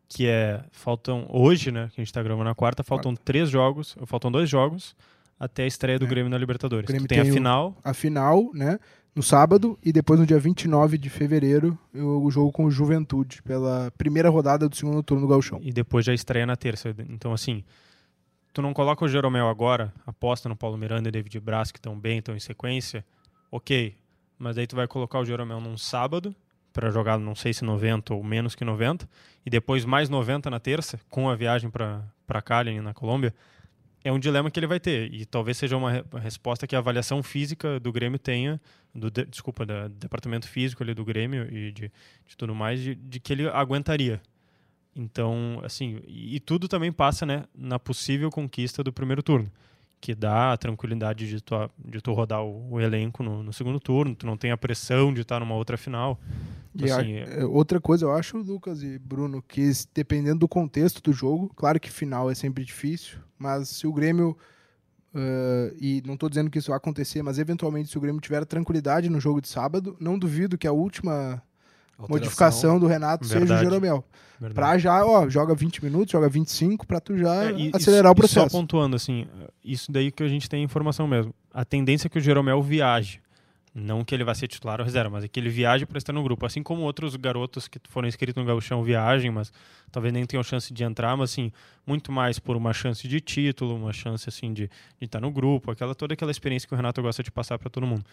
que 0.08 0.26
é 0.26 0.64
faltam 0.72 1.26
hoje, 1.28 1.70
né, 1.70 1.88
que 1.88 2.00
a 2.00 2.02
gente 2.02 2.08
está 2.08 2.22
gravando 2.22 2.44
na 2.44 2.54
quarta, 2.54 2.82
faltam 2.82 3.12
quarta. 3.12 3.24
três 3.24 3.50
jogos, 3.50 3.96
faltam 4.06 4.30
dois 4.30 4.48
jogos 4.48 4.96
até 5.38 5.64
a 5.64 5.66
estreia 5.66 5.98
do 5.98 6.06
é. 6.06 6.08
Grêmio 6.08 6.30
na 6.30 6.38
Libertadores. 6.38 6.86
Grêmio 6.86 7.08
tem, 7.08 7.22
tem, 7.22 7.30
a 7.30 7.32
final, 7.32 7.76
a 7.82 7.92
final, 7.92 8.50
né? 8.54 8.78
no 9.14 9.22
sábado 9.22 9.78
e 9.82 9.92
depois 9.92 10.18
no 10.18 10.26
dia 10.26 10.38
29 10.38 10.98
de 10.98 11.08
fevereiro 11.08 11.78
o 11.94 12.28
jogo 12.30 12.50
com 12.50 12.64
o 12.64 12.70
Juventude 12.70 13.42
pela 13.42 13.92
primeira 13.96 14.28
rodada 14.28 14.68
do 14.68 14.74
segundo 14.74 15.02
turno 15.02 15.22
do 15.22 15.28
Gauchão. 15.28 15.60
E 15.62 15.72
depois 15.72 16.04
já 16.04 16.12
estreia 16.12 16.44
na 16.44 16.56
terça. 16.56 16.94
Então 17.08 17.32
assim, 17.32 17.62
tu 18.52 18.60
não 18.60 18.74
coloca 18.74 19.04
o 19.04 19.08
Jeromel 19.08 19.48
agora, 19.48 19.92
aposta 20.04 20.48
no 20.48 20.56
Paulo 20.56 20.76
Miranda 20.76 21.08
e 21.08 21.12
David 21.12 21.38
Braz 21.40 21.70
que 21.70 21.78
estão 21.78 21.98
bem, 21.98 22.18
estão 22.18 22.34
em 22.34 22.40
sequência, 22.40 23.04
ok. 23.50 23.94
Mas 24.38 24.58
aí 24.58 24.66
tu 24.66 24.76
vai 24.76 24.86
colocar 24.86 25.18
o 25.20 25.24
Jeromel 25.24 25.60
num 25.60 25.76
sábado 25.76 26.34
para 26.72 26.90
jogar 26.90 27.18
não 27.18 27.34
sei 27.34 27.52
se 27.52 27.64
90 27.64 28.14
ou 28.14 28.24
menos 28.24 28.54
que 28.54 28.64
90 28.64 29.08
e 29.46 29.50
depois 29.50 29.84
mais 29.84 30.08
90 30.08 30.50
na 30.50 30.58
terça 30.58 30.98
com 31.08 31.30
a 31.30 31.36
viagem 31.36 31.70
para 31.70 32.42
Cali 32.42 32.80
na 32.80 32.92
Colômbia 32.92 33.32
é 34.04 34.12
um 34.12 34.18
dilema 34.18 34.50
que 34.50 34.60
ele 34.60 34.66
vai 34.66 34.78
ter. 34.78 35.12
E 35.12 35.24
talvez 35.24 35.56
seja 35.56 35.76
uma 35.76 36.04
resposta 36.20 36.66
que 36.66 36.76
a 36.76 36.78
avaliação 36.78 37.22
física 37.22 37.80
do 37.80 37.90
Grêmio 37.90 38.18
tenha, 38.18 38.60
do, 38.94 39.10
de, 39.10 39.24
desculpa, 39.24 39.64
do 39.64 39.88
departamento 39.88 40.46
físico 40.46 40.82
ali 40.82 40.92
do 40.92 41.04
Grêmio 41.04 41.50
e 41.50 41.72
de, 41.72 41.90
de 42.26 42.36
tudo 42.36 42.54
mais, 42.54 42.80
de, 42.80 42.94
de, 42.94 43.18
que 43.18 43.32
ele 43.32 43.48
aguentaria. 43.48 44.20
Então, 44.94 45.58
assim, 45.64 46.02
e, 46.06 46.36
e, 46.36 46.40
tudo 46.40 46.68
também 46.68 46.92
passa 46.92 47.24
né, 47.24 47.44
na 47.54 47.78
possível 47.78 48.30
conquista 48.30 48.84
do 48.84 48.92
primeiro 48.92 49.22
turno, 49.22 49.50
que 50.04 50.14
dá 50.14 50.52
a 50.52 50.56
tranquilidade 50.58 51.26
de 51.26 51.40
tu, 51.40 51.54
de 51.82 51.98
tu 52.02 52.12
rodar 52.12 52.44
o, 52.44 52.72
o 52.72 52.78
elenco 52.78 53.22
no, 53.22 53.42
no, 53.42 53.54
segundo 53.54 53.80
turno, 53.80 54.14
tu 54.14 54.26
não 54.26 54.36
tem 54.36 54.50
a 54.50 54.56
pressão 54.56 55.14
de 55.14 55.22
estar 55.22 55.40
numa 55.40 55.54
outra 55.54 55.78
final. 55.78 56.20
Assim, 56.76 57.16
a, 57.16 57.40
é 57.40 57.44
outra 57.46 57.80
coisa, 57.80 58.04
eu 58.04 58.12
acho, 58.12 58.36
Lucas 58.36 58.82
e 58.82 58.98
Bruno, 58.98 59.40
que 59.40 59.72
dependendo 59.94 60.40
do 60.40 60.48
contexto 60.48 61.00
do 61.00 61.10
jogo, 61.10 61.50
claro 61.56 61.80
que 61.80 61.90
final 61.90 62.30
é 62.30 62.34
sempre 62.34 62.62
difícil, 62.62 63.16
mas 63.38 63.70
se 63.70 63.86
o 63.86 63.92
Grêmio. 63.94 64.36
Uh, 65.14 65.72
e 65.80 66.02
não 66.04 66.14
estou 66.14 66.28
dizendo 66.28 66.50
que 66.50 66.58
isso 66.58 66.68
vai 66.68 66.76
acontecer, 66.76 67.22
mas 67.22 67.38
eventualmente 67.38 67.88
se 67.88 67.96
o 67.96 68.00
Grêmio 68.00 68.20
tiver 68.20 68.44
tranquilidade 68.44 69.08
no 69.08 69.18
jogo 69.18 69.40
de 69.40 69.48
sábado, 69.48 69.96
não 69.98 70.18
duvido 70.18 70.58
que 70.58 70.66
a 70.66 70.72
última 70.72 71.42
Alteração. 71.98 72.08
modificação 72.08 72.78
do 72.78 72.86
Renato 72.86 73.26
Verdade. 73.26 73.48
seja 73.48 73.60
o 73.60 73.64
Jeromel. 73.64 74.04
Para 74.52 74.76
já, 74.76 75.04
ó, 75.06 75.28
joga 75.28 75.54
20 75.54 75.84
minutos, 75.84 76.10
joga 76.10 76.28
25, 76.28 76.86
para 76.86 77.00
tu 77.00 77.16
já 77.16 77.44
é, 77.44 77.52
e, 77.52 77.70
acelerar 77.72 78.12
o 78.12 78.14
processo. 78.14 78.46
E 78.46 78.50
só 78.50 78.58
pontuando, 78.58 78.96
assim, 78.96 79.26
isso 79.64 79.90
daí 79.90 80.10
que 80.10 80.22
a 80.22 80.28
gente 80.28 80.48
tem 80.48 80.62
informação 80.62 81.06
mesmo. 81.06 81.32
A 81.52 81.64
tendência 81.64 82.08
é 82.08 82.10
que 82.10 82.18
o 82.18 82.20
Jeromel 82.20 82.60
viaje. 82.60 83.20
Não 83.74 84.04
que 84.04 84.14
ele 84.14 84.22
vá 84.22 84.32
ser 84.34 84.46
titular 84.46 84.78
ou 84.78 84.86
reserva, 84.86 85.10
mas 85.10 85.24
é 85.24 85.28
que 85.28 85.40
ele 85.40 85.48
viaje 85.48 85.84
para 85.84 85.98
estar 85.98 86.12
no 86.12 86.22
grupo. 86.22 86.46
Assim 86.46 86.62
como 86.62 86.82
outros 86.82 87.16
garotos 87.16 87.66
que 87.66 87.80
foram 87.88 88.06
inscritos 88.06 88.40
no 88.40 88.46
Gauchão 88.46 88.84
viajem, 88.84 89.32
mas 89.32 89.52
talvez 89.90 90.14
nem 90.14 90.24
tenham 90.24 90.44
chance 90.44 90.72
de 90.72 90.84
entrar, 90.84 91.16
mas 91.16 91.32
assim, 91.32 91.50
muito 91.84 92.12
mais 92.12 92.38
por 92.38 92.56
uma 92.56 92.72
chance 92.72 93.08
de 93.08 93.20
título, 93.20 93.74
uma 93.74 93.92
chance 93.92 94.28
assim 94.28 94.52
de, 94.52 94.70
de 95.00 95.04
estar 95.06 95.20
no 95.20 95.28
grupo, 95.28 95.72
aquela 95.72 95.92
toda 95.92 96.14
aquela 96.14 96.30
experiência 96.30 96.68
que 96.68 96.74
o 96.74 96.76
Renato 96.76 97.02
gosta 97.02 97.20
de 97.20 97.32
passar 97.32 97.58
para 97.58 97.68
todo 97.68 97.84
mundo. 97.84 98.04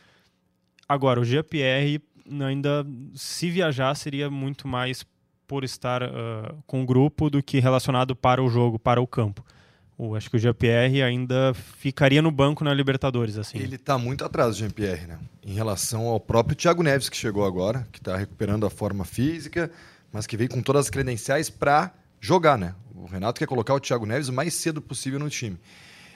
Agora, 0.91 1.21
o 1.21 1.23
GPR 1.23 2.01
ainda, 2.45 2.85
se 3.15 3.49
viajar, 3.49 3.95
seria 3.95 4.29
muito 4.29 4.67
mais 4.67 5.05
por 5.47 5.63
estar 5.63 6.03
uh, 6.03 6.61
com 6.67 6.83
o 6.83 6.85
grupo 6.85 7.29
do 7.29 7.41
que 7.41 7.61
relacionado 7.61 8.13
para 8.13 8.43
o 8.43 8.49
jogo, 8.49 8.77
para 8.77 9.01
o 9.01 9.07
campo. 9.07 9.41
O, 9.97 10.15
acho 10.15 10.29
que 10.29 10.35
o 10.35 10.39
Jean-Pierre 10.39 11.01
ainda 11.01 11.53
ficaria 11.53 12.21
no 12.21 12.29
banco 12.29 12.65
na 12.65 12.73
Libertadores. 12.73 13.37
assim. 13.37 13.57
Ele 13.57 13.77
está 13.77 13.97
muito 13.97 14.25
atrás 14.25 14.49
do 14.49 14.59
Jean-Pierre, 14.59 15.07
né? 15.07 15.17
Em 15.41 15.53
relação 15.53 16.07
ao 16.07 16.19
próprio 16.19 16.57
Thiago 16.57 16.83
Neves, 16.83 17.07
que 17.07 17.15
chegou 17.15 17.45
agora, 17.45 17.87
que 17.89 17.99
está 17.99 18.17
recuperando 18.17 18.65
a 18.65 18.69
forma 18.69 19.05
física, 19.05 19.71
mas 20.11 20.27
que 20.27 20.35
veio 20.35 20.49
com 20.49 20.61
todas 20.61 20.87
as 20.87 20.89
credenciais 20.89 21.49
para 21.49 21.93
jogar, 22.19 22.57
né? 22.57 22.75
O 22.93 23.05
Renato 23.05 23.39
quer 23.39 23.47
colocar 23.47 23.73
o 23.73 23.79
Thiago 23.79 24.05
Neves 24.05 24.27
o 24.27 24.33
mais 24.33 24.53
cedo 24.55 24.81
possível 24.81 25.19
no 25.19 25.29
time. 25.29 25.57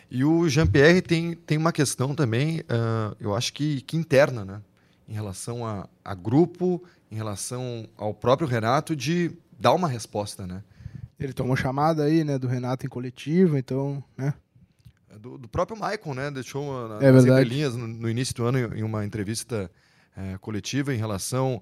E 0.09 0.23
o 0.23 0.47
Jean-Pierre 0.47 1.01
tem, 1.01 1.33
tem 1.33 1.57
uma 1.57 1.71
questão 1.71 2.13
também, 2.13 2.59
uh, 2.61 3.15
eu 3.19 3.35
acho 3.35 3.53
que, 3.53 3.81
que 3.81 3.97
interna, 3.97 4.45
né? 4.45 4.61
Em 5.07 5.13
relação 5.13 5.65
a, 5.65 5.87
a 6.03 6.15
grupo, 6.15 6.83
em 7.11 7.15
relação 7.15 7.87
ao 7.97 8.13
próprio 8.13 8.47
Renato, 8.47 8.95
de 8.95 9.31
dar 9.59 9.73
uma 9.73 9.87
resposta, 9.87 10.45
né? 10.45 10.63
Ele 11.19 11.33
tomou 11.33 11.55
chamada 11.55 12.03
aí, 12.03 12.23
né, 12.23 12.37
do 12.37 12.47
Renato 12.47 12.85
em 12.85 12.89
coletiva, 12.89 13.57
então, 13.57 14.03
né? 14.17 14.33
É 15.09 15.17
do, 15.17 15.37
do 15.37 15.47
próprio 15.47 15.79
Maicon, 15.79 16.13
né? 16.13 16.29
Deixou 16.29 16.89
na, 16.89 17.05
é 17.05 17.11
nas 17.11 17.23
entrelinhas 17.23 17.75
no, 17.75 17.87
no, 17.87 18.09
início 18.09 18.35
do 18.35 18.45
ano 18.45 18.75
em 18.75 18.83
uma 18.83 19.05
entrevista 19.05 19.71
é, 20.15 20.37
coletiva 20.39 20.93
em 20.93 20.97
relação 20.97 21.61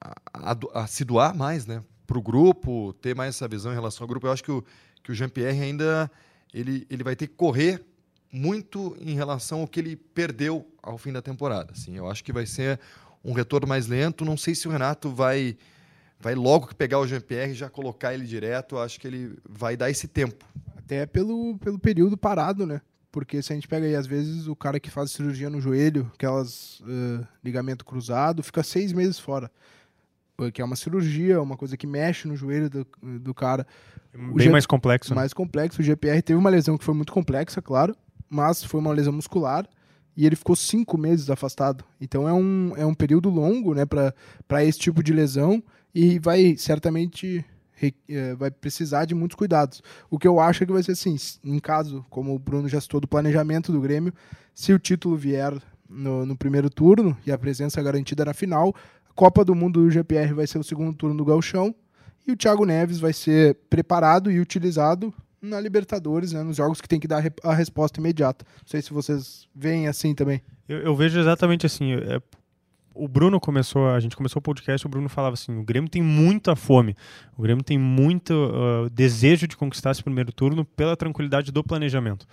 a, 0.00 0.52
a, 0.52 0.82
a, 0.82 0.86
se 0.86 1.04
doar 1.04 1.34
mais, 1.36 1.66
né? 1.66 1.82
Para 2.06 2.18
o 2.18 2.22
grupo, 2.22 2.92
ter 2.94 3.14
mais 3.14 3.34
essa 3.34 3.48
visão 3.48 3.72
em 3.72 3.74
relação 3.74 4.04
ao 4.04 4.08
grupo. 4.08 4.26
Eu 4.26 4.32
acho 4.32 4.44
que 4.44 4.52
o, 4.52 4.64
que 5.02 5.10
o 5.10 5.14
Jean-Pierre 5.14 5.60
ainda 5.60 6.10
ele, 6.52 6.86
ele 6.90 7.02
vai 7.02 7.16
ter 7.16 7.26
que 7.26 7.34
correr 7.34 7.84
muito 8.32 8.96
em 9.00 9.14
relação 9.14 9.60
ao 9.60 9.68
que 9.68 9.80
ele 9.80 9.96
perdeu 9.96 10.66
ao 10.82 10.96
fim 10.96 11.12
da 11.12 11.20
temporada. 11.20 11.72
Assim, 11.72 11.96
eu 11.96 12.08
acho 12.08 12.24
que 12.24 12.32
vai 12.32 12.46
ser 12.46 12.80
um 13.24 13.32
retorno 13.32 13.66
mais 13.66 13.86
lento. 13.86 14.24
Não 14.24 14.36
sei 14.36 14.54
se 14.54 14.66
o 14.66 14.70
Renato 14.70 15.10
vai 15.10 15.56
vai 16.18 16.36
logo 16.36 16.68
que 16.68 16.74
pegar 16.74 17.00
o 17.00 17.06
Jean-Pierre 17.06 17.50
e 17.50 17.54
já 17.54 17.68
colocar 17.68 18.14
ele 18.14 18.24
direto. 18.24 18.78
Acho 18.78 19.00
que 19.00 19.08
ele 19.08 19.36
vai 19.48 19.76
dar 19.76 19.90
esse 19.90 20.06
tempo. 20.06 20.44
Até 20.76 21.04
pelo, 21.04 21.58
pelo 21.58 21.78
período 21.78 22.16
parado, 22.16 22.64
né? 22.64 22.80
porque 23.12 23.42
se 23.42 23.52
a 23.52 23.54
gente 23.54 23.68
pega 23.68 23.86
aí, 23.86 23.94
às 23.94 24.06
vezes, 24.06 24.46
o 24.46 24.56
cara 24.56 24.80
que 24.80 24.90
faz 24.90 25.12
cirurgia 25.12 25.50
no 25.50 25.60
joelho, 25.60 26.10
aquelas 26.14 26.80
uh, 26.80 27.26
ligamento 27.44 27.84
cruzado, 27.84 28.42
fica 28.42 28.62
seis 28.62 28.90
meses 28.90 29.18
fora. 29.18 29.50
Que 30.52 30.62
é 30.62 30.64
uma 30.64 30.76
cirurgia, 30.76 31.40
uma 31.40 31.56
coisa 31.56 31.76
que 31.76 31.86
mexe 31.86 32.26
no 32.26 32.34
joelho 32.34 32.68
do, 32.68 32.86
do 33.20 33.34
cara. 33.34 33.66
Bem 34.34 34.48
mais 34.48 34.66
complexo. 34.66 35.10
Né? 35.10 35.16
Mais 35.16 35.32
complexo. 35.32 35.80
O 35.80 35.84
GPR 35.84 36.20
teve 36.22 36.38
uma 36.38 36.50
lesão 36.50 36.76
que 36.76 36.84
foi 36.84 36.94
muito 36.94 37.12
complexa, 37.12 37.62
claro, 37.62 37.94
mas 38.28 38.64
foi 38.64 38.80
uma 38.80 38.92
lesão 38.92 39.12
muscular 39.12 39.68
e 40.16 40.26
ele 40.26 40.36
ficou 40.36 40.56
cinco 40.56 40.98
meses 40.98 41.30
afastado. 41.30 41.84
Então 42.00 42.28
é 42.28 42.32
um, 42.32 42.72
é 42.76 42.84
um 42.84 42.94
período 42.94 43.30
longo 43.30 43.74
né, 43.74 43.84
para 43.86 44.64
esse 44.64 44.78
tipo 44.78 45.02
de 45.02 45.12
lesão 45.12 45.62
e 45.94 46.18
vai 46.18 46.56
certamente 46.56 47.44
é, 48.08 48.34
vai 48.34 48.50
precisar 48.50 49.04
de 49.04 49.14
muitos 49.14 49.36
cuidados. 49.36 49.82
O 50.10 50.18
que 50.18 50.28
eu 50.28 50.38
acho 50.38 50.62
é 50.62 50.66
que 50.66 50.72
vai 50.72 50.82
ser 50.82 50.92
assim, 50.92 51.16
em 51.42 51.58
caso, 51.58 52.04
como 52.10 52.34
o 52.34 52.38
Bruno 52.38 52.68
já 52.68 52.80
citou, 52.80 53.00
do 53.00 53.08
planejamento 53.08 53.72
do 53.72 53.80
Grêmio, 53.80 54.12
se 54.54 54.72
o 54.72 54.78
título 54.78 55.16
vier 55.16 55.52
no, 55.88 56.24
no 56.24 56.36
primeiro 56.36 56.70
turno 56.70 57.16
e 57.26 57.32
a 57.32 57.38
presença 57.38 57.82
garantida 57.82 58.24
na 58.24 58.34
final, 58.34 58.74
Copa 59.14 59.44
do 59.44 59.54
Mundo 59.54 59.82
do 59.82 59.90
GPR 59.90 60.32
vai 60.34 60.46
ser 60.46 60.58
o 60.58 60.64
segundo 60.64 60.94
turno 60.94 61.16
do 61.16 61.24
Galchão 61.24 61.74
e 62.26 62.32
o 62.32 62.36
Thiago 62.36 62.64
Neves 62.64 62.98
vai 62.98 63.12
ser 63.12 63.56
preparado 63.68 64.30
e 64.30 64.40
utilizado 64.40 65.12
na 65.40 65.60
Libertadores, 65.60 66.32
né, 66.32 66.42
nos 66.42 66.56
jogos 66.56 66.80
que 66.80 66.88
tem 66.88 67.00
que 67.00 67.08
dar 67.08 67.22
a 67.42 67.52
resposta 67.52 67.98
imediata. 67.98 68.46
Não 68.60 68.68
sei 68.68 68.80
se 68.80 68.92
vocês 68.92 69.48
veem 69.54 69.88
assim 69.88 70.14
também. 70.14 70.40
Eu, 70.68 70.78
eu 70.78 70.96
vejo 70.96 71.18
exatamente 71.18 71.66
assim. 71.66 71.94
É, 71.94 72.22
o 72.94 73.08
Bruno 73.08 73.40
começou, 73.40 73.88
a 73.88 73.98
gente 73.98 74.16
começou 74.16 74.38
o 74.38 74.42
podcast, 74.42 74.86
o 74.86 74.90
Bruno 74.90 75.08
falava 75.08 75.34
assim: 75.34 75.58
o 75.58 75.64
Grêmio 75.64 75.90
tem 75.90 76.00
muita 76.00 76.54
fome, 76.54 76.94
o 77.36 77.42
Grêmio 77.42 77.64
tem 77.64 77.76
muito 77.76 78.32
uh, 78.32 78.88
desejo 78.90 79.48
de 79.48 79.56
conquistar 79.56 79.90
esse 79.90 80.02
primeiro 80.02 80.32
turno 80.32 80.64
pela 80.64 80.96
tranquilidade 80.96 81.50
do 81.50 81.64
planejamento. 81.64 82.26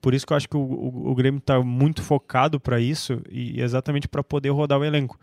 Por 0.00 0.14
isso 0.14 0.26
que 0.26 0.32
eu 0.32 0.36
acho 0.36 0.48
que 0.48 0.56
o, 0.56 0.60
o, 0.60 1.10
o 1.10 1.14
Grêmio 1.14 1.38
está 1.38 1.62
muito 1.62 2.02
focado 2.02 2.58
para 2.58 2.80
isso 2.80 3.22
e 3.30 3.60
exatamente 3.60 4.08
para 4.08 4.24
poder 4.24 4.50
rodar 4.50 4.78
o 4.78 4.84
elenco. 4.84 5.18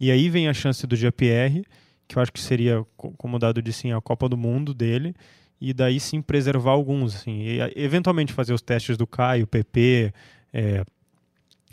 E 0.00 0.10
aí 0.10 0.28
vem 0.28 0.48
a 0.48 0.54
chance 0.54 0.86
do 0.86 0.94
GPR, 0.94 1.64
que 2.06 2.16
eu 2.16 2.22
acho 2.22 2.32
que 2.32 2.40
seria, 2.40 2.84
como 2.96 3.38
Dado 3.38 3.60
disse, 3.60 3.90
a 3.92 4.00
Copa 4.00 4.28
do 4.28 4.36
Mundo 4.36 4.72
dele, 4.72 5.14
e 5.60 5.74
daí 5.74 5.98
sim 5.98 6.22
preservar 6.22 6.70
alguns, 6.70 7.16
assim, 7.16 7.40
e, 7.40 7.58
eventualmente 7.76 8.32
fazer 8.32 8.52
os 8.52 8.62
testes 8.62 8.96
do 8.96 9.06
Caio, 9.06 9.46
PP, 9.46 10.12
é, 10.52 10.84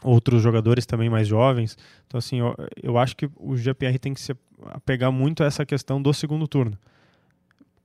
outros 0.04 0.42
jogadores 0.42 0.86
também 0.86 1.10
mais 1.10 1.28
jovens. 1.28 1.78
Então, 2.08 2.18
assim, 2.18 2.40
eu, 2.40 2.56
eu 2.82 2.98
acho 2.98 3.16
que 3.16 3.30
o 3.38 3.56
GPR 3.56 3.98
tem 4.00 4.14
que 4.14 4.22
se 4.22 4.36
apegar 4.66 5.12
muito 5.12 5.44
a 5.44 5.46
essa 5.46 5.66
questão 5.66 6.02
do 6.02 6.14
segundo 6.14 6.48
turno. 6.48 6.78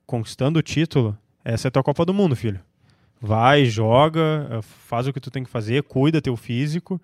Conquistando 0.06 0.58
o 0.58 0.62
título, 0.62 1.16
essa 1.44 1.68
é 1.68 1.68
a 1.68 1.72
tua 1.72 1.82
Copa 1.82 2.04
do 2.04 2.14
Mundo, 2.14 2.34
filho. 2.34 2.60
Vai, 3.20 3.66
joga, 3.66 4.60
faz 4.62 5.06
o 5.06 5.12
que 5.12 5.20
tu 5.20 5.30
tem 5.30 5.44
que 5.44 5.50
fazer, 5.50 5.82
cuida 5.82 6.22
teu 6.22 6.36
físico, 6.36 7.00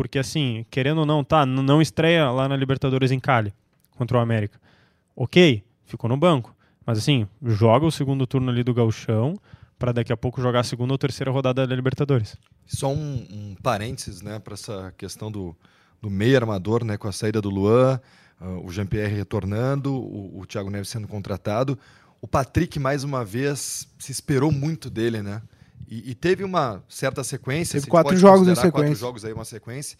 porque 0.00 0.18
assim, 0.18 0.64
querendo 0.70 1.00
ou 1.00 1.04
não, 1.04 1.22
tá, 1.22 1.44
não 1.44 1.82
estreia 1.82 2.30
lá 2.30 2.48
na 2.48 2.56
Libertadores 2.56 3.10
em 3.10 3.20
Cali 3.20 3.52
contra 3.98 4.16
o 4.16 4.20
América. 4.22 4.58
Ok, 5.14 5.62
ficou 5.84 6.08
no 6.08 6.16
banco. 6.16 6.56
Mas 6.86 6.96
assim, 6.96 7.28
joga 7.44 7.84
o 7.84 7.92
segundo 7.92 8.26
turno 8.26 8.50
ali 8.50 8.64
do 8.64 8.72
Gauchão 8.72 9.38
para 9.78 9.92
daqui 9.92 10.10
a 10.10 10.16
pouco 10.16 10.40
jogar 10.40 10.60
a 10.60 10.64
segunda 10.64 10.94
ou 10.94 10.96
terceira 10.96 11.30
rodada 11.30 11.66
da 11.66 11.76
Libertadores. 11.76 12.34
Só 12.64 12.90
um, 12.90 13.26
um 13.30 13.54
parênteses, 13.62 14.22
né, 14.22 14.38
para 14.38 14.54
essa 14.54 14.90
questão 14.96 15.30
do, 15.30 15.54
do 16.00 16.08
meio 16.08 16.34
armador, 16.34 16.82
né, 16.82 16.96
com 16.96 17.06
a 17.06 17.12
saída 17.12 17.42
do 17.42 17.50
Luan, 17.50 18.00
uh, 18.40 18.66
o 18.66 18.72
Jean-Pierre 18.72 19.14
retornando, 19.14 19.94
o, 19.94 20.40
o 20.40 20.46
Thiago 20.46 20.70
Neves 20.70 20.88
sendo 20.88 21.08
contratado. 21.08 21.78
O 22.22 22.26
Patrick, 22.26 22.78
mais 22.78 23.04
uma 23.04 23.22
vez, 23.22 23.86
se 23.98 24.10
esperou 24.10 24.50
muito 24.50 24.88
dele, 24.88 25.20
né? 25.20 25.42
E, 25.90 26.12
e 26.12 26.14
teve 26.14 26.44
uma 26.44 26.84
certa 26.88 27.24
sequência. 27.24 27.80
Teve 27.80 27.90
quatro 27.90 28.16
jogos 28.16 28.46
em 28.46 28.54
sequência. 28.54 28.70
Quatro 28.70 28.94
jogos 28.94 29.24
aí, 29.24 29.32
uma 29.32 29.44
sequência. 29.44 29.98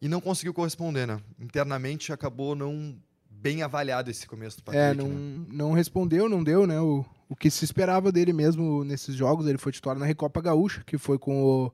E 0.00 0.06
não 0.08 0.20
conseguiu 0.20 0.54
corresponder, 0.54 1.04
né? 1.04 1.20
Internamente 1.40 2.12
acabou 2.12 2.54
não 2.54 2.96
bem 3.28 3.62
avaliado 3.62 4.08
esse 4.08 4.26
começo 4.26 4.58
do 4.58 4.62
Patrick. 4.62 4.84
É, 4.84 4.94
não, 4.94 5.08
né? 5.08 5.46
não 5.50 5.72
respondeu, 5.72 6.28
não 6.28 6.44
deu, 6.44 6.64
né? 6.64 6.80
O, 6.80 7.04
o 7.28 7.34
que 7.34 7.50
se 7.50 7.64
esperava 7.64 8.12
dele 8.12 8.32
mesmo 8.32 8.84
nesses 8.84 9.16
jogos. 9.16 9.46
Ele 9.48 9.58
foi 9.58 9.72
titular 9.72 9.98
na 9.98 10.06
Recopa 10.06 10.40
Gaúcha, 10.40 10.84
que 10.86 10.96
foi 10.96 11.18
com 11.18 11.42
o, 11.42 11.72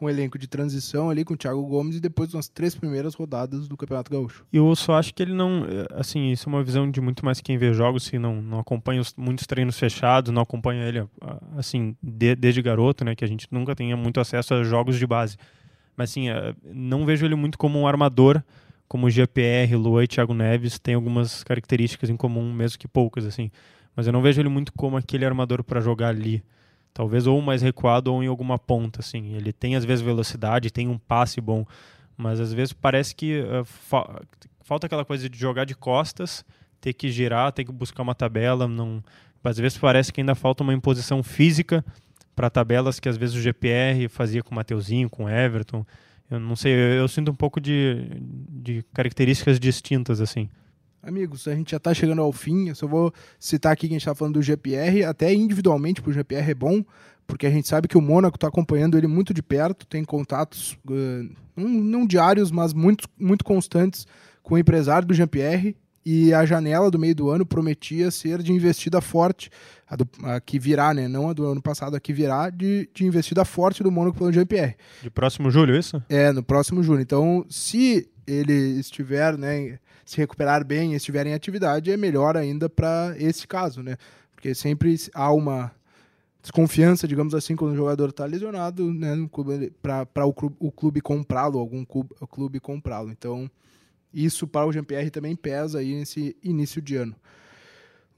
com 0.00 0.06
o 0.06 0.10
elenco 0.10 0.38
de 0.38 0.48
transição 0.48 1.10
ali, 1.10 1.26
com 1.26 1.34
o 1.34 1.36
Thiago 1.36 1.62
Gomes, 1.66 1.96
e 1.96 2.00
depois 2.00 2.32
nas 2.32 2.48
três 2.48 2.74
primeiras 2.74 3.14
rodadas 3.14 3.68
do 3.68 3.76
Campeonato 3.76 4.10
Gaúcho. 4.10 4.46
Eu 4.50 4.74
só 4.74 4.94
acho 4.94 5.12
que 5.12 5.22
ele 5.22 5.34
não. 5.34 5.66
Assim, 5.94 6.32
isso 6.32 6.48
é 6.48 6.52
uma 6.52 6.64
visão 6.64 6.90
de 6.90 7.02
muito 7.02 7.22
mais 7.22 7.38
quem 7.42 7.58
vê 7.58 7.74
jogos, 7.74 8.04
se 8.04 8.18
não, 8.18 8.40
não 8.40 8.58
acompanha 8.58 9.02
os, 9.02 9.14
muitos 9.14 9.46
treinos 9.46 9.78
fechados, 9.78 10.32
não 10.32 10.40
acompanha 10.40 10.84
ele, 10.84 11.06
assim, 11.54 11.94
de, 12.02 12.34
desde 12.34 12.62
garoto, 12.62 13.04
né? 13.04 13.14
Que 13.14 13.24
a 13.24 13.28
gente 13.28 13.46
nunca 13.50 13.76
tenha 13.76 13.94
muito 13.94 14.18
acesso 14.18 14.54
a 14.54 14.64
jogos 14.64 14.98
de 14.98 15.06
base. 15.06 15.36
Mas, 15.94 16.10
assim, 16.10 16.30
é, 16.30 16.54
não 16.72 17.04
vejo 17.04 17.26
ele 17.26 17.34
muito 17.34 17.58
como 17.58 17.78
um 17.78 17.86
armador 17.86 18.42
como 18.88 19.08
GPR, 19.08 19.76
Lua 19.76 20.02
e 20.02 20.08
Thiago 20.08 20.34
Neves 20.34 20.76
têm 20.76 20.94
algumas 20.94 21.44
características 21.44 22.10
em 22.10 22.16
comum, 22.16 22.52
mesmo 22.52 22.76
que 22.76 22.88
poucas, 22.88 23.24
assim. 23.24 23.48
Mas 23.94 24.08
eu 24.08 24.12
não 24.12 24.20
vejo 24.20 24.40
ele 24.40 24.48
muito 24.48 24.72
como 24.72 24.96
aquele 24.96 25.24
armador 25.24 25.62
para 25.62 25.80
jogar 25.80 26.08
ali. 26.08 26.42
Talvez 26.92 27.26
ou 27.26 27.40
mais 27.40 27.62
recuado 27.62 28.12
ou 28.12 28.22
em 28.22 28.26
alguma 28.26 28.58
ponta, 28.58 29.00
assim. 29.00 29.34
Ele 29.34 29.52
tem 29.52 29.76
às 29.76 29.84
vezes 29.84 30.04
velocidade, 30.04 30.70
tem 30.70 30.88
um 30.88 30.98
passe 30.98 31.40
bom, 31.40 31.64
mas 32.16 32.40
às 32.40 32.52
vezes 32.52 32.72
parece 32.72 33.14
que 33.14 33.42
uh, 33.42 33.64
fa 33.64 34.22
falta 34.62 34.86
aquela 34.86 35.04
coisa 35.04 35.28
de 35.28 35.36
jogar 35.36 35.64
de 35.64 35.74
costas, 35.74 36.44
ter 36.80 36.92
que 36.92 37.10
girar, 37.10 37.50
ter 37.52 37.64
que 37.64 37.72
buscar 37.72 38.02
uma 38.02 38.14
tabela, 38.14 38.68
não. 38.68 39.02
Às 39.42 39.58
vezes 39.58 39.76
parece 39.78 40.12
que 40.12 40.20
ainda 40.20 40.34
falta 40.34 40.62
uma 40.62 40.72
imposição 40.72 41.22
física 41.22 41.84
para 42.36 42.48
tabelas 42.48 43.00
que 43.00 43.08
às 43.08 43.16
vezes 43.16 43.34
o 43.34 43.40
GPR 43.40 44.08
fazia 44.08 44.42
com 44.42 44.52
o 44.52 44.54
Mateuzinho, 44.54 45.10
com 45.10 45.24
o 45.24 45.28
Everton. 45.28 45.84
Eu 46.30 46.38
não 46.38 46.54
sei, 46.54 46.72
eu, 46.72 46.92
eu 46.92 47.08
sinto 47.08 47.30
um 47.30 47.34
pouco 47.34 47.60
de, 47.60 48.06
de 48.48 48.84
características 48.94 49.58
distintas, 49.58 50.20
assim. 50.20 50.48
Amigos, 51.02 51.48
a 51.48 51.54
gente 51.54 51.70
já 51.70 51.78
está 51.78 51.94
chegando 51.94 52.20
ao 52.20 52.30
fim. 52.30 52.68
Eu 52.68 52.74
só 52.74 52.86
vou 52.86 53.12
citar 53.38 53.72
aqui 53.72 53.88
que 53.88 53.94
a 53.94 53.96
gente 53.96 54.02
está 54.02 54.14
falando 54.14 54.34
do 54.34 54.42
GPR. 54.42 55.04
Até 55.04 55.32
individualmente, 55.32 56.02
para 56.02 56.10
o 56.10 56.12
GPR 56.12 56.50
é 56.50 56.54
bom, 56.54 56.84
porque 57.26 57.46
a 57.46 57.50
gente 57.50 57.66
sabe 57.68 57.88
que 57.88 57.96
o 57.96 58.02
Mônaco 58.02 58.36
está 58.36 58.48
acompanhando 58.48 58.98
ele 58.98 59.06
muito 59.06 59.32
de 59.32 59.42
perto, 59.42 59.86
tem 59.86 60.04
contatos, 60.04 60.76
uh, 60.88 61.30
não, 61.56 61.68
não, 61.68 62.06
diários, 62.06 62.50
mas 62.50 62.74
muito, 62.74 63.08
muito 63.18 63.44
constantes 63.44 64.06
com 64.42 64.56
o 64.56 64.58
empresário 64.58 65.08
do 65.08 65.14
GPR 65.14 65.74
e 66.04 66.34
a 66.34 66.44
janela 66.44 66.90
do 66.90 66.98
meio 66.98 67.14
do 67.14 67.30
ano 67.30 67.46
prometia 67.46 68.10
ser 68.10 68.42
de 68.42 68.52
investida 68.52 69.00
forte, 69.00 69.50
a, 69.86 69.96
do, 69.96 70.08
a 70.24 70.40
que 70.40 70.58
virá, 70.58 70.92
né? 70.92 71.08
Não 71.08 71.30
a 71.30 71.32
do 71.32 71.46
ano 71.46 71.62
passado, 71.62 71.94
a 71.94 72.00
que 72.00 72.12
virá 72.12 72.50
de, 72.50 72.88
de 72.92 73.04
investida 73.04 73.44
forte 73.44 73.82
do 73.82 73.90
Mônaco 73.90 74.18
pelo 74.18 74.32
GPR. 74.32 74.74
De 75.02 75.10
próximo 75.10 75.50
julho, 75.50 75.76
isso? 75.76 76.02
É, 76.08 76.32
no 76.32 76.42
próximo 76.42 76.82
julho. 76.82 77.00
Então, 77.00 77.44
se 77.48 78.08
ele 78.30 78.78
estiver, 78.78 79.36
né, 79.36 79.78
se 80.04 80.16
recuperar 80.16 80.64
bem, 80.64 80.94
estiver 80.94 81.26
em 81.26 81.34
atividade, 81.34 81.90
é 81.90 81.96
melhor 81.96 82.36
ainda 82.36 82.68
para 82.68 83.14
esse 83.18 83.46
caso, 83.46 83.82
né? 83.82 83.96
Porque 84.34 84.54
sempre 84.54 84.96
há 85.14 85.32
uma 85.32 85.72
desconfiança, 86.42 87.06
digamos 87.06 87.34
assim, 87.34 87.54
quando 87.54 87.72
o 87.72 87.76
jogador 87.76 88.08
está 88.08 88.24
lesionado, 88.24 88.92
né, 88.92 89.14
para 89.82 90.24
o 90.24 90.32
clube, 90.32 90.56
o 90.58 90.72
clube 90.72 91.00
comprá-lo, 91.00 91.58
algum 91.58 91.84
clube, 91.84 92.14
clube 92.30 92.60
comprá-lo. 92.60 93.10
Então, 93.10 93.50
isso 94.12 94.46
para 94.46 94.66
o 94.66 94.72
Jean-Pierre 94.72 95.10
também 95.10 95.36
pesa 95.36 95.80
aí 95.80 95.94
nesse 95.94 96.36
início 96.42 96.80
de 96.80 96.96
ano. 96.96 97.14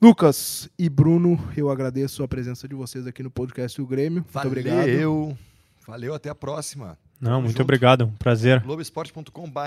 Lucas 0.01 0.69
e 0.79 0.89
Bruno, 0.89 1.39
eu 1.57 1.71
agradeço 1.71 2.23
a 2.23 2.29
presença 2.29 2.67
de 2.67 2.75
vocês 2.75 3.07
aqui 3.07 3.23
no 3.23 3.31
podcast 3.31 3.81
do 3.81 3.87
Grêmio. 3.87 4.25
Valeu. 4.33 4.51
Muito 4.51 4.59
obrigado. 4.59 4.79
Valeu. 4.79 5.39
Valeu, 5.87 6.15
até 6.15 6.29
a 6.29 6.35
próxima. 6.35 6.99
Não, 7.23 7.41
muito 7.41 7.53
junto. 7.53 7.63
obrigado, 7.63 8.07
um 8.07 8.11
prazer. 8.11 8.61
Globoesporte.com.br, 8.63 9.61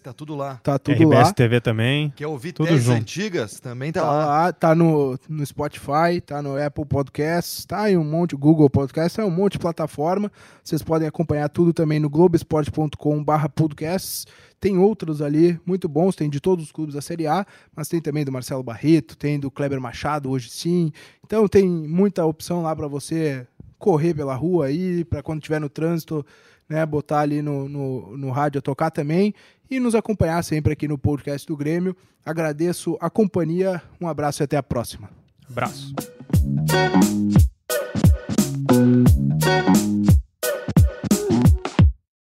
tá 0.00 0.12
tudo 0.12 0.36
lá. 0.36 0.60
Tá 0.62 0.78
tudo 0.78 0.94
RBS 0.94 1.26
lá. 1.26 1.32
TV 1.32 1.60
também. 1.60 2.12
Quer 2.14 2.28
ouvir 2.28 2.52
tudo 2.52 2.68
teses 2.68 2.88
antigas? 2.88 3.58
Também 3.58 3.90
tá, 3.90 4.02
tá 4.02 4.06
lá. 4.06 4.26
lá. 4.26 4.52
Tá 4.52 4.74
no, 4.76 5.18
no 5.28 5.44
Spotify, 5.44 6.20
tá 6.24 6.40
no 6.40 6.56
Apple 6.56 6.84
Podcasts, 6.84 7.64
tá 7.64 7.90
em 7.90 7.96
um 7.96 8.04
monte, 8.04 8.36
Google 8.36 8.70
Podcasts, 8.70 9.16
tá 9.16 9.24
em 9.24 9.26
um 9.26 9.30
monte 9.30 9.54
de 9.54 9.58
plataforma. 9.58 10.30
Vocês 10.62 10.82
podem 10.82 11.08
acompanhar 11.08 11.48
tudo 11.48 11.72
também 11.72 11.98
no 11.98 12.08
globoesporte.com.br 12.08 13.48
podcasts. 13.56 14.24
Tem 14.60 14.78
outros 14.78 15.20
ali 15.20 15.58
muito 15.66 15.88
bons, 15.88 16.14
tem 16.14 16.30
de 16.30 16.38
todos 16.38 16.66
os 16.66 16.70
clubes 16.70 16.94
da 16.94 17.00
Série 17.00 17.26
A, 17.26 17.44
mas 17.74 17.88
tem 17.88 18.00
também 18.00 18.24
do 18.24 18.30
Marcelo 18.30 18.62
Barreto, 18.62 19.16
tem 19.16 19.40
do 19.40 19.50
Kleber 19.50 19.80
Machado, 19.80 20.30
hoje 20.30 20.48
sim. 20.48 20.92
Então 21.26 21.48
tem 21.48 21.68
muita 21.68 22.24
opção 22.24 22.62
lá 22.62 22.76
para 22.76 22.86
você 22.86 23.48
correr 23.80 24.14
pela 24.14 24.34
rua 24.36 24.66
aí, 24.66 25.04
para 25.04 25.22
quando 25.22 25.38
estiver 25.38 25.58
no 25.58 25.70
trânsito, 25.70 26.24
né, 26.70 26.86
botar 26.86 27.20
ali 27.20 27.42
no, 27.42 27.68
no, 27.68 28.16
no 28.16 28.30
rádio 28.30 28.60
a 28.60 28.62
tocar 28.62 28.90
também 28.90 29.34
e 29.68 29.80
nos 29.80 29.96
acompanhar 29.96 30.42
sempre 30.44 30.72
aqui 30.72 30.86
no 30.86 30.96
podcast 30.96 31.46
do 31.46 31.56
Grêmio. 31.56 31.96
Agradeço 32.24 32.96
a 33.00 33.10
companhia, 33.10 33.82
um 34.00 34.06
abraço 34.06 34.42
e 34.42 34.44
até 34.44 34.56
a 34.56 34.62
próxima. 34.62 35.10
Abraço. 35.50 35.92